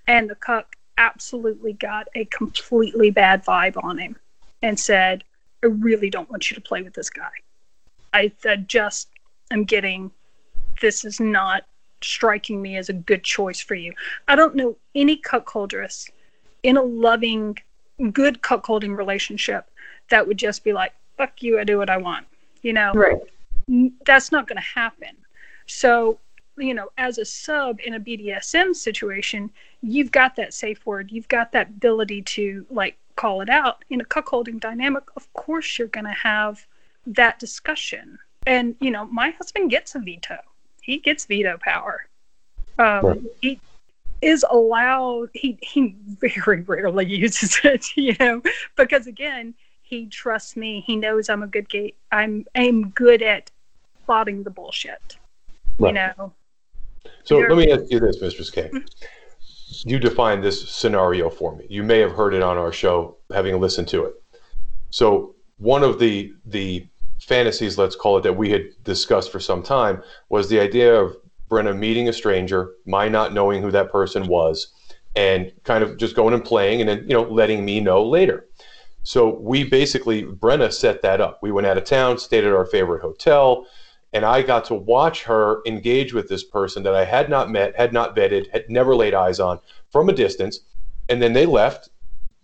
and 0.06 0.28
the 0.28 0.34
cuck 0.34 0.74
absolutely 0.98 1.74
got 1.74 2.08
a 2.14 2.24
completely 2.26 3.10
bad 3.10 3.44
vibe 3.44 3.82
on 3.82 3.98
him 3.98 4.16
and 4.62 4.78
said, 4.78 5.22
I 5.62 5.66
really 5.66 6.10
don't 6.10 6.30
want 6.30 6.50
you 6.50 6.54
to 6.54 6.60
play 6.60 6.82
with 6.82 6.94
this 6.94 7.10
guy. 7.10 7.30
I, 8.12 8.32
I 8.44 8.56
just 8.56 9.08
am 9.50 9.64
getting 9.64 10.10
this 10.80 11.04
is 11.04 11.20
not 11.20 11.64
striking 12.02 12.60
me 12.60 12.76
as 12.76 12.88
a 12.88 12.92
good 12.92 13.22
choice 13.22 13.60
for 13.60 13.74
you. 13.74 13.92
I 14.28 14.36
don't 14.36 14.54
know 14.54 14.76
any 14.94 15.16
cuckoldress 15.16 16.10
in 16.62 16.76
a 16.76 16.82
loving, 16.82 17.58
good 18.12 18.42
cuckolding 18.42 18.96
relationship 18.96 19.70
that 20.10 20.26
would 20.26 20.38
just 20.38 20.64
be 20.64 20.72
like, 20.72 20.92
fuck 21.16 21.42
you, 21.42 21.58
I 21.58 21.64
do 21.64 21.78
what 21.78 21.90
I 21.90 21.96
want. 21.96 22.26
You 22.62 22.72
know? 22.72 22.92
Right. 22.92 23.20
That's 24.04 24.32
not 24.32 24.46
going 24.46 24.56
to 24.56 24.62
happen. 24.62 25.16
So, 25.66 26.18
you 26.58 26.74
know, 26.74 26.90
as 26.98 27.18
a 27.18 27.24
sub 27.24 27.80
in 27.84 27.94
a 27.94 28.00
BDSM 28.00 28.74
situation, 28.74 29.50
you've 29.82 30.12
got 30.12 30.36
that 30.36 30.54
safe 30.54 30.84
word. 30.84 31.10
You've 31.10 31.28
got 31.28 31.52
that 31.52 31.68
ability 31.68 32.22
to 32.22 32.66
like 32.70 32.96
call 33.16 33.40
it 33.40 33.48
out. 33.48 33.84
In 33.90 34.00
a 34.00 34.04
cuckolding 34.04 34.60
dynamic, 34.60 35.04
of 35.16 35.32
course, 35.32 35.78
you're 35.78 35.88
going 35.88 36.04
to 36.04 36.10
have 36.10 36.66
that 37.06 37.38
discussion 37.38 38.18
and 38.46 38.74
you 38.80 38.90
know 38.90 39.06
my 39.06 39.30
husband 39.30 39.70
gets 39.70 39.94
a 39.94 39.98
veto 39.98 40.38
he 40.84 40.98
gets 40.98 41.24
veto 41.26 41.58
power. 41.62 42.06
Um, 42.78 43.06
right. 43.06 43.22
he 43.40 43.60
is 44.20 44.44
allowed 44.50 45.28
he 45.34 45.58
he 45.62 45.94
very 46.20 46.62
rarely 46.62 47.06
uses 47.22 47.60
it 47.62 47.86
you 47.96 48.16
know 48.18 48.42
because 48.76 49.06
again 49.06 49.54
he 49.82 50.06
trusts 50.06 50.56
me. 50.56 50.82
He 50.86 50.96
knows 50.96 51.28
i'm 51.28 51.42
a 51.42 51.46
good 51.46 51.68
gate 51.68 51.96
i'm 52.10 52.46
i'm 52.54 52.88
good 52.90 53.22
at 53.22 53.50
spotting 54.02 54.42
the 54.42 54.50
bullshit 54.50 55.18
right. 55.78 55.88
you 55.88 55.94
know. 55.94 56.32
So 57.24 57.38
let 57.38 57.56
me 57.56 57.70
ask 57.70 57.84
you 57.90 58.00
this 58.00 58.20
mistress 58.20 58.50
k. 58.50 58.70
You 59.84 59.98
define 59.98 60.40
this 60.40 60.70
scenario 60.70 61.28
for 61.28 61.56
me. 61.56 61.66
You 61.68 61.82
may 61.82 61.98
have 61.98 62.12
heard 62.12 62.34
it 62.34 62.42
on 62.42 62.56
our 62.58 62.72
show 62.72 63.16
having 63.32 63.60
listened 63.60 63.88
to 63.88 64.04
it. 64.04 64.14
So 64.90 65.34
one 65.58 65.82
of 65.82 65.98
the 65.98 66.34
the 66.46 66.86
fantasies, 67.20 67.78
let's 67.78 67.96
call 67.96 68.18
it, 68.18 68.22
that 68.22 68.36
we 68.36 68.50
had 68.50 68.62
discussed 68.82 69.32
for 69.32 69.40
some 69.40 69.62
time 69.62 70.02
was 70.28 70.48
the 70.48 70.60
idea 70.60 70.94
of 70.94 71.16
Brenna 71.50 71.76
meeting 71.76 72.08
a 72.08 72.12
stranger, 72.12 72.72
my 72.86 73.08
not 73.08 73.32
knowing 73.32 73.62
who 73.62 73.70
that 73.70 73.92
person 73.92 74.26
was, 74.26 74.72
and 75.14 75.52
kind 75.64 75.84
of 75.84 75.96
just 75.96 76.16
going 76.16 76.34
and 76.34 76.44
playing 76.44 76.80
and 76.80 76.88
then, 76.88 76.98
you 77.06 77.14
know, 77.14 77.22
letting 77.22 77.64
me 77.64 77.80
know 77.80 78.02
later. 78.02 78.46
So 79.02 79.38
we 79.38 79.64
basically, 79.64 80.24
Brenna 80.24 80.72
set 80.72 81.02
that 81.02 81.20
up. 81.20 81.38
We 81.42 81.52
went 81.52 81.66
out 81.66 81.76
of 81.76 81.84
town, 81.84 82.18
stayed 82.18 82.44
at 82.44 82.52
our 82.52 82.64
favorite 82.64 83.02
hotel, 83.02 83.66
and 84.12 84.24
I 84.24 84.42
got 84.42 84.64
to 84.66 84.74
watch 84.74 85.24
her 85.24 85.60
engage 85.66 86.14
with 86.14 86.28
this 86.28 86.44
person 86.44 86.82
that 86.84 86.94
I 86.94 87.04
had 87.04 87.28
not 87.28 87.50
met, 87.50 87.76
had 87.76 87.92
not 87.92 88.16
vetted, 88.16 88.50
had 88.50 88.70
never 88.70 88.94
laid 88.94 89.12
eyes 89.12 89.40
on 89.40 89.60
from 89.90 90.08
a 90.08 90.12
distance. 90.12 90.60
And 91.08 91.20
then 91.20 91.32
they 91.32 91.46
left, 91.46 91.90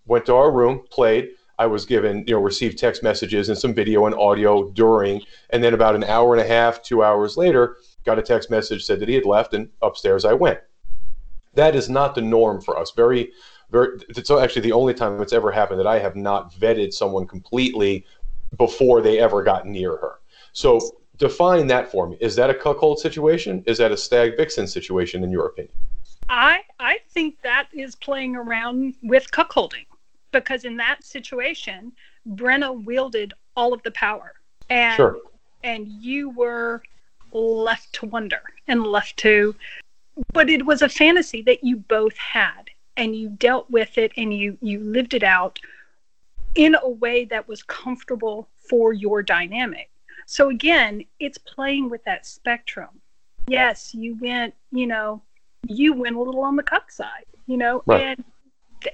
went 0.07 0.27
to 0.27 0.35
our 0.35 0.51
room, 0.53 0.83
played, 0.91 1.31
I 1.61 1.67
was 1.67 1.85
given, 1.85 2.25
you 2.27 2.33
know, 2.33 2.41
received 2.41 2.79
text 2.79 3.03
messages 3.03 3.51
and 3.51 3.59
some 3.59 3.75
video 3.75 4.07
and 4.07 4.15
audio 4.15 4.71
during, 4.71 5.21
and 5.51 5.63
then 5.63 5.75
about 5.75 5.95
an 5.95 6.05
hour 6.05 6.35
and 6.35 6.43
a 6.43 6.49
half, 6.49 6.83
two 6.83 7.05
hours 7.05 7.37
later, 7.37 7.77
got 8.07 8.19
a 8.19 8.23
text 8.23 8.51
message 8.51 8.87
said 8.87 8.99
that 9.01 9.11
he 9.11 9.15
had 9.15 9.27
left, 9.27 9.53
and 9.53 9.69
upstairs 9.83 10.25
I 10.25 10.33
went. 10.33 10.59
That 11.53 11.77
is 11.77 11.91
not 11.91 12.15
the 12.15 12.23
norm 12.23 12.63
for 12.63 12.79
us. 12.79 12.93
Very, 12.93 13.33
very. 13.71 13.99
It's 14.09 14.31
actually 14.31 14.63
the 14.63 14.73
only 14.73 14.95
time 14.95 15.21
it's 15.21 15.35
ever 15.35 15.53
happened 15.53 15.79
that 15.81 15.87
I 15.87 15.99
have 15.99 16.17
not 16.17 16.55
vetted 16.55 16.95
someone 16.95 17.27
completely 17.27 18.07
before 18.57 19.03
they 19.03 19.19
ever 19.19 19.43
got 19.43 19.67
near 19.67 19.99
her. 19.99 20.15
So 20.55 20.81
define 21.19 21.67
that 21.67 21.93
for 21.93 22.09
me. 22.09 22.17
Is 22.23 22.37
that 22.37 22.49
a 22.49 22.55
cuckold 22.55 23.01
situation? 23.01 23.63
Is 23.67 23.77
that 23.77 23.93
a 23.93 23.99
stag 23.99 24.39
vixen 24.39 24.67
situation, 24.67 25.23
in 25.23 25.31
your 25.31 25.45
opinion? 25.45 25.75
I 26.31 26.61
I 26.79 27.01
think 27.11 27.43
that 27.43 27.69
is 27.75 27.97
playing 27.97 28.35
around 28.35 28.95
with 29.03 29.31
cuckolding 29.31 29.85
because 30.33 30.65
in 30.65 30.77
that 30.77 31.05
situation, 31.05 31.93
Brenna 32.29 32.85
wielded 32.85 33.33
all 33.57 33.73
of 33.73 33.83
the 33.83 33.91
power, 33.91 34.35
and 34.69 34.97
sure. 34.97 35.19
and 35.63 35.89
you 35.89 36.31
were 36.31 36.83
left 37.33 37.93
to 37.95 38.07
wonder 38.07 38.43
and 38.69 38.87
left 38.87 39.17
to. 39.19 39.55
But 40.33 40.51
it 40.51 40.67
was 40.67 40.83
a 40.83 40.89
fantasy 40.89 41.43
that 41.43 41.65
you 41.65 41.77
both 41.77 42.17
had, 42.17 42.71
and 42.97 43.17
you 43.17 43.31
dealt 43.31 43.71
with 43.71 43.99
it, 43.99 44.13
and 44.17 44.35
you 44.35 44.59
you 44.61 44.81
lived 44.81 45.15
it 45.15 45.23
out 45.23 45.59
in 46.55 46.77
a 46.83 46.89
way 46.89 47.25
that 47.27 47.49
was 47.49 47.63
comfortable 47.63 48.49
for 48.69 48.93
your 48.93 49.23
dynamic. 49.23 49.91
So 50.27 50.49
again, 50.49 51.05
it's 51.19 51.39
playing 51.39 51.91
with 51.91 52.05
that 52.05 52.27
spectrum. 52.27 52.89
Yes, 53.47 53.95
you 53.95 54.17
went, 54.21 54.55
you 54.71 54.87
know, 54.87 55.23
you 55.67 55.93
went 55.93 56.17
a 56.17 56.21
little 56.21 56.43
on 56.43 56.57
the 56.57 56.63
cuck 56.63 56.91
side, 56.91 57.27
you 57.47 57.57
know, 57.57 57.83
right. 57.87 58.19
and 58.19 58.25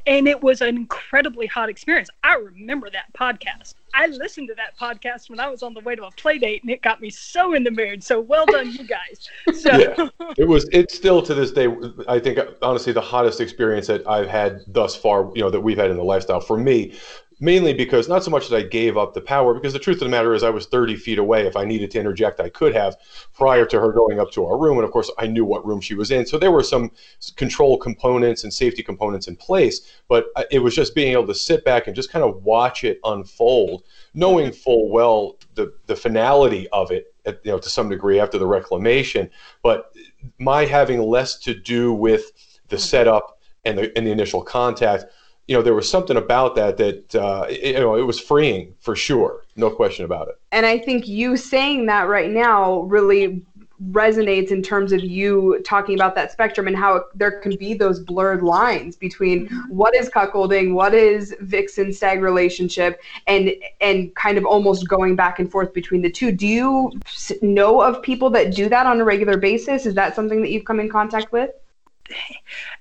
and 0.06 0.28
it 0.28 0.42
was 0.42 0.60
an 0.60 0.76
incredibly 0.76 1.46
hot 1.46 1.68
experience. 1.68 2.08
I 2.22 2.34
remember 2.34 2.90
that 2.90 3.12
podcast. 3.12 3.74
I 3.94 4.08
listened 4.08 4.48
to 4.48 4.54
that 4.56 4.78
podcast 4.78 5.30
when 5.30 5.40
I 5.40 5.48
was 5.48 5.62
on 5.62 5.72
the 5.72 5.80
way 5.80 5.96
to 5.96 6.04
a 6.04 6.10
play 6.10 6.38
date, 6.38 6.62
and 6.62 6.70
it 6.70 6.82
got 6.82 7.00
me 7.00 7.08
so 7.08 7.54
in 7.54 7.64
the 7.64 7.70
mood. 7.70 8.04
So 8.04 8.20
well 8.20 8.44
done, 8.46 8.70
you 8.72 8.86
guys. 8.86 9.28
So 9.56 9.70
yeah, 9.72 10.08
it 10.36 10.46
was. 10.46 10.68
It's 10.72 10.94
still 10.94 11.22
to 11.22 11.32
this 11.32 11.50
day. 11.50 11.68
I 12.08 12.18
think 12.18 12.38
honestly 12.60 12.92
the 12.92 13.00
hottest 13.00 13.40
experience 13.40 13.86
that 13.86 14.06
I've 14.06 14.28
had 14.28 14.60
thus 14.66 14.94
far. 14.94 15.30
You 15.34 15.42
know 15.42 15.50
that 15.50 15.60
we've 15.60 15.78
had 15.78 15.90
in 15.90 15.96
the 15.96 16.04
lifestyle 16.04 16.40
for 16.40 16.58
me 16.58 16.94
mainly 17.38 17.74
because 17.74 18.08
not 18.08 18.24
so 18.24 18.30
much 18.30 18.48
that 18.48 18.56
I 18.56 18.62
gave 18.62 18.96
up 18.96 19.12
the 19.12 19.20
power, 19.20 19.52
because 19.52 19.72
the 19.72 19.78
truth 19.78 19.96
of 19.96 20.00
the 20.00 20.08
matter 20.08 20.32
is 20.32 20.42
I 20.42 20.50
was 20.50 20.66
30 20.66 20.96
feet 20.96 21.18
away. 21.18 21.46
If 21.46 21.56
I 21.56 21.64
needed 21.64 21.90
to 21.90 21.98
interject, 21.98 22.40
I 22.40 22.48
could 22.48 22.74
have 22.74 22.96
prior 23.34 23.66
to 23.66 23.78
her 23.78 23.92
going 23.92 24.18
up 24.18 24.30
to 24.32 24.46
our 24.46 24.56
room. 24.56 24.78
And 24.78 24.84
of 24.84 24.90
course, 24.90 25.10
I 25.18 25.26
knew 25.26 25.44
what 25.44 25.66
room 25.66 25.80
she 25.80 25.94
was 25.94 26.10
in. 26.10 26.24
So 26.24 26.38
there 26.38 26.50
were 26.50 26.62
some 26.62 26.90
control 27.36 27.76
components 27.78 28.44
and 28.44 28.52
safety 28.52 28.82
components 28.82 29.28
in 29.28 29.36
place, 29.36 30.00
but 30.08 30.26
it 30.50 30.60
was 30.60 30.74
just 30.74 30.94
being 30.94 31.12
able 31.12 31.26
to 31.26 31.34
sit 31.34 31.64
back 31.64 31.86
and 31.86 31.94
just 31.94 32.10
kind 32.10 32.24
of 32.24 32.42
watch 32.42 32.84
it 32.84 32.98
unfold, 33.04 33.84
knowing 34.14 34.50
full 34.50 34.90
well 34.90 35.36
the, 35.54 35.74
the 35.86 35.96
finality 35.96 36.68
of 36.68 36.90
it, 36.90 37.14
at, 37.26 37.44
you 37.44 37.52
know, 37.52 37.58
to 37.58 37.68
some 37.68 37.88
degree 37.88 38.18
after 38.18 38.38
the 38.38 38.46
reclamation. 38.46 39.28
But 39.62 39.92
my 40.38 40.64
having 40.64 41.02
less 41.02 41.38
to 41.40 41.54
do 41.54 41.92
with 41.92 42.32
the 42.68 42.76
mm-hmm. 42.76 42.82
setup 42.82 43.40
and 43.66 43.76
the, 43.76 43.96
and 43.96 44.06
the 44.06 44.12
initial 44.12 44.42
contact 44.42 45.04
you 45.46 45.54
know, 45.54 45.62
there 45.62 45.74
was 45.74 45.88
something 45.88 46.16
about 46.16 46.56
that 46.56 46.76
that 46.78 47.14
uh, 47.14 47.46
it, 47.48 47.74
you 47.74 47.80
know 47.80 47.94
it 47.96 48.02
was 48.02 48.18
freeing 48.18 48.74
for 48.80 48.96
sure, 48.96 49.44
no 49.54 49.70
question 49.70 50.04
about 50.04 50.28
it. 50.28 50.38
And 50.52 50.66
I 50.66 50.78
think 50.78 51.06
you 51.06 51.36
saying 51.36 51.86
that 51.86 52.08
right 52.08 52.30
now 52.30 52.80
really 52.82 53.42
resonates 53.90 54.50
in 54.50 54.62
terms 54.62 54.90
of 54.90 55.04
you 55.04 55.60
talking 55.64 55.94
about 55.94 56.14
that 56.14 56.32
spectrum 56.32 56.66
and 56.66 56.74
how 56.74 57.04
there 57.14 57.40
can 57.40 57.54
be 57.56 57.74
those 57.74 58.00
blurred 58.00 58.42
lines 58.42 58.96
between 58.96 59.46
what 59.68 59.94
is 59.94 60.08
cuckolding, 60.08 60.72
what 60.72 60.94
is 60.94 61.34
vixen 61.40 61.92
stag 61.92 62.22
relationship, 62.22 63.00
and 63.26 63.52
and 63.80 64.14
kind 64.16 64.38
of 64.38 64.44
almost 64.44 64.88
going 64.88 65.14
back 65.14 65.38
and 65.38 65.50
forth 65.50 65.72
between 65.72 66.02
the 66.02 66.10
two. 66.10 66.32
Do 66.32 66.46
you 66.46 66.98
know 67.42 67.82
of 67.82 68.02
people 68.02 68.30
that 68.30 68.54
do 68.54 68.68
that 68.68 68.86
on 68.86 69.00
a 69.00 69.04
regular 69.04 69.36
basis? 69.36 69.86
Is 69.86 69.94
that 69.94 70.16
something 70.16 70.42
that 70.42 70.50
you've 70.50 70.64
come 70.64 70.80
in 70.80 70.88
contact 70.88 71.30
with? 71.30 71.50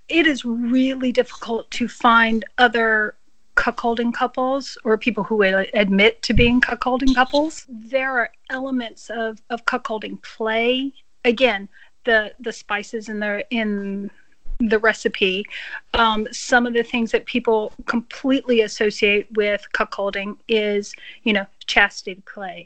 It 0.07 0.27
is 0.27 0.45
really 0.45 1.11
difficult 1.11 1.69
to 1.71 1.87
find 1.87 2.45
other 2.57 3.15
cuckolding 3.55 4.13
couples 4.13 4.77
or 4.83 4.97
people 4.97 5.23
who 5.23 5.41
admit 5.41 6.21
to 6.21 6.33
being 6.33 6.59
cuckolding 6.59 7.15
couples. 7.15 7.65
There 7.69 8.17
are 8.19 8.29
elements 8.49 9.09
of, 9.09 9.41
of 9.49 9.65
cuckolding 9.65 10.21
play. 10.21 10.93
Again, 11.23 11.69
the 12.03 12.33
the 12.39 12.51
spices 12.51 13.09
in 13.09 13.19
the 13.19 13.45
in 13.49 14.11
the 14.59 14.79
recipe, 14.79 15.45
um, 15.95 16.27
some 16.31 16.65
of 16.65 16.73
the 16.73 16.83
things 16.83 17.11
that 17.11 17.25
people 17.25 17.73
completely 17.87 18.61
associate 18.61 19.27
with 19.35 19.67
cuckolding 19.73 20.37
is, 20.47 20.93
you 21.23 21.33
know, 21.33 21.45
chastity 21.65 22.21
play, 22.25 22.65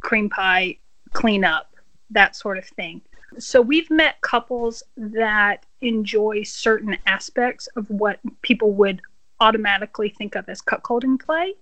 cream 0.00 0.28
pie, 0.28 0.76
cleanup, 1.12 1.74
that 2.10 2.36
sort 2.36 2.58
of 2.58 2.66
thing. 2.66 3.00
So 3.38 3.60
we've 3.60 3.90
met 3.90 4.20
couples 4.20 4.82
that 4.96 5.64
enjoy 5.84 6.42
certain 6.42 6.96
aspects 7.06 7.66
of 7.76 7.88
what 7.90 8.18
people 8.42 8.72
would 8.72 9.00
automatically 9.40 10.08
think 10.08 10.34
of 10.34 10.48
as 10.48 10.60
cuckolding 10.62 11.20
play 11.20 11.54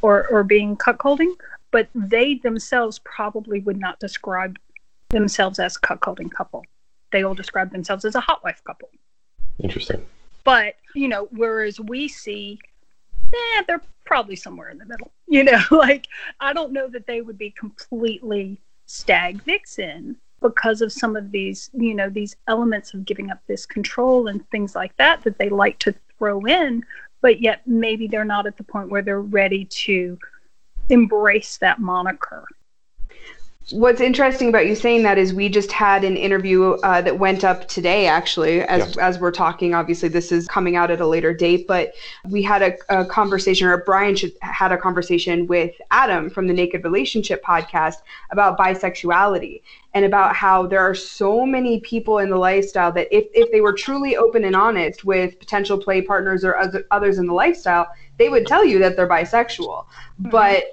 or, 0.00 0.26
or 0.28 0.42
being 0.42 0.76
cuckolding, 0.76 1.32
but 1.70 1.88
they 1.94 2.34
themselves 2.34 2.98
probably 3.00 3.60
would 3.60 3.78
not 3.78 3.98
describe 4.00 4.58
themselves 5.10 5.58
as 5.58 5.76
a 5.76 5.80
cuckolding 5.80 6.30
couple. 6.30 6.64
They 7.12 7.22
all 7.22 7.34
describe 7.34 7.70
themselves 7.70 8.04
as 8.04 8.14
a 8.14 8.20
hot 8.20 8.42
wife 8.42 8.62
couple. 8.64 8.88
Interesting. 9.58 10.04
But, 10.44 10.76
you 10.94 11.08
know, 11.08 11.28
whereas 11.30 11.78
we 11.78 12.08
see, 12.08 12.58
eh, 13.32 13.62
they're 13.66 13.82
probably 14.04 14.36
somewhere 14.36 14.70
in 14.70 14.78
the 14.78 14.86
middle. 14.86 15.10
You 15.32 15.44
know, 15.44 15.62
like 15.70 16.08
I 16.40 16.52
don't 16.52 16.72
know 16.72 16.88
that 16.88 17.06
they 17.06 17.22
would 17.22 17.38
be 17.38 17.52
completely 17.52 18.58
stag 18.84 19.42
vixen 19.44 20.16
because 20.42 20.82
of 20.82 20.92
some 20.92 21.16
of 21.16 21.30
these, 21.30 21.70
you 21.72 21.94
know, 21.94 22.10
these 22.10 22.36
elements 22.48 22.92
of 22.92 23.04
giving 23.04 23.30
up 23.30 23.40
this 23.46 23.64
control 23.64 24.26
and 24.26 24.48
things 24.50 24.74
like 24.74 24.94
that 24.96 25.22
that 25.22 25.38
they 25.38 25.48
like 25.48 25.78
to 25.78 25.94
throw 26.18 26.44
in, 26.44 26.84
but 27.20 27.40
yet 27.40 27.62
maybe 27.66 28.06
they're 28.06 28.24
not 28.24 28.46
at 28.46 28.56
the 28.56 28.64
point 28.64 28.90
where 28.90 29.02
they're 29.02 29.22
ready 29.22 29.64
to 29.66 30.18
embrace 30.88 31.56
that 31.58 31.80
moniker. 31.80 32.46
What's 33.70 34.00
interesting 34.00 34.48
about 34.48 34.66
you 34.66 34.74
saying 34.74 35.04
that 35.04 35.18
is 35.18 35.32
we 35.32 35.48
just 35.48 35.70
had 35.70 36.02
an 36.02 36.16
interview 36.16 36.72
uh, 36.82 37.00
that 37.02 37.18
went 37.18 37.44
up 37.44 37.68
today, 37.68 38.06
actually, 38.06 38.62
as 38.62 38.96
yeah. 38.96 39.06
as 39.06 39.20
we're 39.20 39.30
talking. 39.30 39.72
Obviously, 39.72 40.08
this 40.08 40.32
is 40.32 40.48
coming 40.48 40.74
out 40.74 40.90
at 40.90 41.00
a 41.00 41.06
later 41.06 41.32
date, 41.32 41.66
but 41.68 41.94
we 42.28 42.42
had 42.42 42.62
a, 42.62 42.74
a 42.88 43.06
conversation, 43.06 43.68
or 43.68 43.78
Brian 43.84 44.16
should, 44.16 44.32
had 44.40 44.72
a 44.72 44.76
conversation 44.76 45.46
with 45.46 45.74
Adam 45.92 46.28
from 46.28 46.48
the 46.48 46.52
Naked 46.52 46.82
Relationship 46.82 47.42
podcast 47.44 47.98
about 48.30 48.58
bisexuality 48.58 49.62
and 49.94 50.04
about 50.04 50.34
how 50.34 50.66
there 50.66 50.80
are 50.80 50.94
so 50.94 51.46
many 51.46 51.78
people 51.80 52.18
in 52.18 52.30
the 52.30 52.38
lifestyle 52.38 52.90
that 52.92 53.06
if, 53.16 53.26
if 53.32 53.52
they 53.52 53.60
were 53.60 53.72
truly 53.72 54.16
open 54.16 54.44
and 54.44 54.56
honest 54.56 55.04
with 55.04 55.38
potential 55.38 55.78
play 55.78 56.02
partners 56.02 56.44
or 56.44 56.56
other, 56.56 56.84
others 56.90 57.18
in 57.18 57.26
the 57.26 57.34
lifestyle, 57.34 57.86
they 58.18 58.28
would 58.28 58.46
tell 58.46 58.64
you 58.64 58.78
that 58.80 58.96
they're 58.96 59.08
bisexual. 59.08 59.84
Mm-hmm. 59.84 60.30
But 60.30 60.64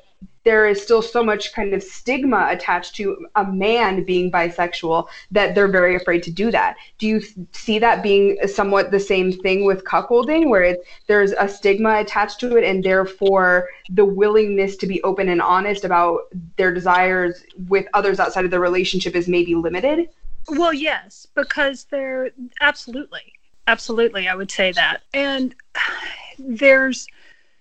there 0.43 0.67
is 0.67 0.81
still 0.81 1.01
so 1.01 1.23
much 1.23 1.53
kind 1.53 1.73
of 1.73 1.83
stigma 1.83 2.47
attached 2.49 2.95
to 2.95 3.27
a 3.35 3.45
man 3.45 4.03
being 4.03 4.31
bisexual 4.31 5.07
that 5.31 5.53
they're 5.53 5.67
very 5.67 5.95
afraid 5.95 6.23
to 6.23 6.31
do 6.31 6.51
that. 6.51 6.77
Do 6.97 7.07
you 7.07 7.21
see 7.51 7.79
that 7.79 8.01
being 8.01 8.37
somewhat 8.47 8.91
the 8.91 8.99
same 8.99 9.31
thing 9.31 9.65
with 9.65 9.83
cuckolding, 9.83 10.49
where 10.49 10.63
it, 10.63 10.83
there's 11.07 11.31
a 11.33 11.47
stigma 11.47 11.99
attached 11.99 12.39
to 12.41 12.57
it, 12.57 12.63
and 12.63 12.83
therefore 12.83 13.69
the 13.89 14.05
willingness 14.05 14.75
to 14.77 14.87
be 14.87 15.01
open 15.03 15.29
and 15.29 15.41
honest 15.41 15.83
about 15.83 16.21
their 16.57 16.73
desires 16.73 17.43
with 17.67 17.85
others 17.93 18.19
outside 18.19 18.45
of 18.45 18.51
the 18.51 18.59
relationship 18.59 19.15
is 19.15 19.27
maybe 19.27 19.55
limited? 19.55 20.09
Well, 20.47 20.73
yes, 20.73 21.27
because 21.35 21.85
they're 21.85 22.31
absolutely, 22.61 23.33
absolutely, 23.67 24.27
I 24.27 24.35
would 24.35 24.51
say 24.51 24.71
that. 24.71 25.01
And 25.13 25.53
there's, 26.39 27.07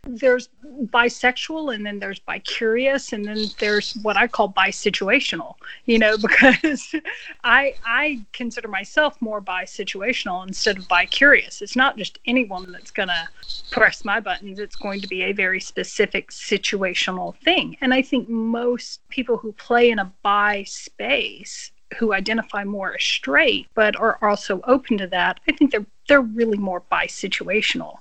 there's 0.04 0.48
bisexual 0.64 1.74
and 1.74 1.84
then 1.84 1.98
there's 1.98 2.20
bicurious 2.20 3.12
and 3.12 3.24
then 3.24 3.46
there's 3.58 3.94
what 4.02 4.16
I 4.16 4.26
call 4.26 4.52
bisituational, 4.52 5.54
you 5.86 5.98
know, 5.98 6.16
because 6.22 6.94
I 7.44 7.74
I 7.84 8.24
consider 8.32 8.68
myself 8.68 9.20
more 9.20 9.40
bisituational 9.40 10.46
instead 10.46 10.78
of 10.78 10.88
bicurious. 10.88 11.60
It's 11.62 11.76
not 11.76 11.96
just 11.96 12.18
any 12.26 12.44
woman 12.44 12.72
that's 12.72 12.90
gonna 12.90 13.28
press 13.70 14.04
my 14.04 14.20
buttons, 14.20 14.58
it's 14.58 14.76
going 14.76 15.00
to 15.00 15.08
be 15.08 15.22
a 15.22 15.32
very 15.32 15.60
specific 15.60 16.30
situational 16.30 17.36
thing. 17.38 17.76
And 17.80 17.92
I 17.92 18.02
think 18.02 18.28
most 18.28 19.06
people 19.08 19.36
who 19.36 19.52
play 19.52 19.90
in 19.90 19.98
a 19.98 20.12
bi 20.22 20.64
space 20.64 21.72
who 21.98 22.12
identify 22.12 22.64
more 22.64 22.94
as 22.94 23.02
straight 23.02 23.66
but 23.74 23.96
are 23.96 24.18
also 24.22 24.60
open 24.64 24.98
to 24.98 25.06
that, 25.06 25.40
I 25.48 25.52
think 25.52 25.72
they're 25.72 25.86
they're 26.06 26.20
really 26.22 26.58
more 26.58 26.82
bisituational 26.90 27.98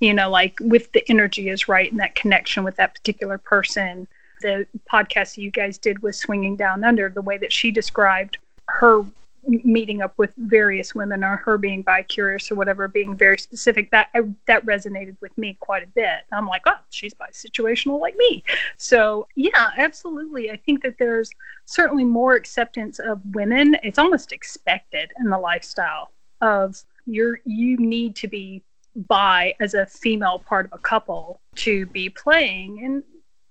you 0.00 0.14
know, 0.14 0.30
like 0.30 0.58
with 0.60 0.90
the 0.92 1.08
energy 1.08 1.48
is 1.48 1.68
right 1.68 1.90
and 1.90 2.00
that 2.00 2.14
connection 2.14 2.64
with 2.64 2.76
that 2.76 2.94
particular 2.94 3.38
person. 3.38 4.08
The 4.40 4.66
podcast 4.90 5.36
you 5.36 5.50
guys 5.50 5.76
did 5.76 6.02
with 6.02 6.16
Swinging 6.16 6.56
Down 6.56 6.82
Under, 6.82 7.10
the 7.10 7.20
way 7.20 7.36
that 7.38 7.52
she 7.52 7.70
described 7.70 8.38
her 8.68 9.04
meeting 9.46 10.02
up 10.02 10.16
with 10.18 10.34
various 10.36 10.94
women 10.94 11.24
or 11.24 11.36
her 11.36 11.56
being 11.56 11.82
bi 11.82 12.02
curious 12.02 12.50
or 12.50 12.54
whatever 12.54 12.88
being 12.88 13.16
very 13.16 13.38
specific 13.38 13.90
that 13.90 14.08
I, 14.14 14.20
that 14.46 14.64
resonated 14.66 15.16
with 15.20 15.36
me 15.38 15.56
quite 15.60 15.82
a 15.82 15.86
bit. 15.86 16.20
I'm 16.30 16.46
like 16.46 16.62
oh 16.66 16.76
she's 16.90 17.14
bi 17.14 17.28
situational 17.32 18.00
like 18.00 18.16
me. 18.16 18.44
So 18.76 19.26
yeah 19.36 19.70
absolutely. 19.78 20.50
I 20.50 20.56
think 20.56 20.82
that 20.82 20.96
there's 20.98 21.30
certainly 21.64 22.04
more 22.04 22.34
acceptance 22.34 22.98
of 22.98 23.20
women. 23.34 23.76
It's 23.82 23.98
almost 23.98 24.32
expected 24.32 25.10
in 25.18 25.30
the 25.30 25.38
lifestyle 25.38 26.10
of 26.40 26.82
you're 27.06 27.40
you 27.44 27.78
need 27.78 28.16
to 28.16 28.28
be 28.28 28.62
bi 29.08 29.54
as 29.60 29.74
a 29.74 29.86
female 29.86 30.38
part 30.38 30.66
of 30.66 30.72
a 30.72 30.78
couple 30.78 31.40
to 31.56 31.86
be 31.86 32.08
playing. 32.08 32.84
And 32.84 33.02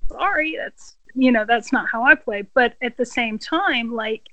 sorry 0.10 0.56
that's 0.58 0.96
you 1.16 1.32
know 1.32 1.46
that's 1.46 1.72
not 1.72 1.88
how 1.92 2.04
i 2.04 2.16
play. 2.16 2.44
But 2.54 2.76
at 2.82 2.98
the 2.98 3.06
same 3.06 3.38
time 3.38 3.94
like 3.94 4.28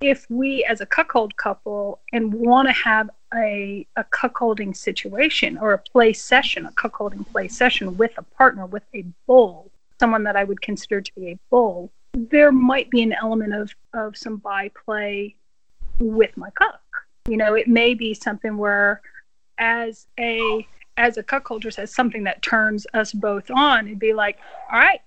if 0.00 0.26
we 0.28 0.64
as 0.64 0.80
a 0.80 0.86
cuckold 0.86 1.36
couple 1.36 2.00
and 2.12 2.32
want 2.34 2.68
to 2.68 2.72
have 2.72 3.08
a, 3.34 3.86
a 3.96 4.04
cuckolding 4.04 4.76
situation 4.76 5.56
or 5.58 5.72
a 5.72 5.78
play 5.78 6.12
session 6.12 6.66
a 6.66 6.72
cuckolding 6.72 7.26
play 7.32 7.48
session 7.48 7.96
with 7.96 8.12
a 8.18 8.22
partner 8.22 8.66
with 8.66 8.82
a 8.94 9.04
bull 9.26 9.70
someone 9.98 10.22
that 10.22 10.36
i 10.36 10.44
would 10.44 10.60
consider 10.60 11.00
to 11.00 11.10
be 11.14 11.30
a 11.30 11.38
bull 11.50 11.90
there 12.16 12.50
might 12.50 12.90
be 12.90 13.02
an 13.02 13.12
element 13.12 13.54
of 13.54 13.74
of 13.92 14.16
some 14.16 14.36
bi 14.38 14.70
play 14.84 15.36
with 15.98 16.36
my 16.36 16.50
cuck. 16.50 16.80
You 17.28 17.36
know 17.36 17.54
it 17.54 17.68
may 17.68 17.94
be 17.94 18.14
something 18.14 18.56
where 18.56 19.00
as 19.58 20.06
a 20.18 20.66
as 20.96 21.18
a 21.18 21.22
cuckolder 21.22 21.72
says 21.72 21.94
something 21.94 22.24
that 22.24 22.40
turns 22.40 22.86
us 22.94 23.12
both 23.12 23.50
on 23.50 23.86
and 23.86 23.98
be 23.98 24.14
like, 24.14 24.38
all 24.72 24.78
right, 24.78 25.00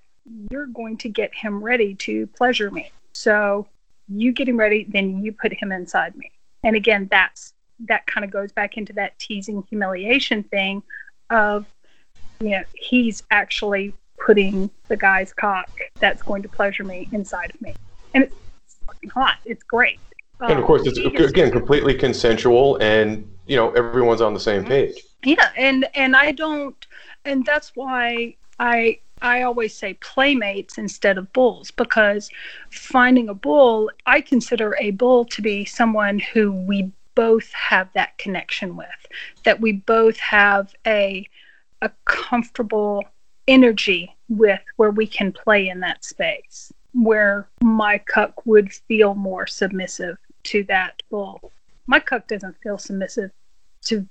you're 0.52 0.68
going 0.68 0.97
to 0.97 1.10
get 1.10 1.34
him 1.34 1.64
ready 1.64 1.95
to 1.95 2.28
pleasure 2.28 2.70
me. 2.70 2.91
So 3.14 3.68
you 4.08 4.32
get 4.32 4.47
him 4.47 4.58
ready, 4.58 4.86
then 4.88 5.24
you 5.24 5.32
put 5.32 5.52
him 5.52 5.72
inside 5.72 6.16
me. 6.16 6.32
And 6.64 6.76
again, 6.76 7.08
that's 7.10 7.54
that 7.88 8.06
kind 8.06 8.24
of 8.24 8.30
goes 8.32 8.52
back 8.52 8.78
into 8.78 8.93
that 8.93 9.18
teasing 9.20 9.64
humiliation 9.70 10.43
thing 10.43 10.84
of 11.30 11.66
you 12.41 12.52
know, 12.52 12.64
he's 12.74 13.24
actually 13.32 13.93
putting 14.18 14.70
the 14.88 14.97
guy's 14.97 15.34
cock 15.34 15.70
that's 16.00 16.22
going 16.22 16.41
to 16.41 16.50
pleasure 16.50 16.84
me 16.84 17.10
inside 17.12 17.52
of 17.54 17.62
me. 17.62 17.74
And 18.14 18.24
it's 18.24 18.36
fucking 18.86 19.10
hot. 19.10 19.38
It's 19.45 19.64
great. 19.64 20.00
And 20.41 20.58
of 20.58 20.66
course, 20.66 20.84
it's 20.86 20.97
um, 21.00 21.16
again 21.16 21.52
completely 21.52 21.93
consensual 21.93 22.78
and 22.78 23.30
you 23.50 23.56
know 23.56 23.72
everyone's 23.72 24.22
on 24.22 24.34
the 24.34 24.39
same 24.39 24.62
mm-hmm. 24.62 24.70
page 24.70 25.04
yeah 25.24 25.50
and 25.58 25.86
and 25.95 26.16
i 26.16 26.32
don't 26.32 26.88
and 27.26 27.45
that's 27.45 27.76
why 27.76 28.34
i 28.60 28.97
i 29.22 29.41
always 29.41 29.76
say 29.76 29.95
playmates 29.95 30.78
instead 30.78 31.18
of 31.18 31.32
bulls 31.34 31.72
because 31.72 32.30
finding 32.70 33.28
a 33.28 33.34
bull 33.34 33.89
i 34.06 34.22
consider 34.22 34.78
a 34.80 34.91
bull 34.91 35.26
to 35.26 35.41
be 35.41 35.66
someone 35.66 36.20
who 36.20 36.52
we 36.52 36.89
both 37.16 37.52
have 37.52 37.89
that 37.93 38.18
connection 38.18 38.78
with 38.78 38.88
that 39.43 39.60
we 39.60 39.74
both 39.74 40.18
have 40.18 40.74
a 40.88 41.28
a 41.82 41.89
comfortable 42.06 43.04
energy 43.47 44.16
with 44.30 44.62
where 44.76 44.91
we 44.91 45.08
can 45.08 45.32
play 45.32 45.68
in 45.68 45.80
that 45.80 46.06
space 46.06 46.72
where 46.93 47.47
my 47.62 47.97
cuck 47.97 48.45
would 48.45 48.72
feel 48.72 49.16
more 49.16 49.47
submissive 49.47 50.18
to 50.43 50.64
that 50.64 51.02
bull 51.10 51.52
my 51.90 52.00
cuck 52.00 52.28
doesn't 52.28 52.56
feel 52.62 52.78
submissive 52.78 53.32
to 53.82 54.08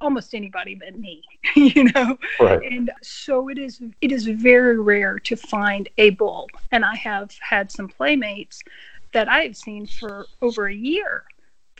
almost 0.00 0.34
anybody 0.34 0.74
but 0.74 0.98
me 0.98 1.22
you 1.54 1.84
know? 1.84 2.18
Right. 2.38 2.60
and 2.62 2.90
so 3.02 3.48
it 3.48 3.58
is 3.58 3.80
it 4.02 4.12
is 4.12 4.26
very 4.26 4.78
rare 4.78 5.18
to 5.20 5.36
find 5.36 5.88
a 5.96 6.10
bull. 6.10 6.48
And 6.72 6.84
i 6.84 6.96
have 6.96 7.30
had 7.40 7.70
some 7.70 7.88
playmates 7.88 8.60
that 9.12 9.28
i 9.28 9.42
have 9.42 9.56
seen 9.56 9.86
for 9.86 10.26
over 10.42 10.66
a 10.66 10.74
year 10.74 11.24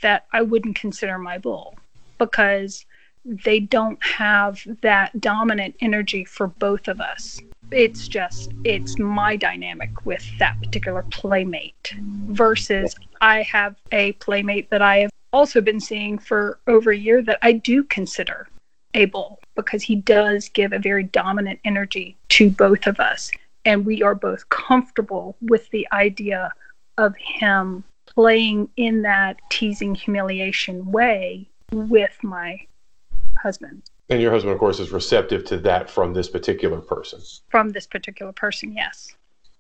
that 0.01 0.27
i 0.33 0.43
wouldn't 0.43 0.77
consider 0.77 1.19
my 1.19 1.39
bull 1.39 1.77
because 2.19 2.87
they 3.25 3.59
don't 3.59 4.03
have 4.05 4.63
that 4.83 5.21
dominant 5.21 5.75
energy 5.81 6.25
for 6.25 6.47
both 6.47 6.87
of 6.87 7.01
us. 7.01 7.41
It's 7.73 8.07
just 8.07 8.53
it's 8.63 8.97
my 8.99 9.35
dynamic 9.35 10.07
with 10.07 10.25
that 10.39 10.57
particular 10.63 11.03
playmate 11.11 11.95
versus 12.29 12.95
i 13.21 13.43
have 13.43 13.75
a 13.91 14.13
playmate 14.13 14.71
that 14.71 14.83
i 14.83 14.99
have 14.99 15.11
also 15.37 15.61
been 15.61 15.81
seeing 15.81 16.17
for 16.19 16.59
over 16.67 16.91
a 16.91 16.97
year 16.97 17.23
that 17.23 17.39
I 17.43 17.53
do 17.53 17.85
consider 17.85 18.49
a 18.95 19.05
bull 19.05 19.39
because 19.55 19.83
he 19.83 19.97
does 19.97 20.49
give 20.49 20.73
a 20.73 20.79
very 20.79 21.05
dominant 21.05 21.61
energy 21.63 22.17
to 22.31 22.49
both 22.49 22.87
of 22.87 22.99
us. 22.99 23.31
And 23.67 23.85
we 23.85 24.03
are 24.03 24.15
both 24.15 24.49
comfortable 24.49 25.37
with 25.43 25.69
the 25.71 25.87
idea 25.93 26.53
of 26.97 27.15
him 27.17 27.85
playing 28.07 28.71
in 28.77 29.03
that 29.03 29.37
teasing 29.51 29.95
humiliation 29.95 30.91
way 30.91 31.47
with 31.71 32.17
my 32.23 32.59
husband. 33.39 33.83
And 34.09 34.23
your 34.23 34.31
husband, 34.31 34.55
of 34.55 34.59
course, 34.59 34.81
is 34.81 34.91
receptive 34.91 35.45
to 35.47 35.59
that 35.59 35.91
from 35.91 36.15
this 36.15 36.31
particular 36.31 36.81
person. 36.81 37.21
From 37.51 37.71
this 37.71 37.87
particular 37.87 38.33
person, 38.33 38.73
yes. 38.73 39.15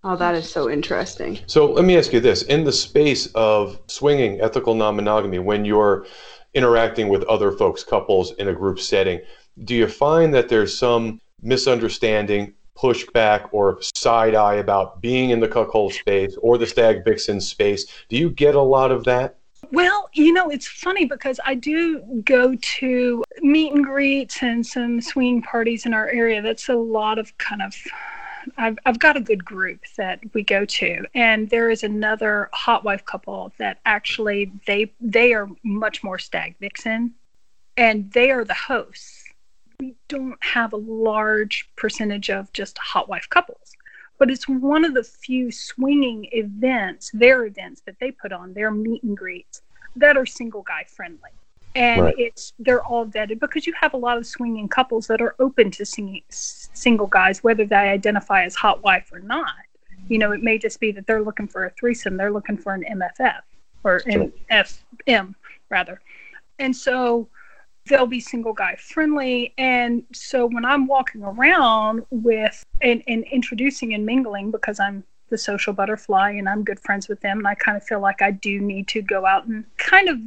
Oh, 0.08 0.14
that 0.14 0.36
is 0.36 0.48
so 0.48 0.70
interesting. 0.70 1.40
So 1.48 1.72
let 1.72 1.84
me 1.84 1.98
ask 1.98 2.12
you 2.12 2.20
this 2.20 2.42
in 2.42 2.62
the 2.62 2.70
space 2.70 3.26
of 3.34 3.80
swinging 3.88 4.40
ethical 4.40 4.72
non 4.72 4.94
monogamy, 4.94 5.40
when 5.40 5.64
you're 5.64 6.06
interacting 6.54 7.08
with 7.08 7.24
other 7.24 7.50
folks, 7.50 7.82
couples 7.82 8.30
in 8.34 8.46
a 8.46 8.52
group 8.52 8.78
setting, 8.78 9.20
do 9.64 9.74
you 9.74 9.88
find 9.88 10.32
that 10.32 10.48
there's 10.48 10.78
some 10.78 11.20
misunderstanding, 11.42 12.54
pushback, 12.78 13.48
or 13.50 13.80
side 13.96 14.36
eye 14.36 14.54
about 14.54 15.00
being 15.00 15.30
in 15.30 15.40
the 15.40 15.48
cuckold 15.48 15.92
space 15.92 16.36
or 16.40 16.56
the 16.56 16.68
stag 16.68 17.04
vixen 17.04 17.40
space? 17.40 17.86
Do 18.08 18.16
you 18.16 18.30
get 18.30 18.54
a 18.54 18.62
lot 18.62 18.92
of 18.92 19.02
that? 19.04 19.38
Well, 19.72 20.08
you 20.12 20.32
know, 20.32 20.50
it's 20.50 20.68
funny 20.68 21.06
because 21.06 21.40
I 21.44 21.56
do 21.56 22.22
go 22.24 22.54
to 22.54 23.24
meet 23.40 23.72
and 23.72 23.84
greets 23.84 24.40
and 24.40 24.64
some 24.64 25.00
swinging 25.00 25.42
parties 25.42 25.84
in 25.84 25.92
our 25.92 26.08
area. 26.10 26.40
That's 26.42 26.68
a 26.68 26.76
lot 26.76 27.18
of 27.18 27.36
kind 27.38 27.60
of 27.60 27.74
I've, 28.56 28.78
I've 28.84 28.98
got 28.98 29.16
a 29.16 29.20
good 29.20 29.44
group 29.44 29.80
that 29.96 30.20
we 30.34 30.42
go 30.42 30.64
to 30.64 31.04
and 31.14 31.48
there 31.50 31.70
is 31.70 31.82
another 31.82 32.48
hot 32.52 32.84
wife 32.84 33.04
couple 33.04 33.52
that 33.58 33.78
actually 33.84 34.52
they 34.66 34.92
they 35.00 35.32
are 35.32 35.48
much 35.62 36.02
more 36.02 36.18
stag 36.18 36.56
vixen 36.60 37.14
and 37.76 38.10
they 38.12 38.30
are 38.30 38.44
the 38.44 38.54
hosts. 38.54 39.24
We 39.80 39.94
don't 40.08 40.42
have 40.42 40.72
a 40.72 40.78
large 40.78 41.68
percentage 41.76 42.30
of 42.30 42.52
just 42.52 42.78
hot 42.78 43.08
wife 43.08 43.28
couples 43.28 43.72
but 44.18 44.30
it's 44.30 44.48
one 44.48 44.84
of 44.84 44.94
the 44.94 45.04
few 45.04 45.50
swinging 45.50 46.28
events 46.32 47.10
their 47.12 47.44
events 47.44 47.82
that 47.86 47.96
they 48.00 48.10
put 48.10 48.32
on 48.32 48.54
their 48.54 48.70
meet 48.70 49.02
and 49.02 49.16
greets 49.16 49.62
that 49.94 50.16
are 50.16 50.26
single 50.26 50.62
guy 50.62 50.84
friendly 50.88 51.30
and 51.76 52.02
right. 52.02 52.14
it's 52.16 52.54
they're 52.58 52.82
all 52.82 53.06
vetted 53.06 53.38
because 53.38 53.66
you 53.66 53.74
have 53.78 53.92
a 53.92 53.96
lot 53.96 54.16
of 54.16 54.26
swinging 54.26 54.66
couples 54.66 55.06
that 55.06 55.20
are 55.20 55.36
open 55.38 55.70
to 55.70 55.84
singing, 55.84 56.22
single 56.30 57.06
guys 57.06 57.44
whether 57.44 57.66
they 57.66 57.76
identify 57.76 58.44
as 58.44 58.54
hot 58.54 58.82
wife 58.82 59.10
or 59.12 59.20
not. 59.20 59.52
You 60.08 60.18
know 60.18 60.32
it 60.32 60.42
may 60.42 60.58
just 60.58 60.80
be 60.80 60.90
that 60.92 61.06
they're 61.06 61.22
looking 61.22 61.46
for 61.46 61.66
a 61.66 61.70
threesome. 61.70 62.16
They're 62.16 62.32
looking 62.32 62.56
for 62.56 62.72
an 62.72 62.84
mff 62.90 63.40
or 63.84 64.02
an 64.06 64.32
fm 64.50 65.34
rather. 65.68 66.00
And 66.58 66.74
so 66.74 67.28
they'll 67.86 68.06
be 68.06 68.20
single 68.20 68.54
guy 68.54 68.76
friendly. 68.76 69.52
And 69.58 70.02
so 70.12 70.46
when 70.46 70.64
i'm 70.64 70.86
walking 70.86 71.22
around 71.22 72.04
with 72.10 72.64
and, 72.80 73.02
and 73.06 73.24
introducing 73.24 73.92
and 73.92 74.06
mingling 74.06 74.50
because 74.50 74.80
i'm 74.80 75.04
the 75.28 75.38
social 75.38 75.72
butterfly 75.72 76.30
and 76.32 76.48
I'm 76.48 76.62
good 76.62 76.80
friends 76.80 77.08
with 77.08 77.20
them 77.20 77.38
and 77.38 77.48
I 77.48 77.54
kind 77.54 77.76
of 77.76 77.84
feel 77.84 78.00
like 78.00 78.22
I 78.22 78.30
do 78.30 78.60
need 78.60 78.88
to 78.88 79.02
go 79.02 79.26
out 79.26 79.46
and 79.46 79.64
kind 79.76 80.08
of 80.08 80.18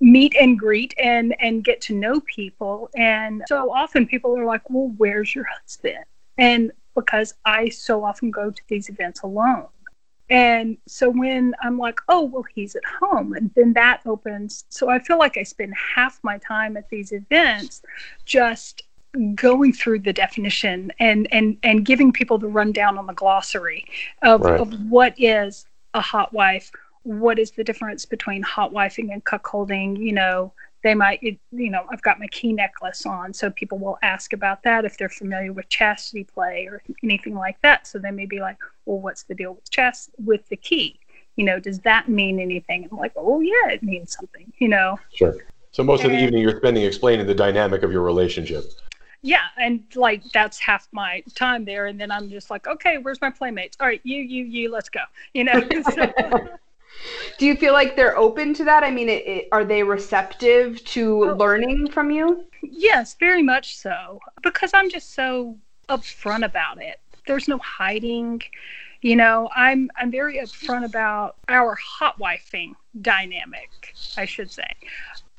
meet 0.00 0.34
and 0.40 0.58
greet 0.58 0.94
and 0.98 1.34
and 1.40 1.62
get 1.64 1.80
to 1.82 1.94
know 1.94 2.20
people. 2.20 2.90
And 2.96 3.42
so 3.48 3.72
often 3.72 4.06
people 4.06 4.36
are 4.36 4.44
like 4.44 4.68
well 4.68 4.92
where's 4.96 5.34
your 5.34 5.44
husband? 5.44 6.04
And 6.38 6.72
because 6.94 7.34
I 7.44 7.68
so 7.68 8.04
often 8.04 8.30
go 8.30 8.50
to 8.50 8.62
these 8.68 8.88
events 8.88 9.22
alone. 9.22 9.66
And 10.30 10.78
so 10.86 11.10
when 11.10 11.54
I'm 11.60 11.76
like, 11.76 11.98
oh, 12.08 12.22
well, 12.22 12.44
he's 12.54 12.76
at 12.76 12.84
home, 12.84 13.32
and 13.32 13.50
then 13.56 13.72
that 13.72 14.00
opens. 14.06 14.64
So 14.68 14.88
I 14.88 15.00
feel 15.00 15.18
like 15.18 15.36
I 15.36 15.42
spend 15.42 15.74
half 15.74 16.20
my 16.22 16.38
time 16.38 16.76
at 16.76 16.88
these 16.88 17.10
events 17.10 17.82
just 18.24 18.84
going 19.34 19.72
through 19.72 19.98
the 19.98 20.12
definition 20.12 20.92
and 21.00 21.26
and 21.32 21.56
and 21.62 21.84
giving 21.84 22.12
people 22.12 22.38
the 22.38 22.46
rundown 22.46 22.96
on 22.96 23.06
the 23.06 23.12
glossary 23.12 23.84
of, 24.22 24.42
right. 24.42 24.60
of 24.60 24.72
what 24.88 25.14
is 25.18 25.66
a 25.94 26.00
hot 26.00 26.32
wife 26.32 26.70
what 27.02 27.38
is 27.38 27.50
the 27.52 27.64
difference 27.64 28.04
between 28.04 28.42
hot 28.42 28.72
wifing 28.72 29.12
and 29.12 29.24
cuckolding 29.24 29.98
you 29.98 30.12
know 30.12 30.52
they 30.82 30.94
might 30.94 31.20
you 31.22 31.38
know 31.50 31.84
i've 31.90 32.02
got 32.02 32.18
my 32.20 32.26
key 32.28 32.52
necklace 32.52 33.04
on 33.04 33.32
so 33.32 33.50
people 33.50 33.78
will 33.78 33.98
ask 34.02 34.32
about 34.32 34.62
that 34.62 34.84
if 34.84 34.96
they're 34.96 35.08
familiar 35.08 35.52
with 35.52 35.68
chastity 35.68 36.24
play 36.24 36.66
or 36.70 36.82
anything 37.02 37.34
like 37.34 37.60
that. 37.62 37.86
So 37.86 37.98
they 37.98 38.10
may 38.10 38.26
be 38.26 38.40
like 38.40 38.56
well 38.86 38.98
what's 38.98 39.24
the 39.24 39.34
deal 39.34 39.54
with 39.54 39.70
chast 39.70 40.10
with 40.24 40.48
the 40.48 40.56
key? 40.56 40.98
You 41.36 41.44
know 41.44 41.58
does 41.58 41.80
that 41.80 42.08
mean 42.08 42.38
anything? 42.38 42.88
I'm 42.90 42.98
like 42.98 43.12
oh 43.16 43.40
yeah 43.40 43.70
it 43.70 43.82
means 43.82 44.12
something 44.12 44.52
you 44.58 44.68
know? 44.68 44.98
Sure. 45.12 45.36
So 45.72 45.84
most 45.84 46.02
and, 46.02 46.12
of 46.12 46.18
the 46.18 46.24
evening 46.24 46.42
you're 46.42 46.56
spending 46.56 46.84
explaining 46.84 47.26
the 47.26 47.34
dynamic 47.34 47.82
of 47.82 47.92
your 47.92 48.02
relationship 48.02 48.64
yeah 49.22 49.46
and 49.58 49.82
like 49.94 50.22
that's 50.32 50.58
half 50.58 50.88
my 50.92 51.22
time 51.34 51.64
there 51.64 51.86
and 51.86 52.00
then 52.00 52.10
i'm 52.10 52.30
just 52.30 52.50
like 52.50 52.66
okay 52.66 52.98
where's 52.98 53.20
my 53.20 53.30
playmates? 53.30 53.76
All 53.80 53.86
right 53.86 54.00
you 54.02 54.18
you 54.18 54.44
you 54.44 54.70
let's 54.70 54.88
go 54.88 55.00
you 55.34 55.44
know? 55.44 55.60
Do 57.38 57.46
you 57.46 57.56
feel 57.56 57.72
like 57.72 57.96
they're 57.96 58.18
open 58.18 58.52
to 58.54 58.64
that? 58.64 58.82
I 58.82 58.90
mean 58.90 59.08
it, 59.08 59.26
it, 59.26 59.48
are 59.52 59.64
they 59.64 59.82
receptive 59.82 60.84
to 60.86 61.30
oh, 61.30 61.34
learning 61.34 61.90
from 61.90 62.10
you? 62.10 62.44
Yes 62.62 63.16
very 63.18 63.42
much 63.42 63.76
so 63.76 64.20
because 64.42 64.70
i'm 64.74 64.90
just 64.90 65.14
so 65.14 65.56
upfront 65.88 66.44
about 66.44 66.80
it. 66.80 67.00
There's 67.26 67.48
no 67.48 67.58
hiding 67.58 68.42
you 69.02 69.16
know? 69.16 69.48
I'm 69.54 69.90
i'm 69.96 70.10
very 70.10 70.38
upfront 70.38 70.84
about 70.84 71.36
our 71.48 71.74
hot 71.74 72.18
wifing 72.18 72.72
dynamic 73.00 73.94
i 74.16 74.24
should 74.24 74.50
say. 74.50 74.68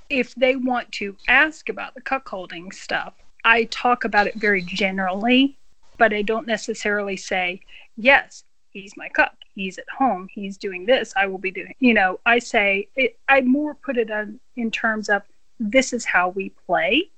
If 0.10 0.36
they 0.36 0.58
want 0.58 0.92
to 0.94 1.16
ask 1.30 1.70
about 1.70 1.96
the 1.96 2.02
cuckolding 2.02 2.74
stuff 2.74 3.14
I 3.44 3.66
talk 3.66 4.04
about 4.04 4.28
it 4.28 4.36
very 4.36 4.62
generally, 4.62 5.58
but 5.98 6.14
I 6.14 6.22
don't 6.22 6.48
necessarily 6.48 7.18
say, 7.18 7.62
yes, 7.98 8.44
he's 8.72 8.96
my 8.98 9.10
cuck. 9.10 9.34
He's 9.54 9.78
at 9.78 9.90
home. 9.98 10.30
He's 10.32 10.58
doing 10.58 10.86
this. 10.86 11.14
I 11.18 11.28
will 11.28 11.38
be 11.38 11.52
doing, 11.52 11.74
you 11.80 11.94
know, 11.94 12.20
I 12.26 12.40
say, 12.40 12.88
it, 12.96 13.18
I 13.28 13.42
more 13.42 13.76
put 13.76 13.98
it 13.98 14.10
on, 14.10 14.40
in 14.56 14.72
terms 14.72 15.10
of 15.10 15.24
this 15.60 15.92
is 15.94 16.06
how 16.06 16.30
we 16.30 16.50
play. 16.66 17.10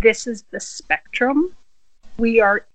This 0.00 0.26
is 0.26 0.44
the 0.50 0.60
spectrum. 0.60 1.54
We 2.16 2.40
are 2.40 2.66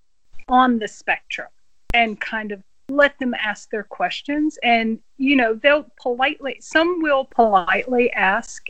on 0.48 0.78
the 0.78 0.88
spectrum 0.88 1.48
and 1.94 2.20
kind 2.20 2.52
of 2.52 2.62
let 2.88 3.18
them 3.18 3.34
ask 3.34 3.70
their 3.70 3.84
questions. 3.84 4.58
And, 4.62 5.00
you 5.16 5.36
know, 5.36 5.54
they'll 5.54 5.86
politely, 6.00 6.58
some 6.60 7.00
will 7.00 7.24
politely 7.24 8.12
ask 8.12 8.68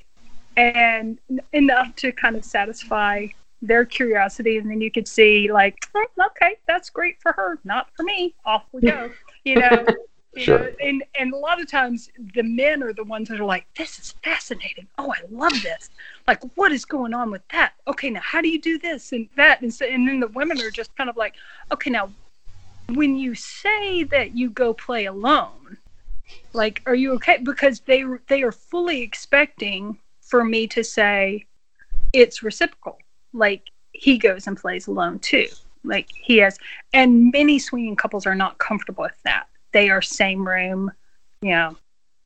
and 0.57 1.18
enough 1.53 1.97
to 1.97 2.12
kind 2.12 2.37
of 2.37 2.45
satisfy 2.45 3.27
their 3.62 3.84
curiosity 3.84 4.58
and 4.58 4.70
then 4.70 4.80
you 4.80 4.90
could 4.90 5.06
see 5.06 5.50
like 5.52 5.76
oh, 5.94 6.06
okay 6.26 6.56
that's 6.66 6.90
great 6.90 7.20
for 7.20 7.32
her 7.32 7.58
not 7.64 7.88
for 7.94 8.02
me. 8.02 8.34
Off 8.44 8.64
we 8.72 8.80
go 8.82 9.11
you 9.44 9.56
know? 9.56 9.86
You 10.34 10.42
sure. 10.44 10.58
know 10.58 10.70
and 10.80 11.02
and 11.18 11.34
a 11.34 11.36
lot 11.36 11.61
of 11.61 11.68
times 11.68 12.08
the 12.34 12.42
men 12.42 12.82
are 12.82 12.92
the 12.92 13.04
ones 13.04 13.28
that 13.28 13.40
are 13.40 13.44
like 13.44 13.66
this 13.76 13.98
is 13.98 14.14
fascinating. 14.22 14.86
Oh 14.96 15.12
i 15.12 15.20
love 15.30 15.52
this. 15.62 15.90
Like 16.26 16.42
what 16.54 16.72
is 16.72 16.84
going 16.84 17.14
on 17.14 17.30
with 17.30 17.42
that? 17.52 17.72
Okay 17.88 18.11
now 18.11 18.20
how 18.22 18.40
do 18.40 18.48
you 18.48 18.61
do 18.61 18.78
this 18.78 19.12
and 19.12 19.28
that? 19.36 19.61
And, 19.61 19.72
so, 19.72 19.84
and 19.86 20.06
then 20.06 20.20
the 20.20 20.28
women 20.28 20.61
are 20.61 20.70
just 20.70 20.96
kind 20.96 21.11
of 21.11 21.16
like 21.16 21.34
okay 21.72 21.90
now 21.90 22.11
when 22.94 23.16
you 23.16 23.34
say 23.34 24.04
that 24.04 24.36
you 24.36 24.50
go 24.50 24.72
play 24.72 25.06
alone 25.06 25.76
like 26.52 26.82
are 26.86 26.94
you 26.94 27.12
okay? 27.14 27.38
Because 27.42 27.80
they 27.80 28.04
they 28.28 28.42
are 28.42 28.52
fully 28.52 29.02
expecting 29.02 29.98
for 30.20 30.44
me 30.44 30.66
to 30.68 30.82
say 30.82 31.46
it's 32.12 32.42
reciprocal 32.42 32.98
like 33.33 33.70
he 33.93 34.18
goes 34.18 34.47
and 34.47 34.57
plays 34.57 34.87
alone 34.87 35.18
too. 35.18 35.47
Like 35.85 36.09
he 36.14 36.39
has, 36.39 36.59
and 36.93 37.33
many 37.33 37.59
swinging 37.59 37.97
couples 37.97 38.26
are 38.26 38.35
not 38.35 38.59
comfortable 38.59 39.03
with 39.03 39.22
that. 39.24 39.47
They 39.72 39.91
are 39.91 40.03
same 40.03 40.47
room, 40.47 40.91
you 41.43 41.51
know. 41.51 41.76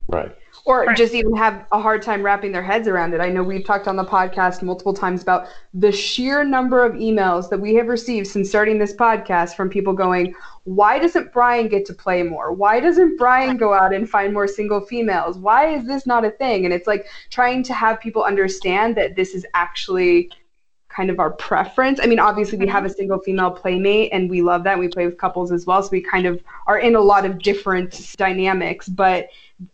Right. 0.08 0.36
Or 0.66 0.84
right. 0.84 0.96
just 0.96 1.14
even 1.14 1.34
have 1.36 1.66
a 1.72 1.80
hard 1.80 2.02
time 2.02 2.22
wrapping 2.22 2.52
their 2.52 2.62
heads 2.62 2.88
around 2.88 3.14
it. 3.14 3.20
I 3.20 3.28
know 3.28 3.42
we've 3.42 3.64
talked 3.64 3.88
on 3.88 3.96
the 3.96 4.04
podcast 4.04 4.62
multiple 4.62 4.94
times 4.94 5.22
about 5.22 5.46
the 5.72 5.90
sheer 5.90 6.44
number 6.44 6.84
of 6.84 6.92
emails 6.94 7.48
that 7.50 7.60
we 7.60 7.74
have 7.74 7.88
received 7.88 8.26
since 8.26 8.48
starting 8.48 8.78
this 8.78 8.94
podcast 8.94 9.56
from 9.56 9.68
people 9.68 9.92
going, 9.92 10.34
Why 10.64 10.98
doesn't 10.98 11.32
Brian 11.32 11.68
get 11.68 11.84
to 11.86 11.94
play 11.94 12.22
more? 12.22 12.52
Why 12.52 12.80
doesn't 12.80 13.16
Brian 13.16 13.56
go 13.56 13.72
out 13.72 13.94
and 13.94 14.08
find 14.08 14.32
more 14.32 14.46
single 14.46 14.80
females? 14.80 15.38
Why 15.38 15.74
is 15.74 15.86
this 15.86 16.06
not 16.06 16.24
a 16.24 16.30
thing? 16.30 16.64
And 16.64 16.72
it's 16.72 16.86
like 16.86 17.06
trying 17.30 17.62
to 17.64 17.74
have 17.74 18.00
people 18.00 18.22
understand 18.22 18.96
that 18.96 19.16
this 19.16 19.34
is 19.34 19.46
actually 19.54 20.30
kind 20.94 21.10
of 21.10 21.18
our 21.18 21.30
preference. 21.30 21.98
I 22.02 22.06
mean, 22.06 22.18
obviously 22.18 22.58
we 22.58 22.66
have 22.68 22.84
a 22.84 22.88
mm-hmm. 22.88 22.96
single 22.96 23.18
female 23.18 23.50
playmate 23.50 24.10
and 24.12 24.30
we 24.30 24.42
love 24.42 24.64
that. 24.64 24.78
We 24.78 24.88
play 24.88 25.06
with 25.06 25.18
couples 25.18 25.52
as 25.52 25.66
well. 25.66 25.82
So 25.82 25.90
we 25.90 26.00
kind 26.00 26.26
of 26.26 26.42
are 26.66 26.78
in 26.78 26.94
a 26.94 27.00
lot 27.00 27.24
of 27.24 27.38
different 27.38 28.14
dynamics, 28.16 28.88
but 28.88 29.28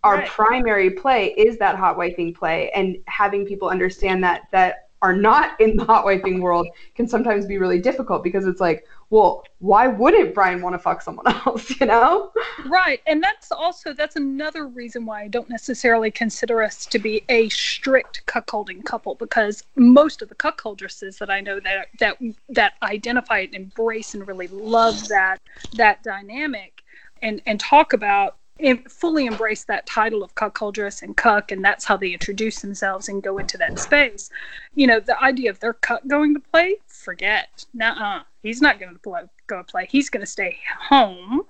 our 0.05 0.16
right. 0.16 0.29
primary 0.29 0.91
play 0.91 1.29
is 1.35 1.59
that 1.59 1.77
hot 1.77 1.97
wifing 1.97 2.35
play 2.35 2.71
and 2.71 2.97
having 3.07 3.45
people 3.45 3.68
understand 3.68 4.23
that 4.25 4.43
that 4.53 4.89
are 5.03 5.14
not 5.14 5.59
in 5.61 5.77
the 5.77 5.85
hot 5.85 6.05
wifing 6.05 6.41
world 6.41 6.68
can 6.95 7.09
sometimes 7.09 7.47
be 7.47 7.57
really 7.57 7.81
difficult 7.81 8.23
because 8.23 8.47
it's 8.47 8.61
like, 8.61 8.87
well, 9.11 9.44
why 9.58 9.88
wouldn't 9.88 10.34
Brian 10.34 10.62
want 10.62 10.74
to 10.74 10.78
fuck 10.78 11.02
someone 11.02 11.26
else, 11.46 11.78
you 11.80 11.86
know? 11.86 12.30
Right. 12.66 13.00
And 13.06 13.22
that's 13.22 13.50
also 13.50 13.92
that's 13.92 14.16
another 14.16 14.66
reason 14.68 15.04
why 15.04 15.22
I 15.22 15.28
don't 15.28 15.50
necessarily 15.50 16.11
consider 16.11 16.62
us 16.62 16.86
to 16.86 16.98
be 16.98 17.24
a 17.28 17.48
strict 17.48 18.24
cuckolding 18.26 18.84
couple 18.84 19.16
because 19.16 19.64
most 19.74 20.22
of 20.22 20.28
the 20.28 20.36
cuckoldresses 20.36 21.18
that 21.18 21.28
I 21.28 21.40
know 21.40 21.58
that 21.61 21.88
that 21.98 22.18
that 22.48 22.74
identify 22.82 23.40
and 23.40 23.54
embrace 23.54 24.14
and 24.14 24.26
really 24.26 24.48
love 24.48 25.08
that 25.08 25.40
that 25.74 26.02
dynamic 26.04 26.82
and 27.20 27.42
and 27.46 27.58
talk 27.58 27.92
about 27.92 28.36
and 28.62 28.90
fully 28.90 29.26
embrace 29.26 29.64
that 29.64 29.86
title 29.86 30.22
of 30.22 30.34
cuckoldress 30.34 31.02
and 31.02 31.16
cuck, 31.16 31.50
and 31.50 31.64
that's 31.64 31.84
how 31.84 31.96
they 31.96 32.12
introduce 32.12 32.61
themselves 32.61 33.08
and 33.08 33.22
go 33.22 33.38
into 33.38 33.56
that 33.58 33.78
space. 33.78 34.30
You 34.74 34.86
know, 34.86 35.00
the 35.00 35.20
idea 35.22 35.50
of 35.50 35.61
their 35.61 35.72
cuck 35.72 36.02
going 36.06 36.34
to 36.34 36.40
play, 36.40 36.76
forget. 37.01 37.64
Nuh-uh. 37.74 38.22
He's 38.42 38.61
not 38.62 38.78
going 38.78 38.94
to 38.94 39.28
go 39.46 39.62
play. 39.64 39.86
He's 39.90 40.11
going 40.11 40.20
to 40.20 40.30
stay 40.30 40.59
home. 40.88 41.42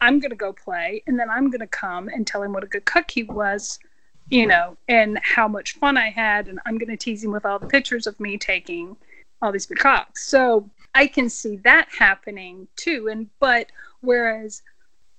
I'm 0.00 0.20
going 0.20 0.30
to 0.30 0.36
go 0.36 0.52
play, 0.52 1.02
and 1.06 1.18
then 1.18 1.30
I'm 1.30 1.50
going 1.50 1.60
to 1.60 1.66
come 1.66 2.08
and 2.08 2.26
tell 2.26 2.42
him 2.42 2.52
what 2.52 2.64
a 2.64 2.66
good 2.66 2.84
cuck 2.84 3.10
he 3.10 3.22
was, 3.22 3.78
you 4.28 4.46
know, 4.46 4.76
and 4.88 5.18
how 5.22 5.48
much 5.48 5.74
fun 5.74 5.96
I 5.96 6.10
had, 6.10 6.48
and 6.48 6.60
I'm 6.66 6.78
going 6.78 6.90
to 6.90 6.96
tease 6.96 7.24
him 7.24 7.32
with 7.32 7.46
all 7.46 7.58
the 7.58 7.66
pictures 7.66 8.06
of 8.06 8.18
me 8.20 8.36
taking 8.36 8.96
all 9.40 9.52
these 9.52 9.66
big 9.66 9.78
cocks. 9.78 10.26
So 10.26 10.68
I 10.94 11.06
can 11.06 11.28
see 11.28 11.56
that 11.58 11.88
happening 11.96 12.68
too. 12.76 13.08
And 13.08 13.28
but 13.40 13.70
whereas 14.00 14.62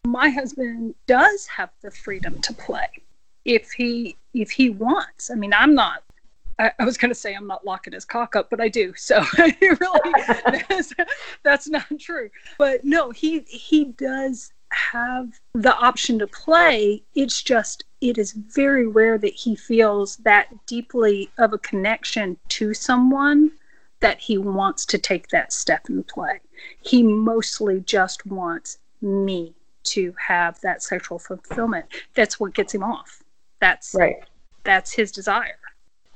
my 0.05 0.29
husband 0.29 0.95
does 1.05 1.47
have 1.47 1.69
the 1.81 1.91
freedom 1.91 2.39
to 2.41 2.53
play 2.53 2.87
if 3.45 3.71
he 3.71 4.15
if 4.33 4.51
he 4.51 4.69
wants. 4.69 5.29
I 5.31 5.35
mean, 5.35 5.53
I'm 5.53 5.75
not. 5.75 6.03
I, 6.59 6.71
I 6.79 6.85
was 6.85 6.97
going 6.97 7.09
to 7.09 7.15
say 7.15 7.33
I'm 7.33 7.47
not 7.47 7.65
locking 7.65 7.93
his 7.93 8.05
cock 8.05 8.35
up, 8.35 8.49
but 8.49 8.59
I 8.59 8.67
do. 8.67 8.93
So 8.95 9.23
really, 9.37 10.13
that's, 10.69 10.93
that's 11.43 11.67
not 11.67 11.85
true. 11.99 12.29
But 12.57 12.83
no, 12.83 13.11
he 13.11 13.41
he 13.41 13.85
does 13.85 14.51
have 14.71 15.39
the 15.53 15.75
option 15.75 16.19
to 16.19 16.27
play. 16.27 17.03
It's 17.15 17.41
just 17.41 17.85
it 18.01 18.17
is 18.17 18.33
very 18.33 18.87
rare 18.87 19.17
that 19.17 19.33
he 19.33 19.55
feels 19.55 20.17
that 20.17 20.47
deeply 20.65 21.29
of 21.37 21.53
a 21.53 21.57
connection 21.57 22.37
to 22.49 22.73
someone 22.73 23.51
that 23.99 24.19
he 24.19 24.37
wants 24.37 24.85
to 24.85 24.97
take 24.97 25.29
that 25.29 25.51
step 25.51 25.87
and 25.89 26.05
play. 26.07 26.39
He 26.81 27.01
mostly 27.01 27.79
just 27.81 28.25
wants 28.25 28.77
me 29.01 29.53
to 29.83 30.13
have 30.19 30.59
that 30.61 30.83
sexual 30.83 31.17
fulfillment. 31.17 31.85
That's 32.13 32.39
what 32.39 32.53
gets 32.53 32.73
him 32.73 32.83
off. 32.83 33.23
That's 33.59 33.95
right. 33.97 34.17
That's 34.63 34.91
his 34.91 35.11
desire. 35.11 35.57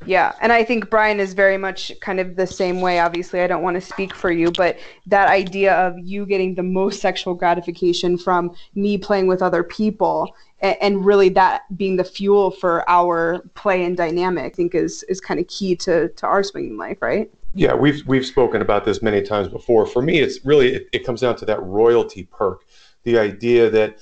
Yeah, 0.06 0.34
and 0.42 0.52
I 0.52 0.64
think 0.64 0.90
Brian 0.90 1.20
is 1.20 1.34
very 1.34 1.58
much 1.58 1.92
kind 2.02 2.20
of 2.20 2.36
the 2.36 2.48
same 2.48 2.82
way. 2.82 3.00
Obviously, 3.00 3.42
I 3.42 3.48
don't 3.48 3.62
want 3.62 3.76
to 3.76 3.82
speak 3.82 4.16
for 4.16 4.32
you, 4.32 4.52
but 4.52 4.80
that 5.06 5.28
idea 5.28 5.76
of 5.76 5.98
you 6.00 6.26
getting 6.26 6.56
the 6.56 6.64
most 6.64 7.02
sexual 7.02 7.36
gratification 7.36 8.18
from 8.18 8.56
me 8.74 8.98
playing 8.98 9.28
with 9.28 9.42
other 9.42 9.64
people 9.64 10.36
and, 10.62 10.78
and 10.82 11.06
really 11.06 11.30
that 11.30 11.64
being 11.78 11.98
the 11.98 12.04
fuel 12.04 12.52
for 12.52 12.88
our 12.90 13.40
play 13.54 13.84
and 13.84 13.96
dynamic, 13.96 14.46
I 14.46 14.50
think 14.50 14.74
is 14.74 15.04
is 15.04 15.22
kind 15.22 15.40
of 15.40 15.48
key 15.48 15.76
to 15.78 16.10
to 16.10 16.26
our 16.26 16.44
swinging 16.44 16.78
life, 16.78 16.98
right? 17.02 17.30
Yeah, 17.54 17.74
we've 17.74 18.06
we've 18.08 18.26
spoken 18.26 18.62
about 18.62 18.86
this 18.86 19.02
many 19.02 19.22
times 19.22 19.50
before. 19.50 19.86
For 19.86 20.02
me, 20.02 20.20
it's 20.20 20.44
really 20.46 20.76
it, 20.76 20.90
it 20.94 21.06
comes 21.06 21.22
down 21.22 21.36
to 21.38 21.46
that 21.46 21.62
royalty 21.62 22.24
perk 22.24 22.64
the 23.04 23.18
idea 23.18 23.70
that 23.70 23.98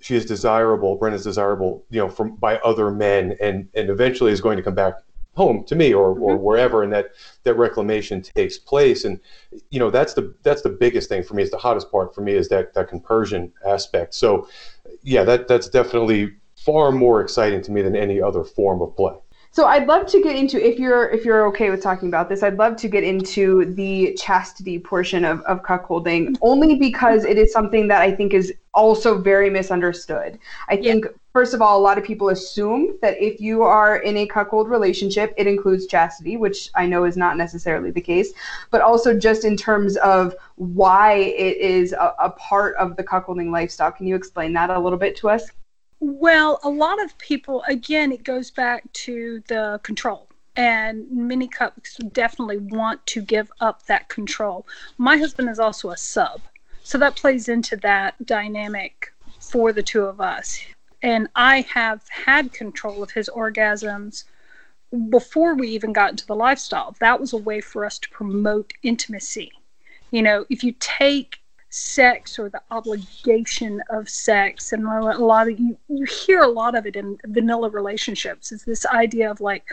she 0.00 0.14
is 0.14 0.26
desirable, 0.26 0.96
Brenna's 0.96 1.24
desirable, 1.24 1.84
you 1.90 1.98
know, 1.98 2.08
from 2.08 2.36
by 2.36 2.58
other 2.58 2.90
men, 2.90 3.36
and 3.40 3.68
and 3.74 3.90
eventually 3.90 4.32
is 4.32 4.40
going 4.40 4.56
to 4.56 4.62
come 4.62 4.74
back 4.74 4.94
home 5.36 5.64
to 5.64 5.76
me 5.76 5.92
or, 5.92 6.18
or 6.18 6.34
mm-hmm. 6.34 6.42
wherever, 6.42 6.82
and 6.82 6.92
that 6.92 7.10
that 7.44 7.54
reclamation 7.54 8.22
takes 8.22 8.58
place, 8.58 9.04
and 9.04 9.20
you 9.70 9.78
know 9.78 9.90
that's 9.90 10.14
the 10.14 10.34
that's 10.42 10.62
the 10.62 10.70
biggest 10.70 11.08
thing 11.08 11.22
for 11.22 11.34
me. 11.34 11.42
Is 11.42 11.50
the 11.50 11.58
hottest 11.58 11.90
part 11.90 12.14
for 12.14 12.22
me 12.22 12.32
is 12.32 12.48
that 12.48 12.74
that 12.74 12.88
conversion 12.88 13.52
aspect. 13.66 14.14
So, 14.14 14.48
yeah, 15.02 15.24
that 15.24 15.46
that's 15.48 15.68
definitely 15.68 16.32
far 16.56 16.90
more 16.90 17.20
exciting 17.20 17.62
to 17.62 17.70
me 17.70 17.82
than 17.82 17.94
any 17.94 18.20
other 18.20 18.42
form 18.42 18.82
of 18.82 18.96
play. 18.96 19.14
So 19.56 19.64
I'd 19.64 19.86
love 19.86 20.06
to 20.08 20.22
get 20.22 20.36
into 20.36 20.62
if 20.62 20.78
you're 20.78 21.08
if 21.08 21.24
you're 21.24 21.46
okay 21.46 21.70
with 21.70 21.82
talking 21.82 22.08
about 22.08 22.28
this, 22.28 22.42
I'd 22.42 22.58
love 22.58 22.76
to 22.76 22.88
get 22.88 23.04
into 23.04 23.64
the 23.74 24.14
chastity 24.14 24.78
portion 24.78 25.24
of, 25.24 25.40
of 25.42 25.62
cuckolding, 25.62 26.36
only 26.42 26.74
because 26.74 27.24
it 27.24 27.38
is 27.38 27.52
something 27.52 27.88
that 27.88 28.02
I 28.02 28.12
think 28.14 28.34
is 28.34 28.52
also 28.76 29.18
very 29.18 29.50
misunderstood. 29.50 30.38
I 30.68 30.76
think 30.76 31.06
yeah. 31.06 31.10
first 31.32 31.54
of 31.54 31.62
all, 31.62 31.80
a 31.80 31.82
lot 31.82 31.96
of 31.98 32.04
people 32.04 32.28
assume 32.28 32.98
that 33.00 33.20
if 33.20 33.40
you 33.40 33.62
are 33.62 33.96
in 33.96 34.18
a 34.18 34.26
cuckold 34.26 34.68
relationship, 34.68 35.32
it 35.36 35.46
includes 35.46 35.86
chastity, 35.86 36.36
which 36.36 36.70
I 36.74 36.86
know 36.86 37.04
is 37.04 37.16
not 37.16 37.36
necessarily 37.38 37.90
the 37.90 38.02
case, 38.02 38.32
but 38.70 38.82
also 38.82 39.18
just 39.18 39.44
in 39.44 39.56
terms 39.56 39.96
of 39.96 40.36
why 40.56 41.14
it 41.14 41.56
is 41.56 41.92
a, 41.92 42.14
a 42.20 42.30
part 42.30 42.76
of 42.76 42.96
the 42.96 43.02
cuckolding 43.02 43.50
lifestyle. 43.50 43.90
Can 43.90 44.06
you 44.06 44.14
explain 44.14 44.52
that 44.52 44.70
a 44.70 44.78
little 44.78 44.98
bit 44.98 45.16
to 45.16 45.30
us? 45.30 45.50
Well, 45.98 46.60
a 46.62 46.68
lot 46.68 47.02
of 47.02 47.16
people, 47.16 47.64
again, 47.66 48.12
it 48.12 48.22
goes 48.22 48.50
back 48.50 48.92
to 48.92 49.42
the 49.48 49.80
control. 49.82 50.28
And 50.58 51.10
many 51.10 51.48
couples 51.48 51.98
definitely 52.12 52.58
want 52.58 53.04
to 53.06 53.20
give 53.20 53.50
up 53.60 53.84
that 53.86 54.08
control. 54.08 54.66
My 54.96 55.18
husband 55.18 55.50
is 55.50 55.58
also 55.58 55.90
a 55.90 55.96
sub. 55.96 56.40
So 56.86 56.98
that 56.98 57.16
plays 57.16 57.48
into 57.48 57.76
that 57.78 58.14
dynamic 58.24 59.12
for 59.40 59.72
the 59.72 59.82
two 59.82 60.04
of 60.04 60.20
us. 60.20 60.60
And 61.02 61.26
I 61.34 61.62
have 61.62 62.08
had 62.08 62.52
control 62.52 63.02
of 63.02 63.10
his 63.10 63.28
orgasms 63.28 64.22
before 65.10 65.56
we 65.56 65.66
even 65.70 65.92
got 65.92 66.12
into 66.12 66.26
the 66.28 66.36
lifestyle. 66.36 66.94
That 67.00 67.18
was 67.18 67.32
a 67.32 67.38
way 67.38 67.60
for 67.60 67.84
us 67.84 67.98
to 67.98 68.08
promote 68.10 68.72
intimacy. 68.84 69.50
You 70.12 70.22
know, 70.22 70.46
if 70.48 70.62
you 70.62 70.76
take 70.78 71.40
sex 71.70 72.38
or 72.38 72.48
the 72.48 72.62
obligation 72.70 73.82
of 73.90 74.08
sex 74.08 74.72
and 74.72 74.86
a 74.86 75.18
lot 75.18 75.48
of 75.48 75.58
you 75.58 75.76
you 75.88 76.04
hear 76.04 76.40
a 76.40 76.48
lot 76.48 76.76
of 76.76 76.86
it 76.86 76.94
in 76.94 77.18
vanilla 77.26 77.68
relationships 77.68 78.52
is 78.52 78.62
this 78.64 78.86
idea 78.86 79.30
of 79.30 79.40
like 79.40 79.64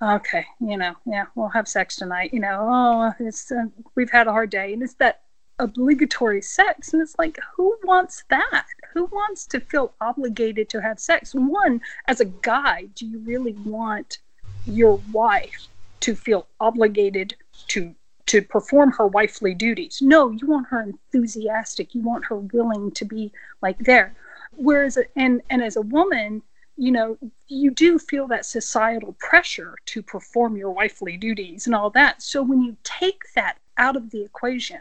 okay 0.00 0.46
you 0.60 0.78
know 0.78 0.94
yeah 1.04 1.26
we'll 1.34 1.48
have 1.48 1.68
sex 1.68 1.96
tonight 1.96 2.32
you 2.32 2.40
know 2.40 2.60
oh 2.62 3.12
it's 3.18 3.52
uh, 3.52 3.64
we've 3.94 4.10
had 4.10 4.26
a 4.26 4.32
hard 4.32 4.48
day 4.48 4.72
and 4.72 4.82
it's 4.82 4.94
that 4.94 5.23
obligatory 5.58 6.42
sex 6.42 6.92
and 6.92 7.00
it's 7.00 7.16
like 7.16 7.38
who 7.56 7.76
wants 7.84 8.24
that 8.28 8.66
who 8.92 9.04
wants 9.06 9.46
to 9.46 9.60
feel 9.60 9.94
obligated 10.00 10.68
to 10.68 10.82
have 10.82 10.98
sex 10.98 11.32
one 11.32 11.80
as 12.08 12.20
a 12.20 12.24
guy 12.24 12.86
do 12.96 13.06
you 13.06 13.20
really 13.20 13.52
want 13.64 14.18
your 14.66 15.00
wife 15.12 15.68
to 16.00 16.14
feel 16.14 16.46
obligated 16.60 17.36
to 17.68 17.94
to 18.26 18.42
perform 18.42 18.90
her 18.92 19.06
wifely 19.06 19.54
duties. 19.54 20.00
No, 20.00 20.30
you 20.30 20.46
want 20.46 20.68
her 20.68 20.80
enthusiastic. 20.82 21.94
You 21.94 22.02
want 22.02 22.24
her 22.26 22.36
willing 22.36 22.90
to 22.92 23.04
be 23.04 23.32
like 23.60 23.78
there. 23.78 24.14
Whereas, 24.56 24.98
and 25.16 25.42
and 25.50 25.62
as 25.62 25.76
a 25.76 25.82
woman, 25.82 26.42
you 26.76 26.90
know, 26.90 27.18
you 27.48 27.70
do 27.70 27.98
feel 27.98 28.26
that 28.28 28.46
societal 28.46 29.14
pressure 29.18 29.76
to 29.86 30.02
perform 30.02 30.56
your 30.56 30.70
wifely 30.70 31.16
duties 31.16 31.66
and 31.66 31.74
all 31.74 31.90
that. 31.90 32.22
So 32.22 32.42
when 32.42 32.62
you 32.62 32.76
take 32.82 33.22
that 33.34 33.58
out 33.76 33.96
of 33.96 34.10
the 34.10 34.24
equation 34.24 34.80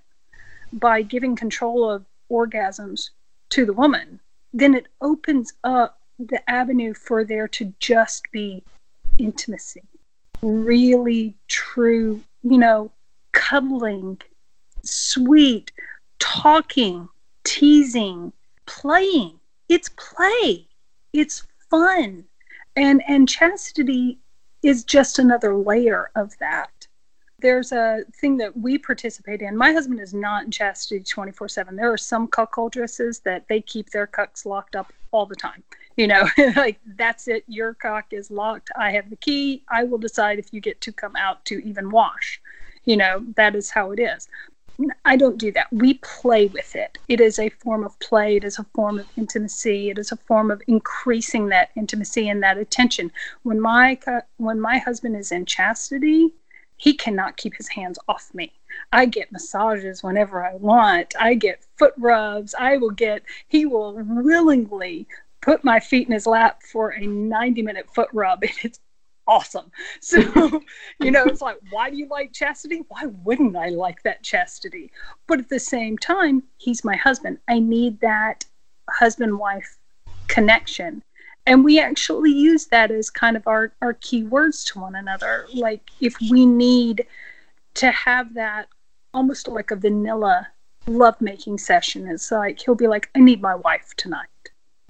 by 0.74 1.02
giving 1.02 1.36
control 1.36 1.90
of 1.90 2.06
orgasms 2.32 3.10
to 3.50 3.66
the 3.66 3.74
woman, 3.74 4.20
then 4.54 4.74
it 4.74 4.88
opens 5.02 5.54
up 5.64 6.00
the 6.20 6.48
avenue 6.50 6.94
for 6.94 7.24
there 7.24 7.48
to 7.48 7.74
just 7.80 8.24
be 8.32 8.64
intimacy, 9.18 9.84
really 10.42 11.36
true, 11.48 12.22
you 12.44 12.58
know, 12.58 12.92
cuddling, 13.32 14.20
sweet, 14.84 15.72
talking, 16.20 17.10
teasing, 17.44 18.32
playing. 18.66 19.40
It's 19.70 19.90
play. 19.90 20.68
It's 21.14 21.46
fun. 21.70 22.26
And 22.76 23.04
and 23.08 23.30
chastity 23.30 24.20
is 24.64 24.84
just 24.84 25.20
another 25.20 25.56
layer 25.56 26.10
of 26.16 26.38
that. 26.40 26.88
There's 27.44 27.72
a 27.72 28.04
thing 28.20 28.38
that 28.38 28.58
we 28.58 28.80
participate 28.80 29.42
in. 29.42 29.56
My 29.56 29.72
husband 29.72 30.00
is 30.00 30.14
not 30.14 30.46
in 30.46 30.52
chastity 30.52 31.04
24 31.04 31.50
7. 31.50 31.76
There 31.76 31.92
are 31.92 31.98
some 31.98 32.28
cuckoldresses 32.28 33.22
that 33.24 33.48
they 33.48 33.62
keep 33.62 33.92
their 33.92 34.08
cucks 34.08 34.46
locked 34.46 34.76
up 34.76 34.92
all 35.12 35.28
the 35.28 35.36
time. 35.36 35.62
You 35.96 36.08
know, 36.08 36.28
like 36.56 36.80
that's 36.98 37.28
it. 37.28 37.44
Your 37.48 37.76
cock 37.76 38.06
is 38.12 38.32
locked. 38.32 38.72
I 38.76 38.92
have 38.94 39.12
the 39.12 39.18
key. 39.18 39.64
I 39.70 39.84
will 39.84 40.00
decide 40.00 40.40
if 40.40 40.52
you 40.52 40.62
get 40.62 40.82
to 40.82 40.92
come 40.92 41.16
out 41.16 41.46
to 41.46 41.64
even 41.64 41.92
wash 41.92 42.42
you 42.86 42.98
know 42.98 43.24
that 43.38 43.56
is 43.56 43.70
how 43.70 43.92
it 43.92 44.00
is 44.00 44.28
I 45.06 45.16
don't 45.18 45.38
do 45.38 45.52
that. 45.52 45.72
We 45.72 45.96
play 45.96 46.48
with 46.48 46.76
it. 46.76 46.98
It 47.08 47.22
is 47.22 47.38
a 47.38 47.50
form 47.50 47.84
of 47.84 47.98
play. 48.00 48.38
It 48.38 48.44
is 48.44 48.58
a 48.58 48.64
form 48.74 49.00
of 49.00 49.06
intimacy. 49.18 49.92
It 49.92 50.00
is 50.00 50.12
a 50.12 50.18
form 50.18 50.50
of 50.50 50.62
increasing 50.68 51.50
that 51.50 51.70
intimacy 51.76 52.28
and 52.28 52.42
that 52.42 52.58
attention. 52.58 53.12
When 53.44 53.62
my 53.62 54.00
when 54.38 54.60
my 54.60 54.80
husband 54.80 55.16
is 55.16 55.32
in 55.32 55.46
chastity, 55.46 56.34
he 56.84 56.94
cannot 56.94 57.38
keep 57.38 57.56
his 57.56 57.70
hands 57.70 57.98
off 58.10 58.30
me. 58.34 58.52
I 58.92 59.06
get 59.06 59.32
massages 59.32 60.04
whenever 60.04 60.46
I 60.46 60.56
want. 60.56 61.14
I 61.18 61.34
get 61.34 61.64
foot 61.78 61.94
rubs. 61.98 62.54
I 62.60 62.76
will 62.76 62.90
get. 62.90 63.24
He 63.48 63.66
will 63.66 63.94
willingly 63.94 65.08
put 65.40 65.64
my 65.64 65.80
feet 65.80 66.08
in 66.08 66.14
his 66.14 66.28
lap 66.28 66.62
for 66.62 66.90
a 66.90 67.08
90 67.08 67.62
minute 67.62 67.88
foot 67.96 68.10
rub. 68.12 68.44
It's 68.64 68.82
awesome. 69.26 69.72
So, 70.02 70.20
you 71.00 71.10
know, 71.10 71.24
it's 71.24 71.42
like, 71.42 71.56
why 71.70 71.90
do 71.90 71.96
you 71.96 72.08
like 72.10 72.34
chastity? 72.34 72.82
Why 72.90 73.06
wouldn't 73.24 73.56
I 73.56 73.70
like 73.70 74.04
that 74.04 74.22
chastity? 74.22 74.92
But 75.26 75.40
at 75.40 75.48
the 75.48 75.62
same 75.62 75.98
time, 75.98 76.44
he's 76.58 76.84
my 76.84 76.98
husband. 76.98 77.38
I 77.48 77.60
need 77.60 78.02
that 78.02 78.44
husband 78.90 79.40
wife 79.40 79.78
connection. 80.28 81.02
And 81.46 81.64
we 81.64 81.80
actually 81.80 82.32
use 82.32 82.68
that 82.68 82.90
as 82.90 83.10
kind 83.10 83.36
of 83.36 83.48
our, 83.48 83.74
our 83.82 83.94
key 83.94 84.24
words 84.24 84.64
to 84.66 84.80
one 84.80 84.96
another. 84.96 85.48
Like, 85.54 85.90
if 86.00 86.16
we 86.32 86.46
need 86.46 87.06
to 87.76 87.92
have 87.92 88.34
that 88.36 88.68
almost 89.14 89.48
like 89.48 89.72
a 89.72 89.76
vanilla 89.76 90.48
lovemaking 90.88 91.58
session, 91.58 92.08
it's 92.08 92.32
like 92.32 92.62
he'll 92.62 92.76
be 92.76 92.88
like, 92.88 93.10
I 93.16 93.20
need 93.20 93.42
my 93.42 93.56
wife 93.56 93.94
tonight, 93.98 94.28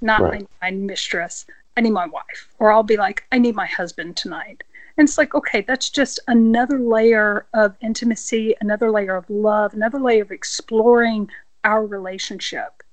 not 0.02 0.22
right. 0.22 0.48
my, 0.62 0.70
my 0.70 0.78
mistress. 0.78 1.46
I 1.76 1.82
need 1.82 1.92
my 1.92 2.06
wife. 2.06 2.50
Or 2.60 2.72
I'll 2.72 2.84
be 2.84 2.98
like, 2.98 3.26
I 3.32 3.40
need 3.40 3.56
my 3.56 3.66
husband 3.66 4.16
tonight. 4.16 4.64
And 4.98 5.08
it's 5.08 5.18
like, 5.18 5.34
okay, 5.34 5.62
that's 5.62 5.90
just 5.90 6.20
another 6.28 6.78
layer 6.78 7.48
of 7.56 7.76
intimacy, 7.82 8.56
another 8.62 8.92
layer 8.92 9.16
of 9.16 9.28
love, 9.28 9.74
another 9.74 10.00
layer 10.00 10.22
of 10.22 10.32
exploring 10.32 11.32
our 11.64 11.86
relationship. 11.86 12.84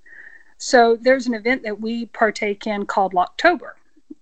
So 0.61 0.97
there's 1.01 1.27
an 1.27 1.35
event 1.35 1.63
that 1.63 1.81
we 1.81 2.07
partake 2.07 2.67
in 2.67 2.85
called 2.85 3.15
Locktober. 3.15 3.73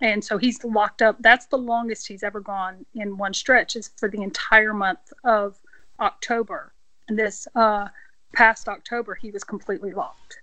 And 0.00 0.24
so 0.24 0.38
he's 0.38 0.62
locked 0.62 1.02
up. 1.02 1.16
That's 1.18 1.46
the 1.46 1.58
longest 1.58 2.06
he's 2.06 2.22
ever 2.22 2.40
gone 2.40 2.86
in 2.94 3.16
one 3.16 3.34
stretch, 3.34 3.74
is 3.74 3.90
for 3.96 4.08
the 4.08 4.22
entire 4.22 4.72
month 4.72 5.12
of 5.24 5.56
October. 5.98 6.72
And 7.08 7.18
this 7.18 7.48
uh, 7.56 7.88
past 8.32 8.68
October, 8.68 9.16
he 9.16 9.32
was 9.32 9.42
completely 9.42 9.92
locked. 9.92 10.38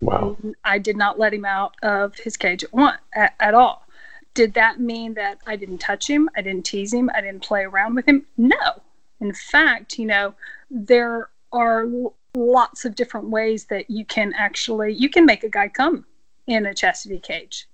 Wow. 0.00 0.38
I 0.64 0.78
did 0.78 0.96
not 0.96 1.18
let 1.18 1.34
him 1.34 1.44
out 1.44 1.74
of 1.82 2.14
his 2.16 2.38
cage 2.38 2.64
at 2.64 2.72
one 2.72 2.96
at, 3.14 3.34
at 3.38 3.52
all. 3.52 3.84
Did 4.32 4.54
that 4.54 4.80
mean 4.80 5.12
that 5.14 5.38
I 5.46 5.56
didn't 5.56 5.78
touch 5.78 6.08
him? 6.08 6.30
I 6.34 6.40
didn't 6.40 6.64
tease 6.64 6.94
him? 6.94 7.10
I 7.14 7.20
didn't 7.20 7.42
play 7.42 7.64
around 7.64 7.96
with 7.96 8.08
him? 8.08 8.24
No. 8.38 8.80
In 9.20 9.34
fact, 9.34 9.98
you 9.98 10.06
know, 10.06 10.34
there 10.70 11.28
are 11.52 11.86
lots 12.34 12.84
of 12.84 12.94
different 12.94 13.28
ways 13.30 13.64
that 13.66 13.90
you 13.90 14.04
can 14.04 14.32
actually 14.34 14.92
you 14.94 15.08
can 15.08 15.26
make 15.26 15.44
a 15.44 15.48
guy 15.48 15.68
come 15.68 16.04
in 16.46 16.66
a 16.66 16.74
chastity 16.74 17.18
cage 17.18 17.68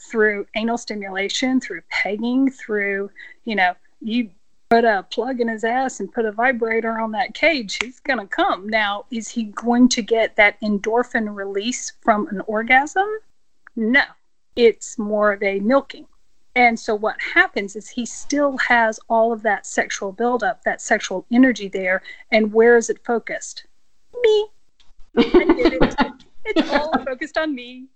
through 0.00 0.46
anal 0.54 0.78
stimulation, 0.78 1.60
through 1.60 1.82
pegging, 1.90 2.50
through, 2.50 3.10
you 3.44 3.56
know, 3.56 3.74
you 4.00 4.30
put 4.70 4.84
a 4.84 5.06
plug 5.10 5.40
in 5.40 5.48
his 5.48 5.64
ass 5.64 6.00
and 6.00 6.12
put 6.12 6.24
a 6.24 6.32
vibrator 6.32 6.98
on 6.98 7.12
that 7.12 7.34
cage, 7.34 7.78
he's 7.82 8.00
going 8.00 8.18
to 8.18 8.26
come. 8.26 8.68
Now, 8.68 9.06
is 9.10 9.28
he 9.28 9.44
going 9.44 9.88
to 9.90 10.02
get 10.02 10.36
that 10.36 10.60
endorphin 10.60 11.34
release 11.34 11.92
from 12.02 12.28
an 12.28 12.42
orgasm? 12.42 13.08
No, 13.76 14.02
it's 14.56 14.98
more 14.98 15.32
of 15.32 15.42
a 15.42 15.60
milking. 15.60 16.06
And 16.54 16.78
so 16.78 16.94
what 16.94 17.16
happens 17.34 17.76
is 17.76 17.88
he 17.88 18.04
still 18.04 18.58
has 18.58 18.98
all 19.08 19.32
of 19.32 19.42
that 19.42 19.64
sexual 19.64 20.12
buildup, 20.12 20.64
that 20.64 20.80
sexual 20.80 21.24
energy 21.30 21.68
there. 21.68 22.02
And 22.32 22.52
where 22.52 22.76
is 22.76 22.90
it 22.90 23.04
focused? 23.04 23.64
Me. 24.22 24.48
I 25.16 25.22
did 25.22 25.72
it. 25.74 25.94
it's 26.44 26.70
all 26.70 26.92
focused 27.04 27.36
on 27.38 27.54
me. 27.54 27.86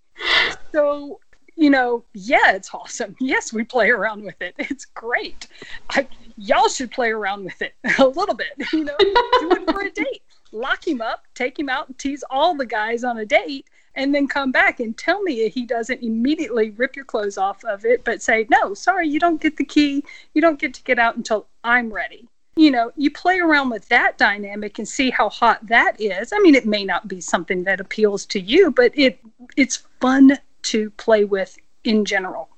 So 0.73 1.21
you 1.57 1.71
know, 1.71 2.05
yeah, 2.15 2.53
it's 2.53 2.73
awesome. 2.73 3.15
Yes, 3.21 3.53
we 3.53 3.65
play 3.65 3.91
around 3.91 4.25
with 4.25 4.41
it. 4.41 4.55
It's 4.59 4.85
great. 4.85 5.49
I, 5.91 6.09
y'all 6.37 6.69
should 6.69 6.91
play 6.91 7.11
around 7.11 7.45
with 7.45 7.61
it 7.61 7.75
a 7.99 8.07
little 8.07 8.35
bit. 8.35 8.53
You 8.73 8.85
know, 8.85 8.97
do 8.99 9.51
it 9.53 9.71
for 9.71 9.83
a 9.83 9.91
date. 9.91 10.23
Lock 10.51 10.87
him 10.87 11.01
up, 11.01 11.25
take 11.35 11.59
him 11.59 11.69
out, 11.69 11.89
and 11.89 11.99
tease 11.99 12.25
all 12.31 12.55
the 12.57 12.67
guys 12.67 13.05
on 13.05 13.19
a 13.19 13.27
date, 13.27 13.69
and 13.95 14.15
then 14.15 14.27
come 14.27 14.51
back 14.51 14.81
and 14.81 14.97
tell 14.97 15.23
me 15.23 15.49
he 15.49 15.65
doesn't 15.65 16.03
immediately 16.03 16.71
rip 16.71 16.97
your 16.97 17.05
clothes 17.05 17.39
off 17.39 17.63
of 17.65 17.85
it, 17.85 18.03
but 18.05 18.23
say, 18.23 18.47
no, 18.51 18.75
sorry, 18.75 19.09
you 19.09 19.21
don't 19.21 19.41
get 19.41 19.57
the 19.57 19.65
key. 19.65 20.05
You 20.35 20.43
don't 20.43 20.59
get 20.59 20.75
to 20.75 20.83
get 20.83 20.99
out 20.99 21.17
until 21.17 21.47
I'm 21.65 21.93
ready. 21.93 22.29
You 22.57 22.71
know, 22.71 22.93
you 22.97 23.11
play 23.11 23.39
around 23.39 23.71
with 23.71 23.89
that 23.89 24.19
dynamic 24.19 24.79
and 24.79 24.87
see 24.87 25.11
how 25.11 25.31
hot 25.31 25.67
that 25.69 25.99
is. 26.01 26.33
I 26.33 26.39
mean, 26.41 26.55
it 26.55 26.67
may 26.67 26.85
not 26.85 27.09
be 27.09 27.21
something 27.21 27.65
that 27.65 27.81
appeals 27.81 28.27
to 28.27 28.41
you, 28.41 28.71
but 28.71 28.93
it 28.95 29.19
it's 29.57 29.85
fun 30.01 30.39
to 30.63 30.91
play 30.91 31.25
with 31.25 31.57
in 31.85 32.05
general. 32.05 32.49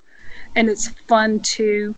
And 0.56 0.68
it's 0.68 0.88
fun 0.88 1.40
to 1.40 1.94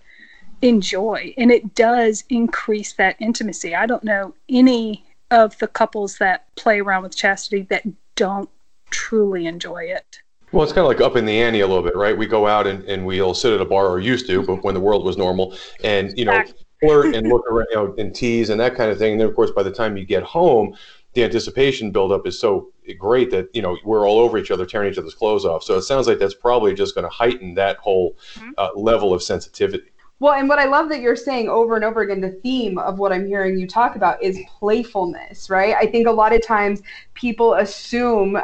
enjoy. 0.62 1.34
And 1.36 1.50
it 1.50 1.74
does 1.74 2.24
increase 2.28 2.92
that 2.94 3.16
intimacy. 3.20 3.74
I 3.74 3.86
don't 3.86 4.04
know 4.04 4.34
any 4.48 5.04
of 5.30 5.58
the 5.58 5.66
couples 5.66 6.18
that 6.18 6.54
play 6.56 6.80
around 6.80 7.02
with 7.02 7.16
chastity 7.16 7.62
that 7.70 7.84
don't 8.14 8.48
truly 8.90 9.46
enjoy 9.46 9.84
it. 9.84 10.20
Well, 10.52 10.62
it's 10.62 10.72
kind 10.72 10.84
of 10.84 10.88
like 10.88 11.00
up 11.00 11.16
in 11.16 11.26
the 11.26 11.42
ante 11.42 11.60
a 11.60 11.66
little 11.66 11.82
bit, 11.82 11.96
right? 11.96 12.16
We 12.16 12.26
go 12.26 12.46
out 12.46 12.66
and, 12.66 12.84
and 12.84 13.04
we'll 13.04 13.34
sit 13.34 13.52
at 13.52 13.60
a 13.60 13.64
bar 13.64 13.88
or 13.88 13.98
used 13.98 14.26
to, 14.28 14.42
but 14.42 14.62
when 14.62 14.74
the 14.74 14.80
world 14.80 15.04
was 15.04 15.16
normal, 15.16 15.56
and 15.82 16.16
you 16.16 16.24
know, 16.24 16.44
flirt 16.86 17.14
and 17.14 17.28
look 17.28 17.46
around, 17.50 17.66
you 17.70 17.76
know, 17.76 17.94
and 17.98 18.14
tease 18.14 18.50
and 18.50 18.60
that 18.60 18.74
kind 18.74 18.90
of 18.90 18.98
thing. 18.98 19.12
And 19.12 19.20
then, 19.20 19.28
of 19.28 19.34
course, 19.34 19.50
by 19.50 19.62
the 19.62 19.70
time 19.70 19.96
you 19.96 20.04
get 20.04 20.22
home, 20.22 20.76
the 21.14 21.24
anticipation 21.24 21.90
buildup 21.90 22.26
is 22.26 22.38
so 22.38 22.70
great 22.98 23.30
that 23.30 23.48
you 23.54 23.62
know 23.62 23.76
we're 23.84 24.06
all 24.06 24.18
over 24.18 24.38
each 24.38 24.50
other, 24.50 24.66
tearing 24.66 24.92
each 24.92 24.98
other's 24.98 25.14
clothes 25.14 25.44
off. 25.44 25.62
So 25.62 25.76
it 25.76 25.82
sounds 25.82 26.06
like 26.06 26.18
that's 26.18 26.34
probably 26.34 26.74
just 26.74 26.94
going 26.94 27.04
to 27.04 27.10
heighten 27.10 27.54
that 27.54 27.78
whole 27.78 28.16
mm-hmm. 28.34 28.50
uh, 28.58 28.70
level 28.74 29.14
of 29.14 29.22
sensitivity. 29.22 29.90
Well, 30.18 30.32
and 30.32 30.48
what 30.48 30.58
I 30.58 30.64
love 30.64 30.88
that 30.88 31.00
you're 31.00 31.16
saying 31.16 31.50
over 31.50 31.76
and 31.76 31.84
over 31.84 32.00
again, 32.00 32.22
the 32.22 32.30
theme 32.30 32.78
of 32.78 32.98
what 32.98 33.12
I'm 33.12 33.26
hearing 33.26 33.58
you 33.58 33.66
talk 33.66 33.96
about 33.96 34.22
is 34.22 34.38
playfulness, 34.58 35.50
right? 35.50 35.74
I 35.74 35.86
think 35.86 36.06
a 36.06 36.12
lot 36.12 36.34
of 36.34 36.44
times 36.44 36.82
people 37.12 37.54
assume 37.54 38.38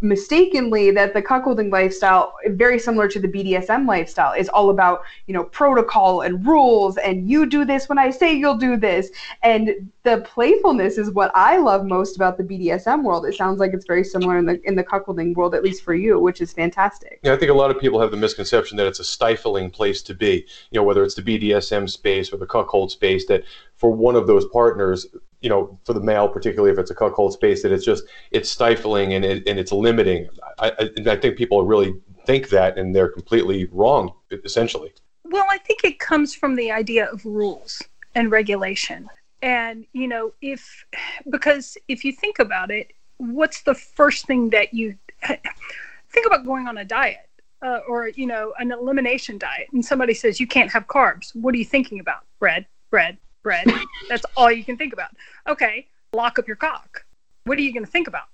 mistakenly 0.00 0.90
that 0.90 1.14
the 1.14 1.22
cuckolding 1.22 1.72
lifestyle 1.72 2.34
very 2.48 2.78
similar 2.78 3.08
to 3.08 3.18
the 3.18 3.28
BDSM 3.28 3.86
lifestyle 3.88 4.32
is 4.32 4.48
all 4.50 4.68
about 4.70 5.02
you 5.26 5.32
know 5.32 5.44
protocol 5.44 6.20
and 6.20 6.46
rules 6.46 6.98
and 6.98 7.28
you 7.28 7.46
do 7.46 7.64
this 7.64 7.88
when 7.88 7.98
I 7.98 8.10
say 8.10 8.34
you'll 8.34 8.58
do 8.58 8.76
this. 8.76 9.10
And 9.42 9.90
the 10.02 10.18
playfulness 10.20 10.98
is 10.98 11.10
what 11.10 11.30
I 11.34 11.56
love 11.56 11.86
most 11.86 12.16
about 12.16 12.36
the 12.36 12.44
BDSM 12.44 13.02
world. 13.02 13.26
It 13.26 13.34
sounds 13.34 13.58
like 13.58 13.72
it's 13.72 13.86
very 13.86 14.04
similar 14.04 14.36
in 14.38 14.44
the 14.44 14.60
in 14.64 14.76
the 14.76 14.84
cuckolding 14.84 15.34
world 15.34 15.54
at 15.54 15.62
least 15.62 15.82
for 15.82 15.94
you 15.94 16.20
which 16.20 16.40
is 16.40 16.52
fantastic. 16.52 17.20
Yeah 17.22 17.32
I 17.32 17.36
think 17.36 17.50
a 17.50 17.54
lot 17.54 17.70
of 17.70 17.80
people 17.80 18.00
have 18.00 18.10
the 18.10 18.16
misconception 18.16 18.76
that 18.76 18.86
it's 18.86 19.00
a 19.00 19.04
stifling 19.04 19.70
place 19.70 20.02
to 20.02 20.14
be 20.14 20.46
you 20.70 20.78
know 20.78 20.84
whether 20.84 21.04
it's 21.04 21.14
the 21.14 21.22
BDSM 21.22 21.88
space 21.88 22.32
or 22.32 22.36
the 22.36 22.46
cuckold 22.46 22.90
space 22.90 23.26
that 23.26 23.44
for 23.76 23.90
one 23.90 24.16
of 24.16 24.26
those 24.26 24.46
partners 24.46 25.06
you 25.40 25.48
know, 25.48 25.78
for 25.84 25.92
the 25.92 26.00
male, 26.00 26.28
particularly 26.28 26.72
if 26.72 26.78
it's 26.78 26.90
a 26.90 26.94
cuckold 26.94 27.32
space, 27.32 27.62
that 27.62 27.72
it's 27.72 27.84
just 27.84 28.04
it's 28.30 28.50
stifling 28.50 29.14
and 29.14 29.24
it, 29.24 29.46
and 29.46 29.58
it's 29.58 29.72
limiting. 29.72 30.28
I, 30.58 30.72
I, 30.78 31.10
I 31.10 31.16
think 31.16 31.36
people 31.36 31.64
really 31.64 31.94
think 32.24 32.48
that, 32.50 32.78
and 32.78 32.94
they're 32.94 33.08
completely 33.08 33.66
wrong, 33.72 34.12
essentially. 34.44 34.92
Well, 35.24 35.46
I 35.50 35.58
think 35.58 35.84
it 35.84 35.98
comes 35.98 36.34
from 36.34 36.56
the 36.56 36.70
idea 36.70 37.06
of 37.06 37.24
rules 37.24 37.82
and 38.14 38.30
regulation, 38.30 39.08
and 39.42 39.86
you 39.92 40.08
know, 40.08 40.32
if 40.40 40.84
because 41.30 41.76
if 41.88 42.04
you 42.04 42.12
think 42.12 42.38
about 42.38 42.70
it, 42.70 42.92
what's 43.18 43.62
the 43.62 43.74
first 43.74 44.26
thing 44.26 44.50
that 44.50 44.72
you 44.72 44.96
think 45.22 46.26
about 46.26 46.44
going 46.44 46.66
on 46.66 46.78
a 46.78 46.84
diet? 46.84 47.18
Uh, 47.62 47.80
or 47.88 48.08
you 48.08 48.26
know 48.26 48.52
an 48.58 48.70
elimination 48.70 49.38
diet 49.38 49.66
and 49.72 49.82
somebody 49.82 50.12
says 50.12 50.38
you 50.38 50.46
can't 50.46 50.70
have 50.70 50.86
carbs 50.88 51.34
what 51.34 51.54
are 51.54 51.56
you 51.56 51.64
thinking 51.64 52.00
about 52.00 52.22
bread 52.38 52.66
bread 52.90 53.16
bread. 53.46 53.70
That's 54.08 54.26
all 54.36 54.50
you 54.50 54.64
can 54.64 54.76
think 54.76 54.92
about. 54.92 55.10
Okay, 55.46 55.86
lock 56.12 56.36
up 56.40 56.48
your 56.48 56.56
cock. 56.56 57.04
What 57.44 57.56
are 57.58 57.60
you 57.62 57.72
going 57.72 57.84
to 57.84 57.90
think 57.90 58.08
about? 58.08 58.24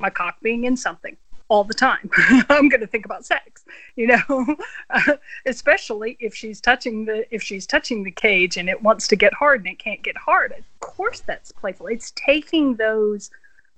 My 0.00 0.10
cock 0.10 0.40
being 0.42 0.64
in 0.64 0.76
something 0.76 1.16
all 1.46 1.62
the 1.62 1.74
time. 1.74 2.10
I'm 2.48 2.68
going 2.68 2.80
to 2.80 2.86
think 2.88 3.04
about 3.04 3.24
sex, 3.24 3.64
you 3.94 4.08
know, 4.08 4.56
especially 5.46 6.16
if 6.18 6.34
she's 6.34 6.60
touching 6.60 7.04
the 7.04 7.24
if 7.32 7.40
she's 7.40 7.68
touching 7.68 8.02
the 8.02 8.10
cage 8.10 8.56
and 8.56 8.68
it 8.68 8.82
wants 8.82 9.06
to 9.08 9.16
get 9.16 9.32
hard 9.32 9.60
and 9.60 9.68
it 9.68 9.78
can't 9.78 10.02
get 10.02 10.16
hard. 10.16 10.50
Of 10.50 10.64
course, 10.80 11.20
that's 11.20 11.52
playful. 11.52 11.86
It's 11.86 12.12
taking 12.16 12.74
those 12.74 13.30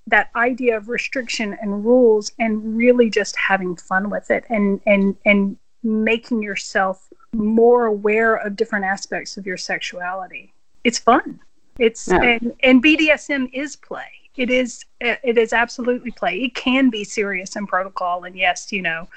that 0.06 0.30
idea 0.34 0.78
of 0.78 0.88
restriction 0.88 1.58
and 1.60 1.84
rules 1.84 2.32
and 2.38 2.74
really 2.74 3.10
just 3.10 3.36
having 3.36 3.76
fun 3.76 4.08
with 4.08 4.30
it 4.30 4.44
and 4.48 4.80
and 4.86 5.14
and 5.26 5.58
making 5.82 6.42
yourself 6.42 7.12
more 7.34 7.84
aware 7.84 8.34
of 8.34 8.56
different 8.56 8.86
aspects 8.86 9.36
of 9.36 9.46
your 9.46 9.58
sexuality 9.58 10.54
it's 10.84 10.98
fun. 10.98 11.40
It's 11.78 12.08
yeah. 12.08 12.22
and, 12.22 12.52
and 12.62 12.82
BDSM 12.82 13.50
is 13.52 13.76
play. 13.76 14.10
It 14.36 14.50
is 14.50 14.84
it 15.00 15.38
is 15.38 15.52
absolutely 15.52 16.10
play. 16.12 16.38
It 16.38 16.54
can 16.54 16.90
be 16.90 17.04
serious 17.04 17.56
and 17.56 17.66
protocol, 17.66 18.24
and 18.24 18.36
yes, 18.36 18.72
you 18.72 18.82
know, 18.82 19.08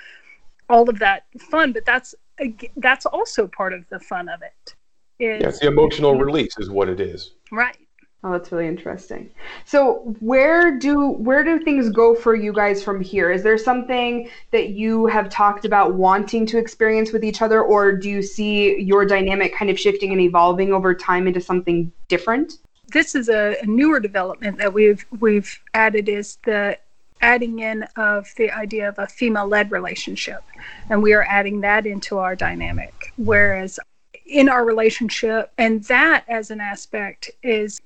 all 0.69 0.89
of 0.89 0.99
that 0.99 1.25
fun. 1.39 1.71
But 1.71 1.85
that's 1.85 2.15
that's 2.77 3.05
also 3.05 3.47
part 3.47 3.73
of 3.73 3.87
the 3.89 3.99
fun 3.99 4.27
of 4.27 4.41
it. 4.41 4.75
Is, 5.19 5.41
yeah, 5.41 5.49
it's 5.49 5.59
the 5.59 5.67
emotional 5.67 6.15
release 6.15 6.57
is 6.57 6.69
what 6.69 6.89
it 6.89 6.99
is. 6.99 7.35
Right. 7.51 7.77
Oh, 8.25 8.31
that's 8.31 8.53
really 8.53 8.67
interesting. 8.67 9.29
So, 9.65 10.15
where 10.21 10.77
do 10.77 11.09
where 11.09 11.43
do 11.43 11.59
things 11.59 11.89
go 11.89 12.15
for 12.15 12.35
you 12.35 12.53
guys 12.53 12.81
from 12.81 13.01
here? 13.01 13.31
Is 13.31 13.43
there 13.43 13.57
something 13.57 14.29
that 14.51 14.69
you 14.69 15.07
have 15.07 15.29
talked 15.29 15.65
about 15.65 15.95
wanting 15.95 16.45
to 16.45 16.57
experience 16.57 17.11
with 17.11 17.25
each 17.25 17.41
other, 17.41 17.61
or 17.61 17.91
do 17.91 18.09
you 18.09 18.21
see 18.21 18.79
your 18.79 19.05
dynamic 19.05 19.53
kind 19.53 19.69
of 19.69 19.77
shifting 19.77 20.13
and 20.13 20.21
evolving 20.21 20.71
over 20.71 20.93
time 20.93 21.27
into 21.27 21.41
something 21.41 21.91
different? 22.07 22.59
This 22.93 23.13
is 23.13 23.27
a, 23.27 23.57
a 23.61 23.65
newer 23.65 23.99
development 23.99 24.57
that 24.59 24.73
we've 24.73 25.05
we've 25.19 25.59
added 25.73 26.07
is 26.07 26.37
the 26.45 26.77
adding 27.19 27.59
in 27.59 27.83
of 27.97 28.27
the 28.37 28.51
idea 28.51 28.87
of 28.87 28.99
a 28.99 29.07
female-led 29.07 29.69
relationship, 29.69 30.43
and 30.89 31.03
we 31.03 31.11
are 31.11 31.25
adding 31.27 31.59
that 31.61 31.85
into 31.85 32.19
our 32.19 32.37
dynamic. 32.37 33.11
Whereas 33.17 33.79
in 34.25 34.49
our 34.49 34.65
relationship. 34.65 35.51
And 35.57 35.83
that, 35.85 36.23
as 36.27 36.49
an 36.49 36.61
aspect, 36.61 37.29
is 37.41 37.81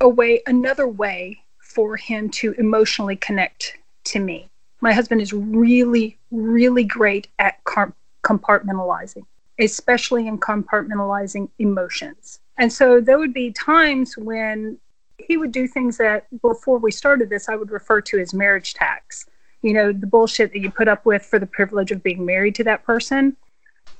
a 0.00 0.08
way, 0.08 0.42
another 0.46 0.88
way 0.88 1.42
for 1.58 1.96
him 1.96 2.30
to 2.30 2.52
emotionally 2.52 3.16
connect 3.16 3.76
to 4.04 4.18
me. 4.18 4.48
My 4.80 4.92
husband 4.92 5.20
is 5.20 5.32
really, 5.32 6.18
really 6.30 6.84
great 6.84 7.28
at 7.38 7.62
compartmentalizing, 7.64 9.24
especially 9.58 10.26
in 10.26 10.38
compartmentalizing 10.38 11.48
emotions. 11.58 12.40
And 12.58 12.72
so 12.72 13.00
there 13.00 13.18
would 13.18 13.34
be 13.34 13.52
times 13.52 14.16
when 14.16 14.78
he 15.18 15.36
would 15.36 15.52
do 15.52 15.68
things 15.68 15.98
that 15.98 16.26
before 16.40 16.78
we 16.78 16.90
started 16.90 17.28
this, 17.28 17.48
I 17.48 17.56
would 17.56 17.70
refer 17.70 18.00
to 18.00 18.18
as 18.18 18.32
marriage 18.32 18.74
tax. 18.74 19.26
You 19.62 19.74
know, 19.74 19.92
the 19.92 20.06
bullshit 20.06 20.52
that 20.52 20.60
you 20.60 20.70
put 20.70 20.88
up 20.88 21.04
with 21.04 21.22
for 21.22 21.38
the 21.38 21.46
privilege 21.46 21.90
of 21.90 22.02
being 22.02 22.24
married 22.24 22.54
to 22.56 22.64
that 22.64 22.84
person. 22.84 23.36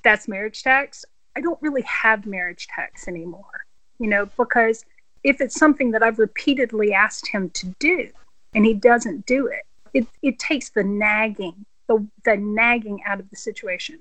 That's 0.03 0.29
marriage 0.29 0.63
tax. 0.63 1.05
I 1.37 1.43
don't 1.43 1.61
really 1.61 1.83
have 1.83 2.25
marriage 2.25 2.67
tax 2.69 3.07
anymore, 3.07 3.67
you 3.99 4.09
know, 4.09 4.27
because 4.39 4.85
if 5.23 5.41
it's 5.41 5.59
something 5.59 5.91
that 5.93 6.03
I've 6.03 6.19
repeatedly 6.19 6.93
asked 6.93 7.29
him 7.29 7.51
to 7.51 7.67
do 7.79 8.09
and 8.55 8.65
he 8.65 8.75
doesn't 8.75 9.27
do 9.27 9.47
it, 9.47 9.65
it, 9.93 10.07
it 10.23 10.39
takes 10.39 10.71
the 10.71 10.85
nagging, 10.85 11.67
the, 11.89 12.07
the 12.25 12.37
nagging 12.37 13.03
out 13.05 13.21
of 13.21 13.29
the 13.31 13.37
situation. 13.37 14.01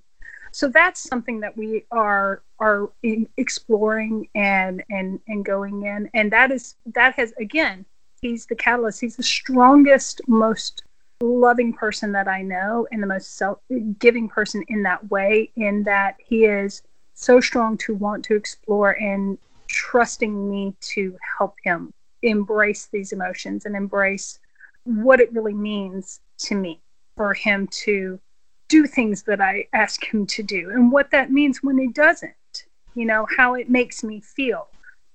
So 0.51 0.67
that's 0.67 0.99
something 1.01 1.41
that 1.41 1.55
we 1.55 1.86
are 1.91 2.41
are 2.59 2.89
exploring 3.38 4.30
and 4.34 4.84
and 4.89 5.20
and 5.28 5.45
going 5.45 5.84
in, 5.84 6.09
and 6.13 6.32
that 6.32 6.51
is 6.51 6.76
that 6.93 7.15
has 7.15 7.34
again, 7.39 7.86
he's 8.22 8.45
the 8.47 8.55
catalyst. 8.55 9.01
He's 9.01 9.15
the 9.15 9.24
strongest, 9.24 10.22
most 10.28 10.84
loving 11.22 11.74
person 11.74 12.11
that 12.13 12.28
I 12.28 12.41
know, 12.41 12.88
and 12.91 13.03
the 13.03 13.07
most 13.07 13.38
self 13.38 13.59
giving 13.99 14.28
person 14.28 14.63
in 14.67 14.84
that 14.84 15.09
way. 15.11 15.51
In 15.55 15.84
that 15.84 16.15
he 16.17 16.45
is 16.45 16.82
so 17.13 17.39
strong 17.39 17.78
to 17.78 17.93
want 17.93 18.26
to 18.26 18.36
explore 18.36 18.91
and 18.91 19.38
trusting 19.70 20.49
me 20.49 20.76
to 20.82 21.17
help 21.38 21.55
him 21.63 21.93
embrace 22.22 22.89
these 22.91 23.13
emotions 23.13 23.65
and 23.65 23.76
embrace 23.76 24.39
what 24.84 25.20
it 25.20 25.32
really 25.32 25.53
means 25.53 26.20
to 26.38 26.55
me 26.55 26.82
for 27.15 27.34
him 27.34 27.67
to 27.67 28.20
do 28.67 28.86
things 28.86 29.24
that 29.24 29.41
I 29.41 29.67
ask 29.74 30.03
him 30.05 30.26
to 30.28 30.43
do 30.43 30.70
and 30.72 30.91
what 30.91 31.11
that 31.11 31.32
means 31.32 31.63
when 31.63 31.78
he 31.78 31.88
doesn't, 31.88 32.65
you 32.93 33.05
know, 33.05 33.28
how 33.38 33.55
it 33.55 33.70
makes 33.70 34.03
me 34.03 34.22
feel. 34.22 34.67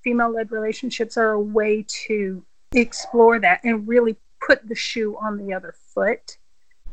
Female 0.03 0.33
led 0.33 0.51
relationships 0.51 1.17
are 1.17 1.33
a 1.33 1.41
way 1.41 1.85
to 2.07 2.45
explore 2.75 3.39
that 3.39 3.61
and 3.65 3.87
really 3.87 4.17
put 4.45 4.67
the 4.69 4.75
shoe 4.75 5.17
on 5.21 5.39
the 5.39 5.53
other 5.53 5.75
foot 5.95 6.37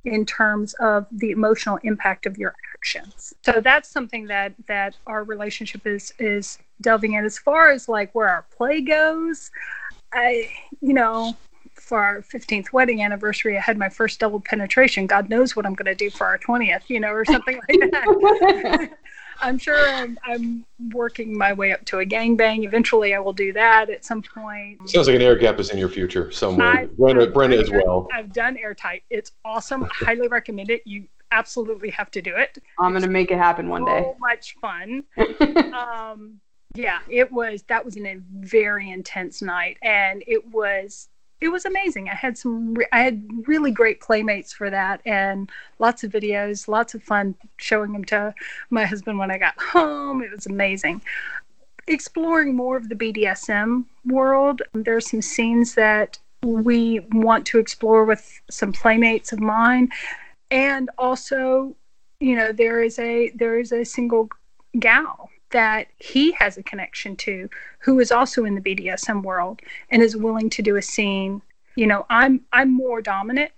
in 0.05 0.25
terms 0.25 0.73
of 0.79 1.05
the 1.11 1.31
emotional 1.31 1.77
impact 1.83 2.25
of 2.25 2.37
your 2.37 2.55
actions. 2.75 3.33
So 3.45 3.61
that's 3.61 3.89
something 3.89 4.25
that 4.27 4.53
that 4.67 4.95
our 5.05 5.23
relationship 5.23 5.85
is 5.85 6.13
is 6.19 6.57
delving 6.81 7.13
in 7.13 7.25
as 7.25 7.37
far 7.37 7.71
as 7.71 7.87
like 7.87 8.13
where 8.13 8.29
our 8.29 8.45
play 8.55 8.81
goes. 8.81 9.51
I 10.13 10.49
you 10.81 10.93
know, 10.93 11.35
for 11.75 12.03
our 12.03 12.21
15th 12.21 12.73
wedding 12.73 13.03
anniversary, 13.03 13.57
I 13.57 13.61
had 13.61 13.77
my 13.77 13.89
first 13.89 14.19
double 14.19 14.39
penetration. 14.39 15.07
God 15.07 15.29
knows 15.29 15.55
what 15.55 15.65
I'm 15.65 15.75
going 15.75 15.85
to 15.85 15.95
do 15.95 16.09
for 16.09 16.25
our 16.25 16.37
20th, 16.37 16.83
you 16.87 16.99
know, 16.99 17.11
or 17.11 17.25
something 17.25 17.59
like 17.69 17.91
that. 17.91 18.89
I'm 19.41 19.57
sure 19.57 19.89
I'm, 19.89 20.17
I'm, 20.23 20.65
working 20.93 21.37
my 21.37 21.53
way 21.53 21.71
up 21.71 21.85
to 21.85 21.99
a 21.99 22.05
gangbang. 22.05 22.65
Eventually, 22.65 23.13
I 23.13 23.19
will 23.19 23.33
do 23.33 23.53
that 23.53 23.89
at 23.89 24.03
some 24.03 24.21
point. 24.21 24.89
Sounds 24.89 25.07
like 25.07 25.15
an 25.15 25.21
air 25.21 25.35
gap 25.35 25.59
is 25.59 25.69
in 25.69 25.77
your 25.77 25.89
future 25.89 26.31
somewhere. 26.31 26.67
I, 26.67 26.85
Brenna, 26.87 27.31
Brenna 27.31 27.61
as 27.61 27.69
well. 27.69 28.07
I've 28.13 28.33
done 28.33 28.57
airtight. 28.57 29.03
It's 29.09 29.31
awesome. 29.45 29.83
I 29.83 29.89
highly 29.93 30.27
recommend 30.27 30.69
it. 30.71 30.81
You 30.85 31.05
absolutely 31.31 31.91
have 31.91 32.11
to 32.11 32.21
do 32.21 32.35
it. 32.35 32.57
I'm 32.79 32.91
going 32.91 33.03
to 33.03 33.09
make 33.09 33.31
it 33.31 33.37
happen 33.37 33.69
one 33.69 33.85
day. 33.85 34.01
So 34.01 34.15
much 34.19 34.55
fun. 34.59 35.03
um, 35.73 36.39
yeah, 36.73 36.99
it 37.09 37.31
was. 37.31 37.63
That 37.63 37.85
was 37.85 37.97
a 37.97 38.19
very 38.31 38.89
intense 38.89 39.41
night, 39.41 39.77
and 39.81 40.23
it 40.27 40.45
was 40.47 41.09
it 41.41 41.49
was 41.49 41.65
amazing. 41.65 42.07
I 42.07 42.13
had 42.13 42.37
some, 42.37 42.75
re- 42.75 42.87
I 42.91 43.01
had 43.01 43.27
really 43.47 43.71
great 43.71 43.99
playmates 43.99 44.53
for 44.53 44.69
that, 44.69 45.01
and 45.05 45.49
lots 45.79 46.03
of 46.03 46.11
videos, 46.11 46.67
lots 46.67 46.93
of 46.93 47.01
fun 47.01 47.35
showing 47.57 47.91
them 47.93 48.05
to 48.05 48.33
my 48.69 48.85
husband 48.85 49.17
when 49.17 49.31
I 49.31 49.39
got 49.39 49.59
home. 49.59 50.21
It 50.21 50.31
was 50.31 50.45
amazing. 50.45 51.01
Exploring 51.87 52.55
more 52.55 52.77
of 52.77 52.89
the 52.89 52.95
BDSM 52.95 53.85
world, 54.05 54.61
there 54.73 54.95
are 54.95 55.01
some 55.01 55.23
scenes 55.23 55.73
that 55.73 56.19
we 56.43 56.99
want 57.11 57.47
to 57.47 57.57
explore 57.57 58.05
with 58.05 58.39
some 58.51 58.71
playmates 58.71 59.33
of 59.33 59.39
mine, 59.39 59.89
and 60.51 60.91
also, 60.99 61.75
you 62.19 62.35
know, 62.35 62.51
there 62.51 62.83
is 62.83 62.99
a 62.99 63.31
there 63.31 63.59
is 63.59 63.71
a 63.71 63.83
single 63.83 64.29
gal 64.77 65.30
that 65.51 65.87
he 65.97 66.31
has 66.33 66.57
a 66.57 66.63
connection 66.63 67.15
to 67.17 67.49
who 67.79 67.99
is 67.99 68.11
also 68.11 68.45
in 68.45 68.55
the 68.55 68.61
BDSM 68.61 69.23
world 69.23 69.61
and 69.89 70.01
is 70.01 70.15
willing 70.15 70.49
to 70.49 70.61
do 70.61 70.77
a 70.77 70.81
scene. 70.81 71.41
You 71.75 71.87
know, 71.87 72.05
I'm 72.09 72.41
I'm 72.51 72.73
more 72.73 73.01
dominant 73.01 73.51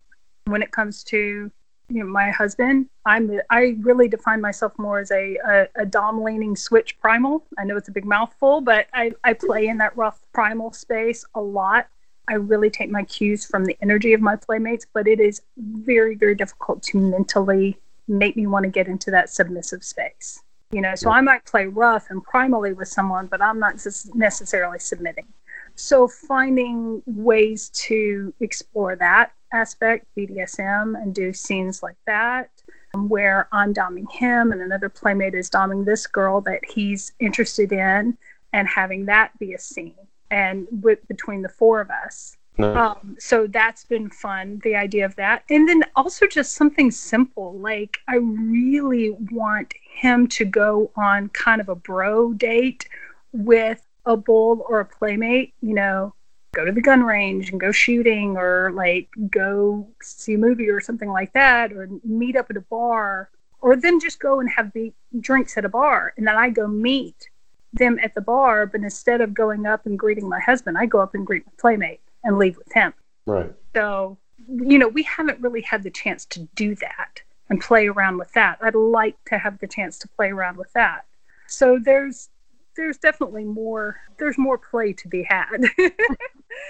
when 0.45 0.61
it 0.61 0.71
comes 0.71 1.03
to 1.05 1.51
you 1.89 1.99
know 2.03 2.05
my 2.05 2.31
husband. 2.31 2.87
I'm 3.05 3.39
I 3.49 3.77
really 3.81 4.07
define 4.07 4.41
myself 4.41 4.73
more 4.77 4.99
as 4.99 5.11
a 5.11 5.37
a, 5.45 5.67
a 5.75 5.85
dom 5.85 6.23
leaning 6.23 6.55
switch 6.55 6.99
primal. 6.99 7.45
I 7.57 7.63
know 7.63 7.77
it's 7.77 7.89
a 7.89 7.93
big 7.93 8.05
mouthful, 8.05 8.61
but 8.61 8.87
I 8.93 9.13
I 9.23 9.33
play 9.33 9.67
in 9.67 9.77
that 9.79 9.95
rough 9.97 10.21
primal 10.33 10.73
space 10.73 11.25
a 11.35 11.41
lot. 11.41 11.87
I 12.29 12.35
really 12.35 12.69
take 12.69 12.89
my 12.89 13.03
cues 13.03 13.45
from 13.45 13.65
the 13.65 13.77
energy 13.81 14.13
of 14.13 14.21
my 14.21 14.37
playmates, 14.37 14.85
but 14.93 15.07
it 15.07 15.19
is 15.19 15.41
very 15.57 16.15
very 16.15 16.35
difficult 16.35 16.83
to 16.83 16.97
mentally 16.97 17.79
make 18.07 18.35
me 18.35 18.47
want 18.47 18.63
to 18.63 18.69
get 18.69 18.87
into 18.87 19.09
that 19.11 19.29
submissive 19.29 19.83
space 19.83 20.42
you 20.73 20.81
know 20.81 20.95
so 20.95 21.09
i 21.09 21.21
might 21.21 21.45
play 21.45 21.65
rough 21.65 22.07
and 22.09 22.25
primally 22.25 22.75
with 22.75 22.87
someone 22.87 23.27
but 23.27 23.41
i'm 23.41 23.59
not 23.59 23.75
necessarily 24.13 24.79
submitting. 24.79 25.27
So 25.75 26.07
finding 26.07 27.01
ways 27.07 27.69
to 27.69 28.31
explore 28.39 28.95
that 28.97 29.31
aspect 29.53 30.05
bdsm 30.17 31.01
and 31.01 31.13
do 31.15 31.33
scenes 31.33 31.81
like 31.81 31.97
that 32.05 32.49
um, 32.93 33.09
where 33.09 33.47
i'm 33.51 33.73
doming 33.73 34.11
him 34.11 34.51
and 34.51 34.61
another 34.61 34.89
playmate 34.89 35.33
is 35.33 35.49
doming 35.49 35.85
this 35.85 36.05
girl 36.05 36.41
that 36.41 36.61
he's 36.65 37.11
interested 37.19 37.71
in 37.71 38.17
and 38.53 38.67
having 38.67 39.05
that 39.07 39.37
be 39.39 39.53
a 39.53 39.59
scene. 39.59 39.95
And 40.31 40.67
with 40.81 41.05
between 41.07 41.41
the 41.41 41.49
four 41.49 41.81
of 41.81 41.89
us 41.89 42.37
no. 42.57 42.75
Um, 42.75 43.15
so 43.19 43.47
that's 43.47 43.83
been 43.85 44.09
fun, 44.09 44.61
the 44.63 44.75
idea 44.75 45.05
of 45.05 45.15
that. 45.15 45.43
And 45.49 45.67
then 45.67 45.83
also 45.95 46.27
just 46.27 46.53
something 46.53 46.91
simple. 46.91 47.57
Like, 47.57 47.97
I 48.07 48.17
really 48.17 49.15
want 49.31 49.73
him 49.95 50.27
to 50.27 50.45
go 50.45 50.91
on 50.95 51.29
kind 51.29 51.61
of 51.61 51.69
a 51.69 51.75
bro 51.75 52.33
date 52.33 52.87
with 53.31 53.81
a 54.05 54.17
bull 54.17 54.65
or 54.69 54.81
a 54.81 54.85
playmate, 54.85 55.53
you 55.61 55.73
know, 55.73 56.13
go 56.53 56.63
to 56.63 56.71
the 56.71 56.81
gun 56.81 57.03
range 57.03 57.49
and 57.49 57.59
go 57.59 57.71
shooting 57.71 58.37
or 58.37 58.71
like 58.73 59.09
go 59.29 59.87
see 60.01 60.35
a 60.35 60.37
movie 60.37 60.69
or 60.69 60.79
something 60.79 61.09
like 61.09 61.33
that 61.33 61.73
or 61.73 61.89
meet 62.03 62.35
up 62.35 62.47
at 62.49 62.57
a 62.57 62.61
bar 62.61 63.29
or 63.61 63.75
then 63.75 63.99
just 63.99 64.19
go 64.19 64.39
and 64.39 64.49
have 64.49 64.71
drinks 65.19 65.57
at 65.57 65.65
a 65.65 65.69
bar 65.69 66.13
and 66.15 66.27
then 66.27 66.35
I 66.35 66.49
go 66.51 66.67
meet 66.67 67.27
them 67.73 67.97
at 68.03 68.13
the 68.13 68.21
bar 68.21 68.67
but 68.67 68.81
instead 68.81 69.19
of 69.19 69.33
going 69.33 69.65
up 69.65 69.87
and 69.87 69.97
greeting 69.97 70.29
my 70.29 70.39
husband 70.39 70.77
I 70.77 70.85
go 70.85 70.99
up 70.99 71.15
and 71.15 71.25
greet 71.25 71.43
my 71.47 71.53
playmate 71.57 72.01
and 72.23 72.37
leave 72.37 72.57
with 72.57 72.71
him. 72.73 72.93
Right. 73.25 73.51
So, 73.75 74.17
you 74.47 74.77
know, 74.77 74.87
we 74.87 75.03
haven't 75.03 75.39
really 75.39 75.61
had 75.61 75.83
the 75.83 75.91
chance 75.91 76.25
to 76.25 76.41
do 76.55 76.75
that 76.75 77.21
and 77.49 77.61
play 77.61 77.87
around 77.87 78.17
with 78.17 78.31
that. 78.33 78.57
I'd 78.61 78.75
like 78.75 79.15
to 79.25 79.37
have 79.37 79.59
the 79.59 79.67
chance 79.67 79.97
to 79.99 80.07
play 80.07 80.29
around 80.29 80.57
with 80.57 80.71
that. 80.73 81.05
So 81.47 81.79
there's 81.83 82.29
there's 82.75 82.97
definitely 82.97 83.43
more 83.43 83.97
there's 84.17 84.37
more 84.37 84.57
play 84.57 84.93
to 84.93 85.07
be 85.07 85.23
had. 85.23 85.57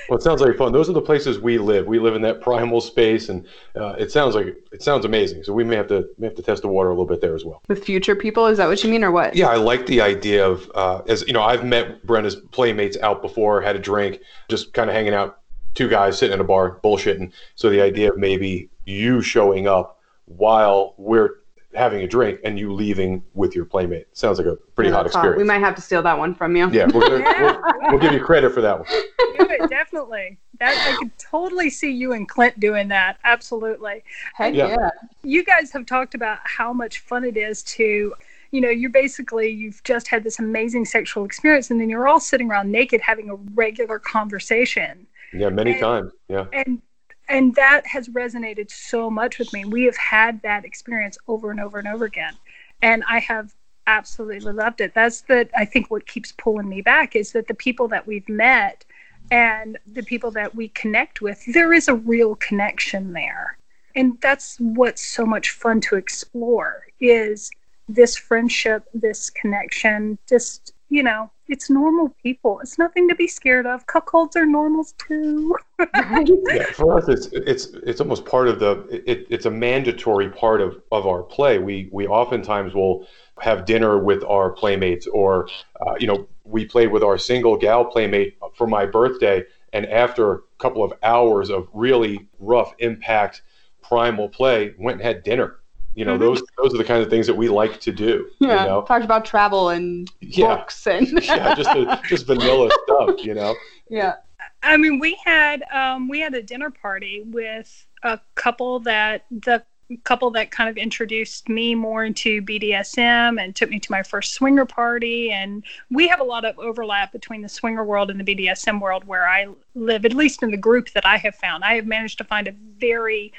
well, 0.10 0.18
it 0.18 0.22
sounds 0.22 0.42
like 0.42 0.58
fun. 0.58 0.72
Those 0.72 0.90
are 0.90 0.94
the 0.94 1.02
places 1.02 1.40
we 1.40 1.58
live. 1.58 1.86
We 1.86 2.00
live 2.00 2.16
in 2.16 2.22
that 2.24 2.42
primal 2.42 2.82
space, 2.82 3.30
and 3.30 3.46
uh, 3.76 3.96
it 3.98 4.12
sounds 4.12 4.36
like 4.36 4.56
it 4.72 4.82
sounds 4.82 5.06
amazing. 5.06 5.44
So 5.44 5.54
we 5.54 5.64
may 5.64 5.76
have 5.76 5.88
to 5.88 6.10
may 6.18 6.28
have 6.28 6.36
to 6.36 6.42
test 6.42 6.62
the 6.62 6.68
water 6.68 6.90
a 6.90 6.92
little 6.92 7.06
bit 7.06 7.22
there 7.22 7.36
as 7.36 7.46
well. 7.46 7.62
With 7.68 7.84
future 7.84 8.16
people, 8.16 8.48
is 8.48 8.58
that 8.58 8.68
what 8.68 8.84
you 8.84 8.90
mean, 8.90 9.04
or 9.04 9.12
what? 9.12 9.36
Yeah, 9.36 9.48
I 9.48 9.56
like 9.56 9.86
the 9.86 10.02
idea 10.02 10.46
of 10.46 10.70
uh, 10.76 11.02
as 11.08 11.26
you 11.28 11.34
know, 11.34 11.44
I've 11.44 11.64
met 11.64 12.06
Brenna's 12.06 12.36
playmates 12.36 12.98
out 12.98 13.22
before, 13.22 13.62
had 13.62 13.76
a 13.76 13.80
drink, 13.80 14.20
just 14.50 14.74
kind 14.74 14.90
of 14.90 14.96
hanging 14.96 15.14
out 15.14 15.40
two 15.74 15.90
guys 15.90 16.18
sitting 16.18 16.34
in 16.34 16.40
a 16.40 16.44
bar 16.44 16.80
bullshitting. 16.84 17.32
So 17.56 17.70
the 17.70 17.82
idea 17.82 18.12
of 18.12 18.18
maybe 18.18 18.70
you 18.86 19.22
showing 19.22 19.68
up 19.68 20.00
while 20.26 20.94
we're 20.98 21.44
having 21.76 22.02
a 22.02 22.08
drink 22.08 22.40
and 22.44 22.60
you 22.60 22.72
leaving 22.72 23.24
with 23.34 23.56
your 23.56 23.66
playmate 23.66 24.08
sounds 24.16 24.38
like 24.38 24.48
a 24.48 24.56
pretty 24.76 24.90
yeah, 24.90 24.98
hot 24.98 25.06
experience. 25.08 25.34
Hot. 25.34 25.38
We 25.38 25.44
might 25.44 25.60
have 25.60 25.76
to 25.76 25.82
steal 25.82 26.04
that 26.04 26.18
one 26.18 26.36
from 26.36 26.56
you. 26.56 26.70
Yeah, 26.72 26.86
we 26.88 27.00
yeah. 27.02 27.42
We'll, 27.42 27.62
we'll, 27.92 28.00
give 28.00 28.14
you 28.14 28.24
credit 28.24 28.54
for 28.54 28.62
that 28.62 28.80
one. 28.80 28.88
Do 28.90 29.48
it 29.50 29.70
definitely. 29.70 30.38
That 30.60 30.76
I 30.88 30.98
could 30.98 31.18
totally 31.18 31.70
see 31.70 31.92
you 31.92 32.14
and 32.14 32.30
Clint 32.30 32.60
doing 32.60 32.88
that. 32.90 33.18
Absolutely. 33.24 34.04
Heck 34.36 34.54
yeah. 34.54 34.70
yeah. 34.70 34.90
You 35.24 35.44
guys 35.44 35.72
have 35.72 35.86
talked 35.86 36.14
about 36.14 36.40
how 36.44 36.74
much 36.74 37.00
fun 37.00 37.24
it 37.24 37.38
is 37.38 37.64
to 37.64 38.14
you 38.52 38.62
know, 38.62 38.70
you're 38.70 38.92
basically, 38.92 39.50
you've 39.50 39.82
just 39.84 40.08
had 40.08 40.24
this 40.24 40.38
amazing 40.38 40.86
sexual 40.86 41.26
experience, 41.26 41.72
and 41.72 41.82
then 41.82 41.90
you're 41.90 42.08
all 42.08 42.20
sitting 42.20 42.52
around 42.52 42.72
naked 42.72 43.02
having 43.02 43.32
a 43.32 43.36
regular 43.56 43.98
conversation. 43.98 45.08
Yeah, 45.34 45.50
many 45.50 45.72
and, 45.72 45.82
times. 45.82 46.12
Yeah. 46.30 46.46
And 46.54 46.82
and 47.30 47.56
that 47.56 47.88
has 47.88 48.10
resonated 48.10 48.70
so 48.70 49.10
much 49.10 49.40
with 49.40 49.52
me. 49.54 49.66
We 49.66 49.86
have 49.86 49.98
had 49.98 50.42
that 50.42 50.66
experience 50.66 51.18
over 51.28 51.52
and 51.52 51.60
over 51.60 51.80
and 51.80 51.88
over 51.88 52.06
again. 52.06 52.34
And 52.82 53.04
I 53.10 53.20
have 53.20 53.54
absolutely 53.88 54.52
loved 54.52 54.82
it. 54.82 54.94
That's 54.94 55.22
the 55.22 55.50
I 55.56 55.66
think 55.66 55.90
what 55.90 56.08
keeps 56.08 56.34
pulling 56.34 56.70
me 56.70 56.82
back 56.82 57.16
is 57.16 57.32
that 57.32 57.48
the 57.48 57.54
people 57.54 57.88
that 57.90 58.06
we've 58.06 58.28
met 58.28 58.86
and 59.32 59.78
the 59.88 60.04
people 60.04 60.32
that 60.32 60.54
we 60.54 60.68
connect 60.70 61.22
with, 61.22 61.44
there 61.54 61.74
is 61.74 61.88
a 61.88 61.96
real 61.96 62.36
connection 62.36 63.14
there. 63.14 63.58
And 63.96 64.20
that's 64.22 64.58
what's 64.60 65.04
so 65.04 65.26
much 65.26 65.52
fun 65.52 65.82
to 65.82 65.96
explore 65.96 66.84
is 67.00 67.50
this 67.88 68.16
friendship, 68.16 68.86
this 68.94 69.30
connection, 69.30 70.18
just, 70.28 70.74
you 70.90 71.04
know, 71.04 71.30
it's 71.50 71.70
normal 71.70 72.16
people. 72.24 72.60
It's 72.62 72.78
nothing 72.78 73.08
to 73.10 73.16
be 73.16 73.28
scared 73.28 73.66
of. 73.66 73.86
Cuckolds 73.88 74.36
are 74.36 74.46
normals 74.46 74.94
too. 74.98 75.56
yeah, 75.80 76.66
for 76.74 76.98
us, 76.98 77.08
it's 77.10 77.28
it's 77.34 77.68
it's 77.86 78.00
almost 78.00 78.26
part 78.26 78.48
of 78.48 78.60
the. 78.60 79.02
It, 79.06 79.28
it's 79.30 79.46
a 79.46 79.52
mandatory 79.52 80.30
part 80.30 80.62
of 80.62 80.82
of 80.92 81.06
our 81.06 81.24
play. 81.24 81.58
We 81.60 81.90
we 81.92 82.08
oftentimes 82.08 82.74
will 82.74 83.08
have 83.40 83.66
dinner 83.66 84.00
with 84.00 84.24
our 84.24 84.52
playmates, 84.52 85.08
or 85.08 85.50
uh, 85.86 85.96
you 86.00 86.08
know, 86.08 86.28
we 86.46 86.66
played 86.66 86.92
with 86.92 87.04
our 87.04 87.18
single 87.18 87.58
gal 87.58 87.84
playmate 87.86 88.38
for 88.56 88.68
my 88.68 88.86
birthday, 88.86 89.44
and 89.74 89.86
after 89.88 90.34
a 90.34 90.40
couple 90.60 90.84
of 90.84 90.94
hours 91.04 91.50
of 91.50 91.68
really 91.74 92.28
rough 92.40 92.74
impact 92.80 93.42
primal 93.82 94.30
play, 94.30 94.74
went 94.80 95.00
and 95.00 95.06
had 95.06 95.24
dinner. 95.24 95.60
You 95.96 96.06
know, 96.06 96.14
mm-hmm. 96.14 96.24
those 96.24 96.44
those 96.58 96.74
are 96.74 96.78
the 96.78 96.84
kinds 96.84 97.06
of 97.06 97.10
things 97.10 97.28
that 97.28 97.36
we 97.36 97.50
like 97.50 97.80
to 97.82 97.92
do. 97.92 98.30
Yeah, 98.40 98.64
you 98.64 98.70
know? 98.70 98.82
talked 98.82 99.06
about 99.06 99.26
travel 99.26 99.70
and 99.70 100.10
yeah. 100.22 100.56
books 100.56 100.88
and 100.88 101.08
yeah, 101.24 101.54
just 101.56 101.70
a, 101.70 102.02
just 102.08 102.26
vanilla 102.26 102.70
stuff. 102.84 103.24
You 103.24 103.36
know. 103.36 103.56
Yeah. 103.90 104.16
I 104.64 104.78
mean, 104.78 105.00
we 105.00 105.18
had 105.26 105.64
um, 105.72 106.08
we 106.08 106.20
had 106.20 106.34
a 106.34 106.42
dinner 106.42 106.72
party 106.72 107.24
with 107.26 107.86
a 108.04 108.20
couple 108.36 108.80
that 108.82 109.26
the 109.30 109.64
couple 110.04 110.32
that 110.32 110.52
kind 110.52 110.70
of 110.70 110.78
introduced 110.78 111.50
me 111.50 111.76
more 111.76 112.04
into 112.04 112.42
BDSM 112.42 113.42
and 113.42 113.56
took 113.56 113.70
me 113.70 113.80
to 113.80 113.92
my 113.92 114.04
first 114.04 114.34
swinger 114.34 114.66
party. 114.66 115.32
And 115.32 115.64
we 115.92 116.08
have 116.08 116.20
a 116.20 116.24
lot 116.24 116.46
of 116.46 116.58
overlap 116.58 117.12
between 117.12 117.42
the 117.42 117.50
swinger 117.50 117.84
world 117.84 118.10
and 118.10 118.20
the 118.20 118.36
BDSM 118.36 118.82
world 118.82 119.06
where 119.06 119.28
I 119.28 119.48
live, 119.76 120.06
at 120.06 120.14
least 120.14 120.44
in 120.44 120.52
the 120.52 120.58
group 120.58 120.92
that 120.92 121.06
I 121.06 121.18
have 121.18 121.36
found. 121.36 121.64
I 121.64 121.76
have 121.76 121.86
managed 121.86 122.18
to 122.20 122.24
find 122.24 122.48
a 122.48 122.56
very 122.78 123.34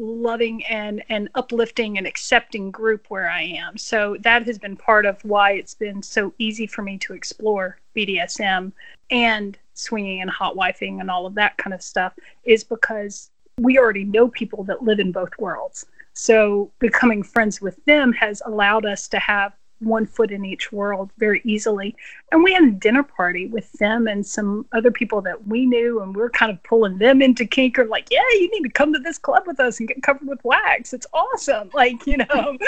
loving 0.00 0.64
and 0.64 1.02
and 1.08 1.28
uplifting 1.34 1.98
and 1.98 2.06
accepting 2.06 2.70
group 2.70 3.06
where 3.08 3.30
I 3.30 3.42
am. 3.42 3.76
So 3.76 4.16
that 4.20 4.46
has 4.46 4.58
been 4.58 4.76
part 4.76 5.06
of 5.06 5.22
why 5.24 5.52
it's 5.52 5.74
been 5.74 6.02
so 6.02 6.32
easy 6.38 6.66
for 6.66 6.82
me 6.82 6.98
to 6.98 7.12
explore 7.12 7.78
BDSM 7.94 8.72
and 9.10 9.58
swinging 9.74 10.22
and 10.22 10.30
hot 10.30 10.56
wifing 10.56 11.00
and 11.00 11.10
all 11.10 11.26
of 11.26 11.34
that 11.34 11.56
kind 11.58 11.74
of 11.74 11.82
stuff 11.82 12.14
is 12.44 12.64
because 12.64 13.30
we 13.58 13.78
already 13.78 14.04
know 14.04 14.28
people 14.28 14.64
that 14.64 14.82
live 14.82 15.00
in 15.00 15.12
both 15.12 15.30
worlds. 15.38 15.86
So 16.14 16.70
becoming 16.78 17.22
friends 17.22 17.60
with 17.60 17.82
them 17.84 18.12
has 18.14 18.42
allowed 18.44 18.86
us 18.86 19.06
to 19.08 19.18
have 19.18 19.52
one 19.80 20.06
foot 20.06 20.30
in 20.30 20.44
each 20.44 20.72
world 20.72 21.10
very 21.18 21.40
easily. 21.44 21.96
And 22.32 22.42
we 22.42 22.52
had 22.52 22.64
a 22.64 22.70
dinner 22.70 23.02
party 23.02 23.46
with 23.46 23.70
them 23.74 24.06
and 24.06 24.24
some 24.24 24.66
other 24.72 24.90
people 24.90 25.20
that 25.22 25.46
we 25.46 25.66
knew, 25.66 26.00
and 26.00 26.14
we 26.14 26.22
are 26.22 26.30
kind 26.30 26.52
of 26.52 26.62
pulling 26.62 26.98
them 26.98 27.22
into 27.22 27.44
kink 27.44 27.78
or 27.78 27.86
like, 27.86 28.08
yeah, 28.10 28.20
you 28.32 28.50
need 28.50 28.62
to 28.62 28.72
come 28.72 28.92
to 28.92 28.98
this 28.98 29.18
club 29.18 29.44
with 29.46 29.60
us 29.60 29.78
and 29.80 29.88
get 29.88 30.02
covered 30.02 30.28
with 30.28 30.42
wax. 30.44 30.92
It's 30.92 31.06
awesome. 31.12 31.70
Like, 31.74 32.06
you 32.06 32.18
know. 32.18 32.58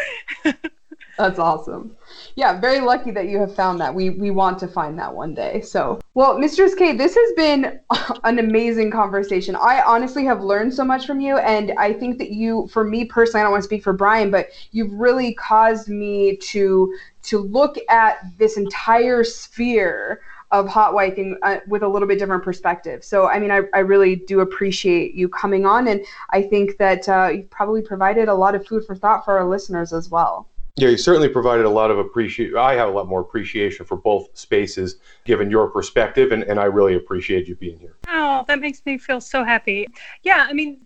That's 1.19 1.39
awesome. 1.39 1.95
Yeah, 2.37 2.59
very 2.59 2.81
lucky 2.81 3.11
that 3.11 3.29
you 3.29 3.39
have 3.39 3.55
found 3.55 3.81
that. 3.81 3.95
We 3.95 4.11
we 4.11 4.31
want 4.31 4.59
to 4.61 4.69
find 4.69 4.99
that 4.99 5.15
one 5.15 5.35
day. 5.35 5.61
So, 5.61 6.01
well, 6.15 6.39
Mistress 6.39 6.75
K, 6.75 6.97
this 6.97 7.15
has 7.15 7.33
been 7.37 7.81
an 8.25 8.39
amazing 8.39 8.91
conversation. 8.91 9.55
I 9.55 9.83
honestly 9.83 10.25
have 10.25 10.43
learned 10.43 10.73
so 10.73 10.85
much 10.85 11.07
from 11.07 11.21
you, 11.21 11.37
and 11.37 11.73
I 11.79 11.93
think 11.93 12.19
that 12.19 12.31
you, 12.31 12.67
for 12.69 12.83
me 12.83 13.05
personally, 13.05 13.41
I 13.41 13.43
don't 13.45 13.53
want 13.53 13.63
to 13.63 13.69
speak 13.69 13.85
for 13.85 13.93
Brian, 13.93 14.31
but 14.31 14.49
you've 14.71 14.93
really 14.93 15.35
caused 15.35 15.89
me 15.89 16.37
to 16.37 16.97
to 17.25 17.39
look 17.39 17.77
at 17.91 18.19
this 18.39 18.57
entire 18.57 19.23
sphere 19.23 20.23
of 20.51 20.69
hot 20.69 20.93
wifing 20.95 21.35
uh, 21.43 21.61
with 21.67 21.83
a 21.83 21.89
little 21.89 22.07
bit 22.09 22.19
different 22.19 22.45
perspective. 22.45 23.03
So, 23.03 23.27
I 23.27 23.39
mean, 23.39 23.51
I, 23.51 23.63
I 23.73 23.79
really 23.79 24.17
do 24.17 24.41
appreciate 24.41 25.15
you 25.15 25.29
coming 25.29 25.65
on, 25.67 25.89
and 25.89 26.05
I 26.31 26.43
think 26.43 26.77
that 26.77 27.09
uh, 27.09 27.31
you've 27.35 27.51
probably 27.51 27.83
provided 27.83 28.29
a 28.29 28.35
lot 28.35 28.55
of 28.55 28.67
food 28.67 28.85
for 28.87 28.95
thought 28.95 29.25
for 29.25 29.39
our 29.39 29.49
listeners 29.49 29.93
as 29.93 30.11
well. 30.11 30.49
Yeah, 30.77 30.89
you 30.89 30.97
certainly 30.97 31.29
provided 31.29 31.67
a 31.67 31.71
lot 31.71 31.91
of 31.91 31.99
appreciation. 31.99 32.57
I 32.57 32.75
have 32.75 32.89
a 32.89 32.93
lot 32.93 33.07
more 33.07 33.21
appreciation 33.21 33.85
for 33.85 33.97
both 33.97 34.37
spaces, 34.37 34.97
given 35.25 35.51
your 35.51 35.69
perspective, 35.69 36.33
and, 36.33 36.43
and 36.45 36.59
I 36.59 36.65
really 36.65 36.95
appreciate 36.95 37.47
you 37.47 37.57
being 37.57 37.79
here. 37.79 37.97
Oh, 38.09 38.45
that 38.49 38.59
makes 38.59 38.83
me 38.87 38.97
feel 38.97 39.21
so 39.21 39.45
happy. 39.45 39.87
Yeah, 40.23 40.47
I 40.49 40.55
mean, 40.55 40.81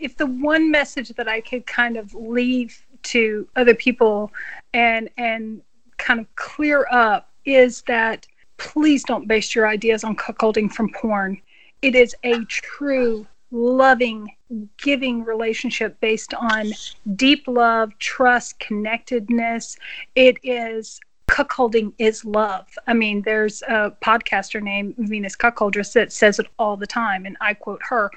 if 0.00 0.16
the 0.16 0.26
one 0.26 0.70
message 0.70 1.08
that 1.10 1.28
I 1.28 1.40
could 1.40 1.66
kind 1.66 1.96
of 1.96 2.14
leave 2.14 2.86
to 3.02 3.48
other 3.56 3.74
people 3.74 4.30
and 4.74 5.10
and 5.16 5.60
kind 5.98 6.20
of 6.20 6.34
clear 6.36 6.86
up 6.90 7.30
is 7.44 7.82
that 7.82 8.26
please 8.58 9.02
don't 9.02 9.26
base 9.26 9.54
your 9.54 9.66
ideas 9.66 10.04
on 10.04 10.14
cuckolding 10.14 10.72
from 10.72 10.92
porn. 10.92 11.40
It 11.82 11.96
is 11.96 12.14
a 12.22 12.44
true 12.44 13.26
loving, 13.50 14.28
giving 14.76 15.24
relationship 15.24 15.98
based 16.00 16.34
on 16.34 16.72
deep 17.16 17.44
love, 17.46 17.96
trust, 17.98 18.58
connectedness. 18.58 19.76
It 20.14 20.38
is 20.42 21.00
cuckolding 21.28 21.92
is 21.98 22.24
love. 22.24 22.66
I 22.86 22.94
mean, 22.94 23.22
there's 23.22 23.62
a 23.62 23.96
podcaster 24.02 24.62
named 24.62 24.94
Venus 24.98 25.36
Cuckoldress 25.36 25.92
that 25.94 26.12
says 26.12 26.38
it 26.38 26.46
all 26.58 26.76
the 26.76 26.86
time, 26.86 27.24
and 27.24 27.36
I 27.40 27.54
quote 27.54 27.80
her. 27.88 28.10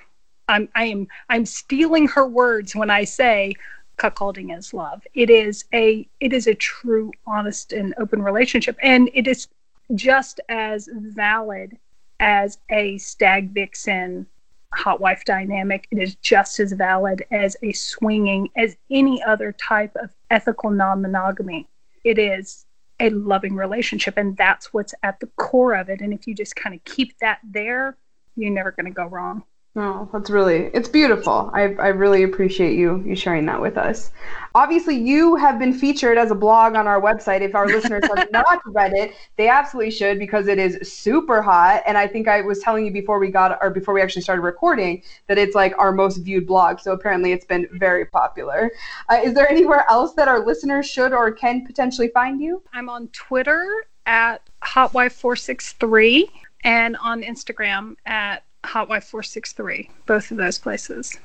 I'm 0.48 0.70
I 0.76 0.86
am 0.86 1.08
I'm 1.30 1.46
stealing 1.46 2.08
her 2.10 2.28
words 2.28 2.76
when 2.76 2.90
I 2.90 3.04
say 3.06 3.54
cuckolding 3.98 4.56
is 4.56 4.74
love. 4.74 5.02
It 5.14 5.30
is 5.30 5.66
a 5.74 6.08
it 6.20 6.34
is 6.34 6.48
a 6.48 6.56
true, 6.56 7.12
honest, 7.26 7.74
and 7.74 7.94
open 7.98 8.22
relationship, 8.22 8.78
and 8.82 9.10
it 9.14 9.28
is 9.28 9.48
just 9.94 10.40
as 10.50 10.90
valid 10.92 11.78
as 12.20 12.58
a 12.70 12.98
stag 12.98 13.52
vixen 13.52 14.28
hot 14.76 15.00
wife 15.00 15.24
dynamic. 15.26 15.88
It 15.92 16.00
is 16.00 16.16
just 16.16 16.60
as 16.60 16.72
valid 16.74 17.26
as 17.32 17.56
a 17.64 17.72
swinging, 17.74 18.50
as 18.56 18.78
any 18.90 19.24
other 19.24 19.52
type 19.52 19.96
of 19.96 20.12
ethical 20.30 20.70
non 20.70 21.02
monogamy. 21.02 21.68
It 22.04 22.20
is 22.20 22.66
a 23.00 23.10
loving 23.10 23.56
relationship, 23.56 24.18
and 24.18 24.38
that's 24.38 24.74
what's 24.74 24.94
at 25.04 25.20
the 25.20 25.28
core 25.38 25.74
of 25.74 25.90
it. 25.90 26.02
And 26.02 26.14
if 26.14 26.28
you 26.28 26.36
just 26.36 26.56
kind 26.56 26.76
of 26.76 26.84
keep 26.84 27.18
that 27.20 27.40
there, 27.44 27.98
you're 28.36 28.52
never 28.52 28.72
going 28.72 28.86
to 28.86 28.92
go 28.92 29.06
wrong. 29.06 29.44
Oh, 29.78 30.08
that's 30.14 30.30
really 30.30 30.70
it's 30.74 30.88
beautiful. 30.88 31.52
I 31.54 31.74
I 31.74 31.88
really 31.90 32.24
appreciate 32.24 32.78
you 32.78 33.04
you 33.06 33.14
sharing 33.14 33.46
that 33.48 33.60
with 33.60 33.78
us. 33.78 34.12
Obviously, 34.54 34.96
you 34.96 35.36
have 35.36 35.60
been 35.60 35.74
featured 35.74 36.18
as 36.18 36.32
a 36.32 36.36
blog 36.36 36.76
on 36.76 36.88
our 36.88 37.02
website. 37.02 37.42
If 37.42 37.56
our 37.56 37.68
listeners 37.68 38.06
have 38.08 38.32
not 38.32 38.62
read 38.68 38.94
it, 38.94 39.16
they 39.36 39.50
absolutely 39.50 39.92
should 39.92 40.18
because 40.18 40.48
it 40.48 40.60
is 40.60 40.78
super 40.90 41.42
hot. 41.42 41.84
And 41.86 41.98
I 41.98 42.08
think 42.08 42.30
I 42.30 42.40
was 42.40 42.60
telling 42.60 42.86
you 42.86 42.92
before 42.92 43.20
we 43.20 43.28
got 43.28 43.60
or 43.62 43.70
before 43.70 43.94
we 43.94 44.02
actually 44.02 44.22
started 44.22 44.44
recording 44.44 45.04
that 45.28 45.38
it's 45.38 45.56
like 45.56 45.78
our 45.78 45.92
most 45.92 46.20
viewed 46.20 46.48
blog. 46.48 46.80
So 46.80 46.94
apparently, 46.94 47.34
it's 47.34 47.46
been 47.46 47.68
very 47.74 48.06
popular. 48.06 48.72
Uh, 49.10 49.20
is 49.26 49.34
there 49.34 49.50
anywhere 49.52 49.84
else 49.90 50.14
that 50.14 50.30
our 50.30 50.40
listeners 50.46 50.90
should 50.90 51.12
or 51.12 51.34
can 51.34 51.66
potentially 51.66 52.08
find 52.08 52.40
you? 52.40 52.64
I'm 52.72 52.88
on 52.88 53.10
Twitter 53.10 53.86
at 54.06 54.42
hotwife463 54.64 56.30
and 56.64 56.96
on 57.04 57.24
Instagram 57.24 57.98
at 58.06 58.45
Hotwife463, 58.66 59.90
both 60.06 60.32
of 60.32 60.38
those 60.38 60.58
places. 60.58 61.18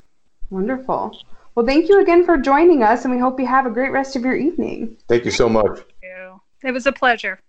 Wonderful. 0.51 1.19
Well, 1.55 1.67
thank 1.67 1.89
you 1.89 2.01
again 2.01 2.25
for 2.25 2.37
joining 2.37 2.83
us, 2.83 3.05
and 3.05 3.13
we 3.13 3.21
hope 3.21 3.41
you 3.41 3.47
have 3.47 3.67
a 3.67 3.71
great 3.71 3.93
rest 3.93 4.17
of 4.17 4.23
your 4.23 4.37
evening. 4.37 4.97
Thank 5.09 5.25
you 5.25 5.31
so 5.31 5.49
much. 5.49 5.79
Thank 5.79 5.89
you. 6.03 6.41
It 6.63 6.73
was 6.73 6.87
a 6.87 6.93
pleasure. 6.93 7.41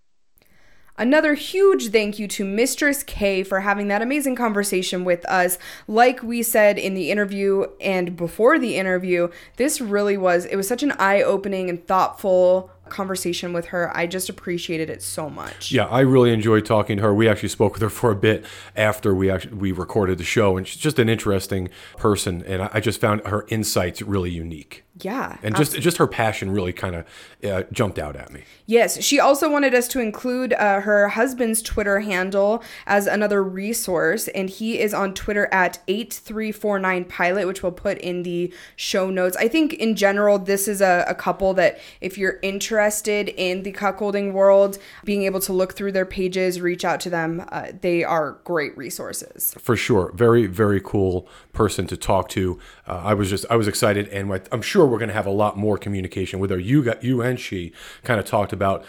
Another 0.98 1.34
huge 1.34 1.90
thank 1.90 2.20
you 2.20 2.28
to 2.28 2.46
Mistress 2.46 3.02
K 3.04 3.44
for 3.44 3.62
having 3.62 3.88
that 3.88 4.02
amazing 4.02 4.36
conversation 4.36 5.04
with 5.04 5.26
us. 5.26 5.58
Like 5.88 6.22
we 6.22 6.44
said 6.44 6.78
in 6.78 6.94
the 6.94 7.10
interview 7.10 7.66
and 7.80 8.16
before 8.16 8.60
the 8.60 8.76
interview, 8.76 9.30
this 9.56 9.82
really 9.82 10.18
was 10.18 10.46
it 10.46 10.58
was 10.58 10.68
such 10.68 10.84
an 10.84 10.92
eye-opening 11.00 11.70
and 11.70 11.88
thoughtful 11.88 12.70
conversation 12.92 13.54
with 13.54 13.68
her. 13.68 13.96
I 13.96 14.06
just 14.06 14.30
appreciated 14.30 14.90
it 14.90 15.02
so 15.02 15.30
much. 15.30 15.72
Yeah, 15.72 15.86
I 15.86 16.02
really 16.02 16.32
enjoyed 16.32 16.66
talking 16.66 16.98
to 16.98 17.04
her. 17.04 17.14
We 17.14 17.28
actually 17.28 17.50
spoke 17.50 17.74
with 17.74 17.82
her 17.82 17.90
for 17.90 18.12
a 18.12 18.16
bit 18.16 18.46
after 18.76 19.16
we 19.16 19.32
actually 19.32 19.56
we 19.56 19.72
recorded 19.72 20.18
the 20.18 20.24
show, 20.24 20.58
and 20.58 20.68
she's 20.68 20.80
just 20.80 21.00
an 21.00 21.10
interesting 21.10 21.70
person. 21.98 22.44
And 22.46 22.64
I 22.74 22.80
just 22.80 23.02
found 23.02 23.26
her 23.26 23.46
insights 23.50 24.02
really 24.02 24.32
unique. 24.32 24.84
Yeah, 25.00 25.38
and 25.42 25.56
just 25.56 25.80
just 25.80 25.98
her 25.98 26.08
passion 26.08 26.52
really 26.52 26.74
kind 26.74 26.96
of 26.96 27.06
uh, 27.50 27.64
jumped 27.72 27.98
out 27.98 28.18
at 28.18 28.32
me. 28.34 28.44
Yes, 28.66 29.02
she 29.02 29.22
also 29.22 29.50
wanted 29.50 29.74
us 29.74 29.88
to 29.90 30.02
include 30.02 30.52
uh, 30.54 30.82
her 30.82 31.08
husband's 31.08 31.62
Twitter 31.62 32.02
handle 32.02 32.62
as 32.86 33.08
another 33.08 33.42
resource, 33.42 34.28
and 34.30 34.50
he 34.50 34.80
is 34.80 34.94
on 34.94 35.14
Twitter 35.14 35.48
at 35.54 35.80
eight 35.88 36.14
three 36.14 36.52
four 36.52 36.78
nine 36.78 37.06
pilot, 37.06 37.48
which 37.48 37.64
we'll 37.64 37.72
put 37.72 38.00
in 38.00 38.24
the 38.24 38.54
show 38.76 39.10
notes. 39.10 39.38
I 39.38 39.48
think 39.48 39.74
in 39.76 39.96
general, 39.96 40.38
this 40.38 40.68
is 40.68 40.82
a, 40.82 41.06
a 41.08 41.16
couple 41.16 41.54
that 41.54 41.80
if 42.02 42.18
you're 42.18 42.40
interested 42.42 43.30
in 43.30 43.64
the 43.64 43.72
cuckolding 43.72 44.34
world, 44.34 44.78
being 45.06 45.24
able 45.24 45.40
to 45.40 45.54
look 45.54 45.74
through 45.74 45.94
their 45.94 46.06
pages, 46.06 46.60
reach 46.60 46.84
out 46.84 47.00
to 47.00 47.10
them, 47.10 47.46
uh, 47.50 47.68
they 47.80 48.04
are 48.04 48.40
great 48.44 48.76
resources. 48.78 49.56
For 49.58 49.78
sure, 49.78 50.12
very 50.14 50.48
very 50.48 50.82
cool 50.82 51.30
person 51.54 51.88
to 51.88 51.96
talk 51.96 52.28
to. 52.30 52.60
Uh, 52.88 53.02
I 53.06 53.14
was 53.14 53.30
just 53.30 53.46
I 53.50 53.56
was 53.56 53.70
excited, 53.70 54.10
and 54.10 54.30
I'm 54.52 54.62
sure 54.62 54.81
sure 54.82 54.88
we're 54.88 54.98
going 54.98 55.10
to 55.10 55.14
have 55.14 55.28
a 55.28 55.32
lot 55.32 55.58
more 55.58 55.78
communication 55.78 56.40
with 56.40 56.50
her. 56.50 56.60
You 56.60 56.84
got 56.84 57.04
you 57.04 57.22
and 57.22 57.40
she 57.40 57.72
kind 58.04 58.20
of 58.20 58.26
talked 58.26 58.52
about 58.52 58.84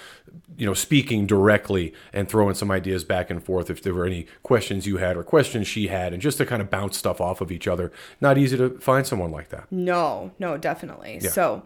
you 0.56 0.66
know 0.66 0.74
speaking 0.74 1.26
directly 1.26 1.94
and 2.12 2.28
throwing 2.28 2.54
some 2.54 2.70
ideas 2.70 3.04
back 3.04 3.30
and 3.30 3.42
forth 3.42 3.70
if 3.70 3.82
there 3.82 3.94
were 3.94 4.04
any 4.04 4.26
questions 4.42 4.86
you 4.86 4.98
had 4.98 5.16
or 5.16 5.22
questions 5.22 5.66
she 5.66 5.88
had 5.88 6.12
and 6.12 6.20
just 6.20 6.38
to 6.38 6.46
kind 6.46 6.60
of 6.60 6.70
bounce 6.70 6.96
stuff 6.96 7.20
off 7.20 7.40
of 7.40 7.50
each 7.50 7.66
other 7.66 7.90
not 8.20 8.36
easy 8.36 8.56
to 8.56 8.78
find 8.78 9.06
someone 9.06 9.30
like 9.30 9.48
that 9.48 9.66
No, 9.92 10.32
no, 10.38 10.56
definitely. 10.56 11.18
Yeah. 11.20 11.30
So 11.30 11.62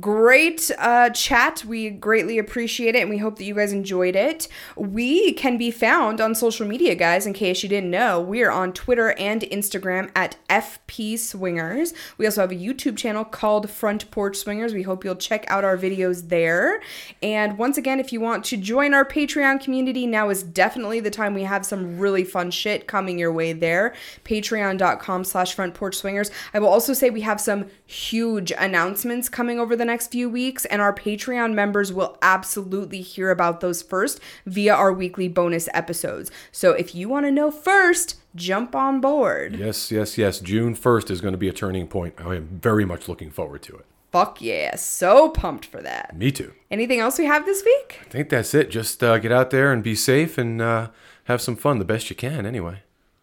great 0.00 0.70
uh, 0.78 1.10
chat. 1.10 1.64
We 1.64 1.90
greatly 1.90 2.38
appreciate 2.38 2.94
it 2.94 3.00
and 3.00 3.10
we 3.10 3.18
hope 3.18 3.36
that 3.38 3.44
you 3.44 3.54
guys 3.54 3.72
enjoyed 3.72 4.16
it. 4.16 4.48
We 4.76 5.32
can 5.32 5.56
be 5.56 5.70
found 5.70 6.20
on 6.20 6.34
social 6.34 6.66
media, 6.66 6.94
guys, 6.94 7.26
in 7.26 7.32
case 7.32 7.62
you 7.62 7.68
didn't 7.68 7.90
know. 7.90 8.20
We 8.20 8.42
are 8.42 8.50
on 8.50 8.72
Twitter 8.72 9.12
and 9.12 9.42
Instagram 9.42 10.10
at 10.14 10.36
FP 10.48 11.18
Swingers. 11.18 11.92
We 12.18 12.26
also 12.26 12.42
have 12.42 12.52
a 12.52 12.56
YouTube 12.56 12.96
channel 12.96 13.24
called 13.24 13.70
Front 13.70 14.10
Porch 14.10 14.36
Swingers. 14.36 14.74
We 14.74 14.82
hope 14.82 15.04
you'll 15.04 15.16
check 15.16 15.44
out 15.48 15.64
our 15.64 15.76
videos 15.76 16.28
there. 16.28 16.80
And 17.22 17.58
once 17.58 17.78
again, 17.78 18.00
if 18.00 18.09
you 18.12 18.20
want 18.20 18.44
to 18.46 18.56
join 18.56 18.94
our 18.94 19.04
Patreon 19.04 19.62
community, 19.62 20.06
now 20.06 20.30
is 20.30 20.42
definitely 20.42 21.00
the 21.00 21.10
time. 21.10 21.34
We 21.34 21.42
have 21.42 21.66
some 21.66 21.98
really 21.98 22.24
fun 22.24 22.50
shit 22.50 22.86
coming 22.86 23.18
your 23.18 23.32
way 23.32 23.52
there. 23.52 23.94
Patreon.com 24.24 25.24
slash 25.24 25.54
front 25.54 25.74
porch 25.74 25.96
swingers. 25.96 26.30
I 26.54 26.58
will 26.58 26.68
also 26.68 26.92
say 26.92 27.10
we 27.10 27.20
have 27.22 27.40
some 27.40 27.66
huge 27.86 28.52
announcements 28.52 29.28
coming 29.28 29.58
over 29.58 29.76
the 29.76 29.84
next 29.84 30.12
few 30.12 30.28
weeks, 30.28 30.64
and 30.66 30.80
our 30.80 30.94
Patreon 30.94 31.54
members 31.54 31.92
will 31.92 32.18
absolutely 32.22 33.00
hear 33.00 33.30
about 33.30 33.60
those 33.60 33.82
first 33.82 34.20
via 34.46 34.74
our 34.74 34.92
weekly 34.92 35.28
bonus 35.28 35.68
episodes. 35.74 36.30
So 36.52 36.72
if 36.72 36.94
you 36.94 37.08
want 37.08 37.26
to 37.26 37.30
know 37.32 37.50
first, 37.50 38.16
jump 38.36 38.76
on 38.76 39.00
board. 39.00 39.56
yes 39.56 39.90
yes 39.90 40.16
yes 40.16 40.38
june 40.38 40.72
1st 40.72 41.10
is 41.10 41.20
going 41.20 41.32
to 41.32 41.38
be 41.38 41.48
a 41.48 41.52
turning 41.52 41.88
point 41.88 42.14
i 42.18 42.36
am 42.36 42.46
very 42.62 42.84
much 42.84 43.08
looking 43.08 43.28
forward 43.28 43.60
to 43.60 43.74
it 43.74 43.84
Fuck 44.12 44.42
yeah, 44.42 44.74
so 44.76 45.28
pumped 45.28 45.66
for 45.66 45.80
that. 45.82 46.16
me 46.16 46.32
too 46.32 46.52
Anything 46.70 46.98
else 47.00 47.18
we 47.18 47.26
have 47.26 47.46
this 47.46 47.62
week? 47.64 48.00
i 48.02 48.08
think 48.08 48.28
that's 48.28 48.54
it 48.54 48.70
just 48.70 49.02
uh, 49.04 49.18
get 49.18 49.30
out 49.32 49.50
there 49.50 49.72
and 49.72 49.82
be 49.82 49.94
safe 49.94 50.36
and 50.38 50.60
uh, 50.60 50.88
have 51.24 51.40
some 51.40 51.56
fun 51.56 51.78
the 51.78 51.84
best 51.84 52.10
you 52.10 52.16
can 52.16 52.44
anyway 52.46 52.82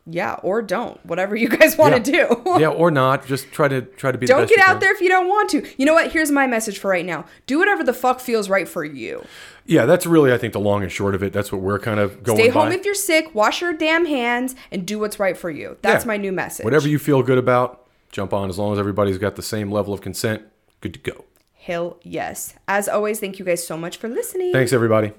Yeah, 0.10 0.36
or 0.44 0.62
don't. 0.62 1.06
Whatever 1.06 1.36
you 1.36 1.50
guys 1.50 1.78
want 1.78 1.94
to 2.02 2.12
do. 2.12 2.42
yeah 2.60 2.70
or 2.70 2.90
not 2.92 3.26
just 3.28 3.52
try 3.52 3.68
to 3.68 3.82
try 3.82 4.12
to 4.14 4.18
be 4.18 4.26
Don't 4.26 4.44
best 4.44 4.56
get 4.56 4.60
out 4.66 4.74
can. 4.76 4.80
there 4.80 4.94
if 4.94 5.02
you 5.02 5.10
don't 5.10 5.28
want 5.28 5.50
to. 5.50 5.68
You 5.78 5.86
know 5.86 5.94
what? 5.94 6.12
Here's 6.14 6.32
my 6.32 6.48
message 6.48 6.80
for 6.80 6.90
right 6.90 7.06
now. 7.06 7.26
Do 7.48 7.60
whatever 7.60 7.84
the 7.84 7.94
fuck 7.94 8.22
feels 8.22 8.48
right 8.50 8.68
for 8.70 8.86
you. 8.86 9.26
Yeah, 9.66 9.86
that's 9.86 10.06
really, 10.06 10.32
I 10.32 10.38
think, 10.38 10.54
the 10.54 10.62
long 10.62 10.82
and 10.84 10.90
short 10.90 11.14
of 11.14 11.22
it. 11.24 11.34
That's 11.34 11.52
what 11.52 11.60
we're 11.60 11.80
kind 11.80 12.00
of 12.00 12.24
going 12.24 12.38
Stay 12.40 12.48
by. 12.52 12.64
home 12.64 12.72
if 12.72 12.86
you're 12.86 12.96
sick, 12.96 13.36
wash 13.36 13.60
your 13.60 13.74
damn 13.74 14.06
hands, 14.06 14.56
and 14.72 14.86
do 14.88 14.98
what's 14.98 15.20
right 15.20 15.36
for 15.36 15.50
you. 15.50 15.76
That's 15.82 16.06
Yeah. 16.06 16.08
my 16.08 16.16
new 16.18 16.32
message. 16.32 16.64
Whatever 16.64 16.88
you 16.88 16.98
feel 17.00 17.22
good 17.22 17.38
about, 17.38 17.86
jump 18.10 18.32
on. 18.32 18.48
As 18.50 18.58
long 18.58 18.72
as 18.72 18.80
everybody's 18.80 19.18
got 19.18 19.36
the 19.36 19.42
same 19.42 19.70
level 19.70 19.94
of 19.94 20.00
consent, 20.00 20.44
good 20.82 20.94
to 20.94 21.00
go. 21.00 21.26
Hell 21.54 22.00
yes. 22.04 22.54
As 22.68 22.88
always, 22.88 23.20
thank 23.20 23.40
you 23.40 23.46
guys 23.46 23.66
so 23.66 23.78
much 23.78 23.98
for 23.98 24.08
listening. 24.08 24.54
Thanks, 24.54 24.74
everybody. 24.74 25.12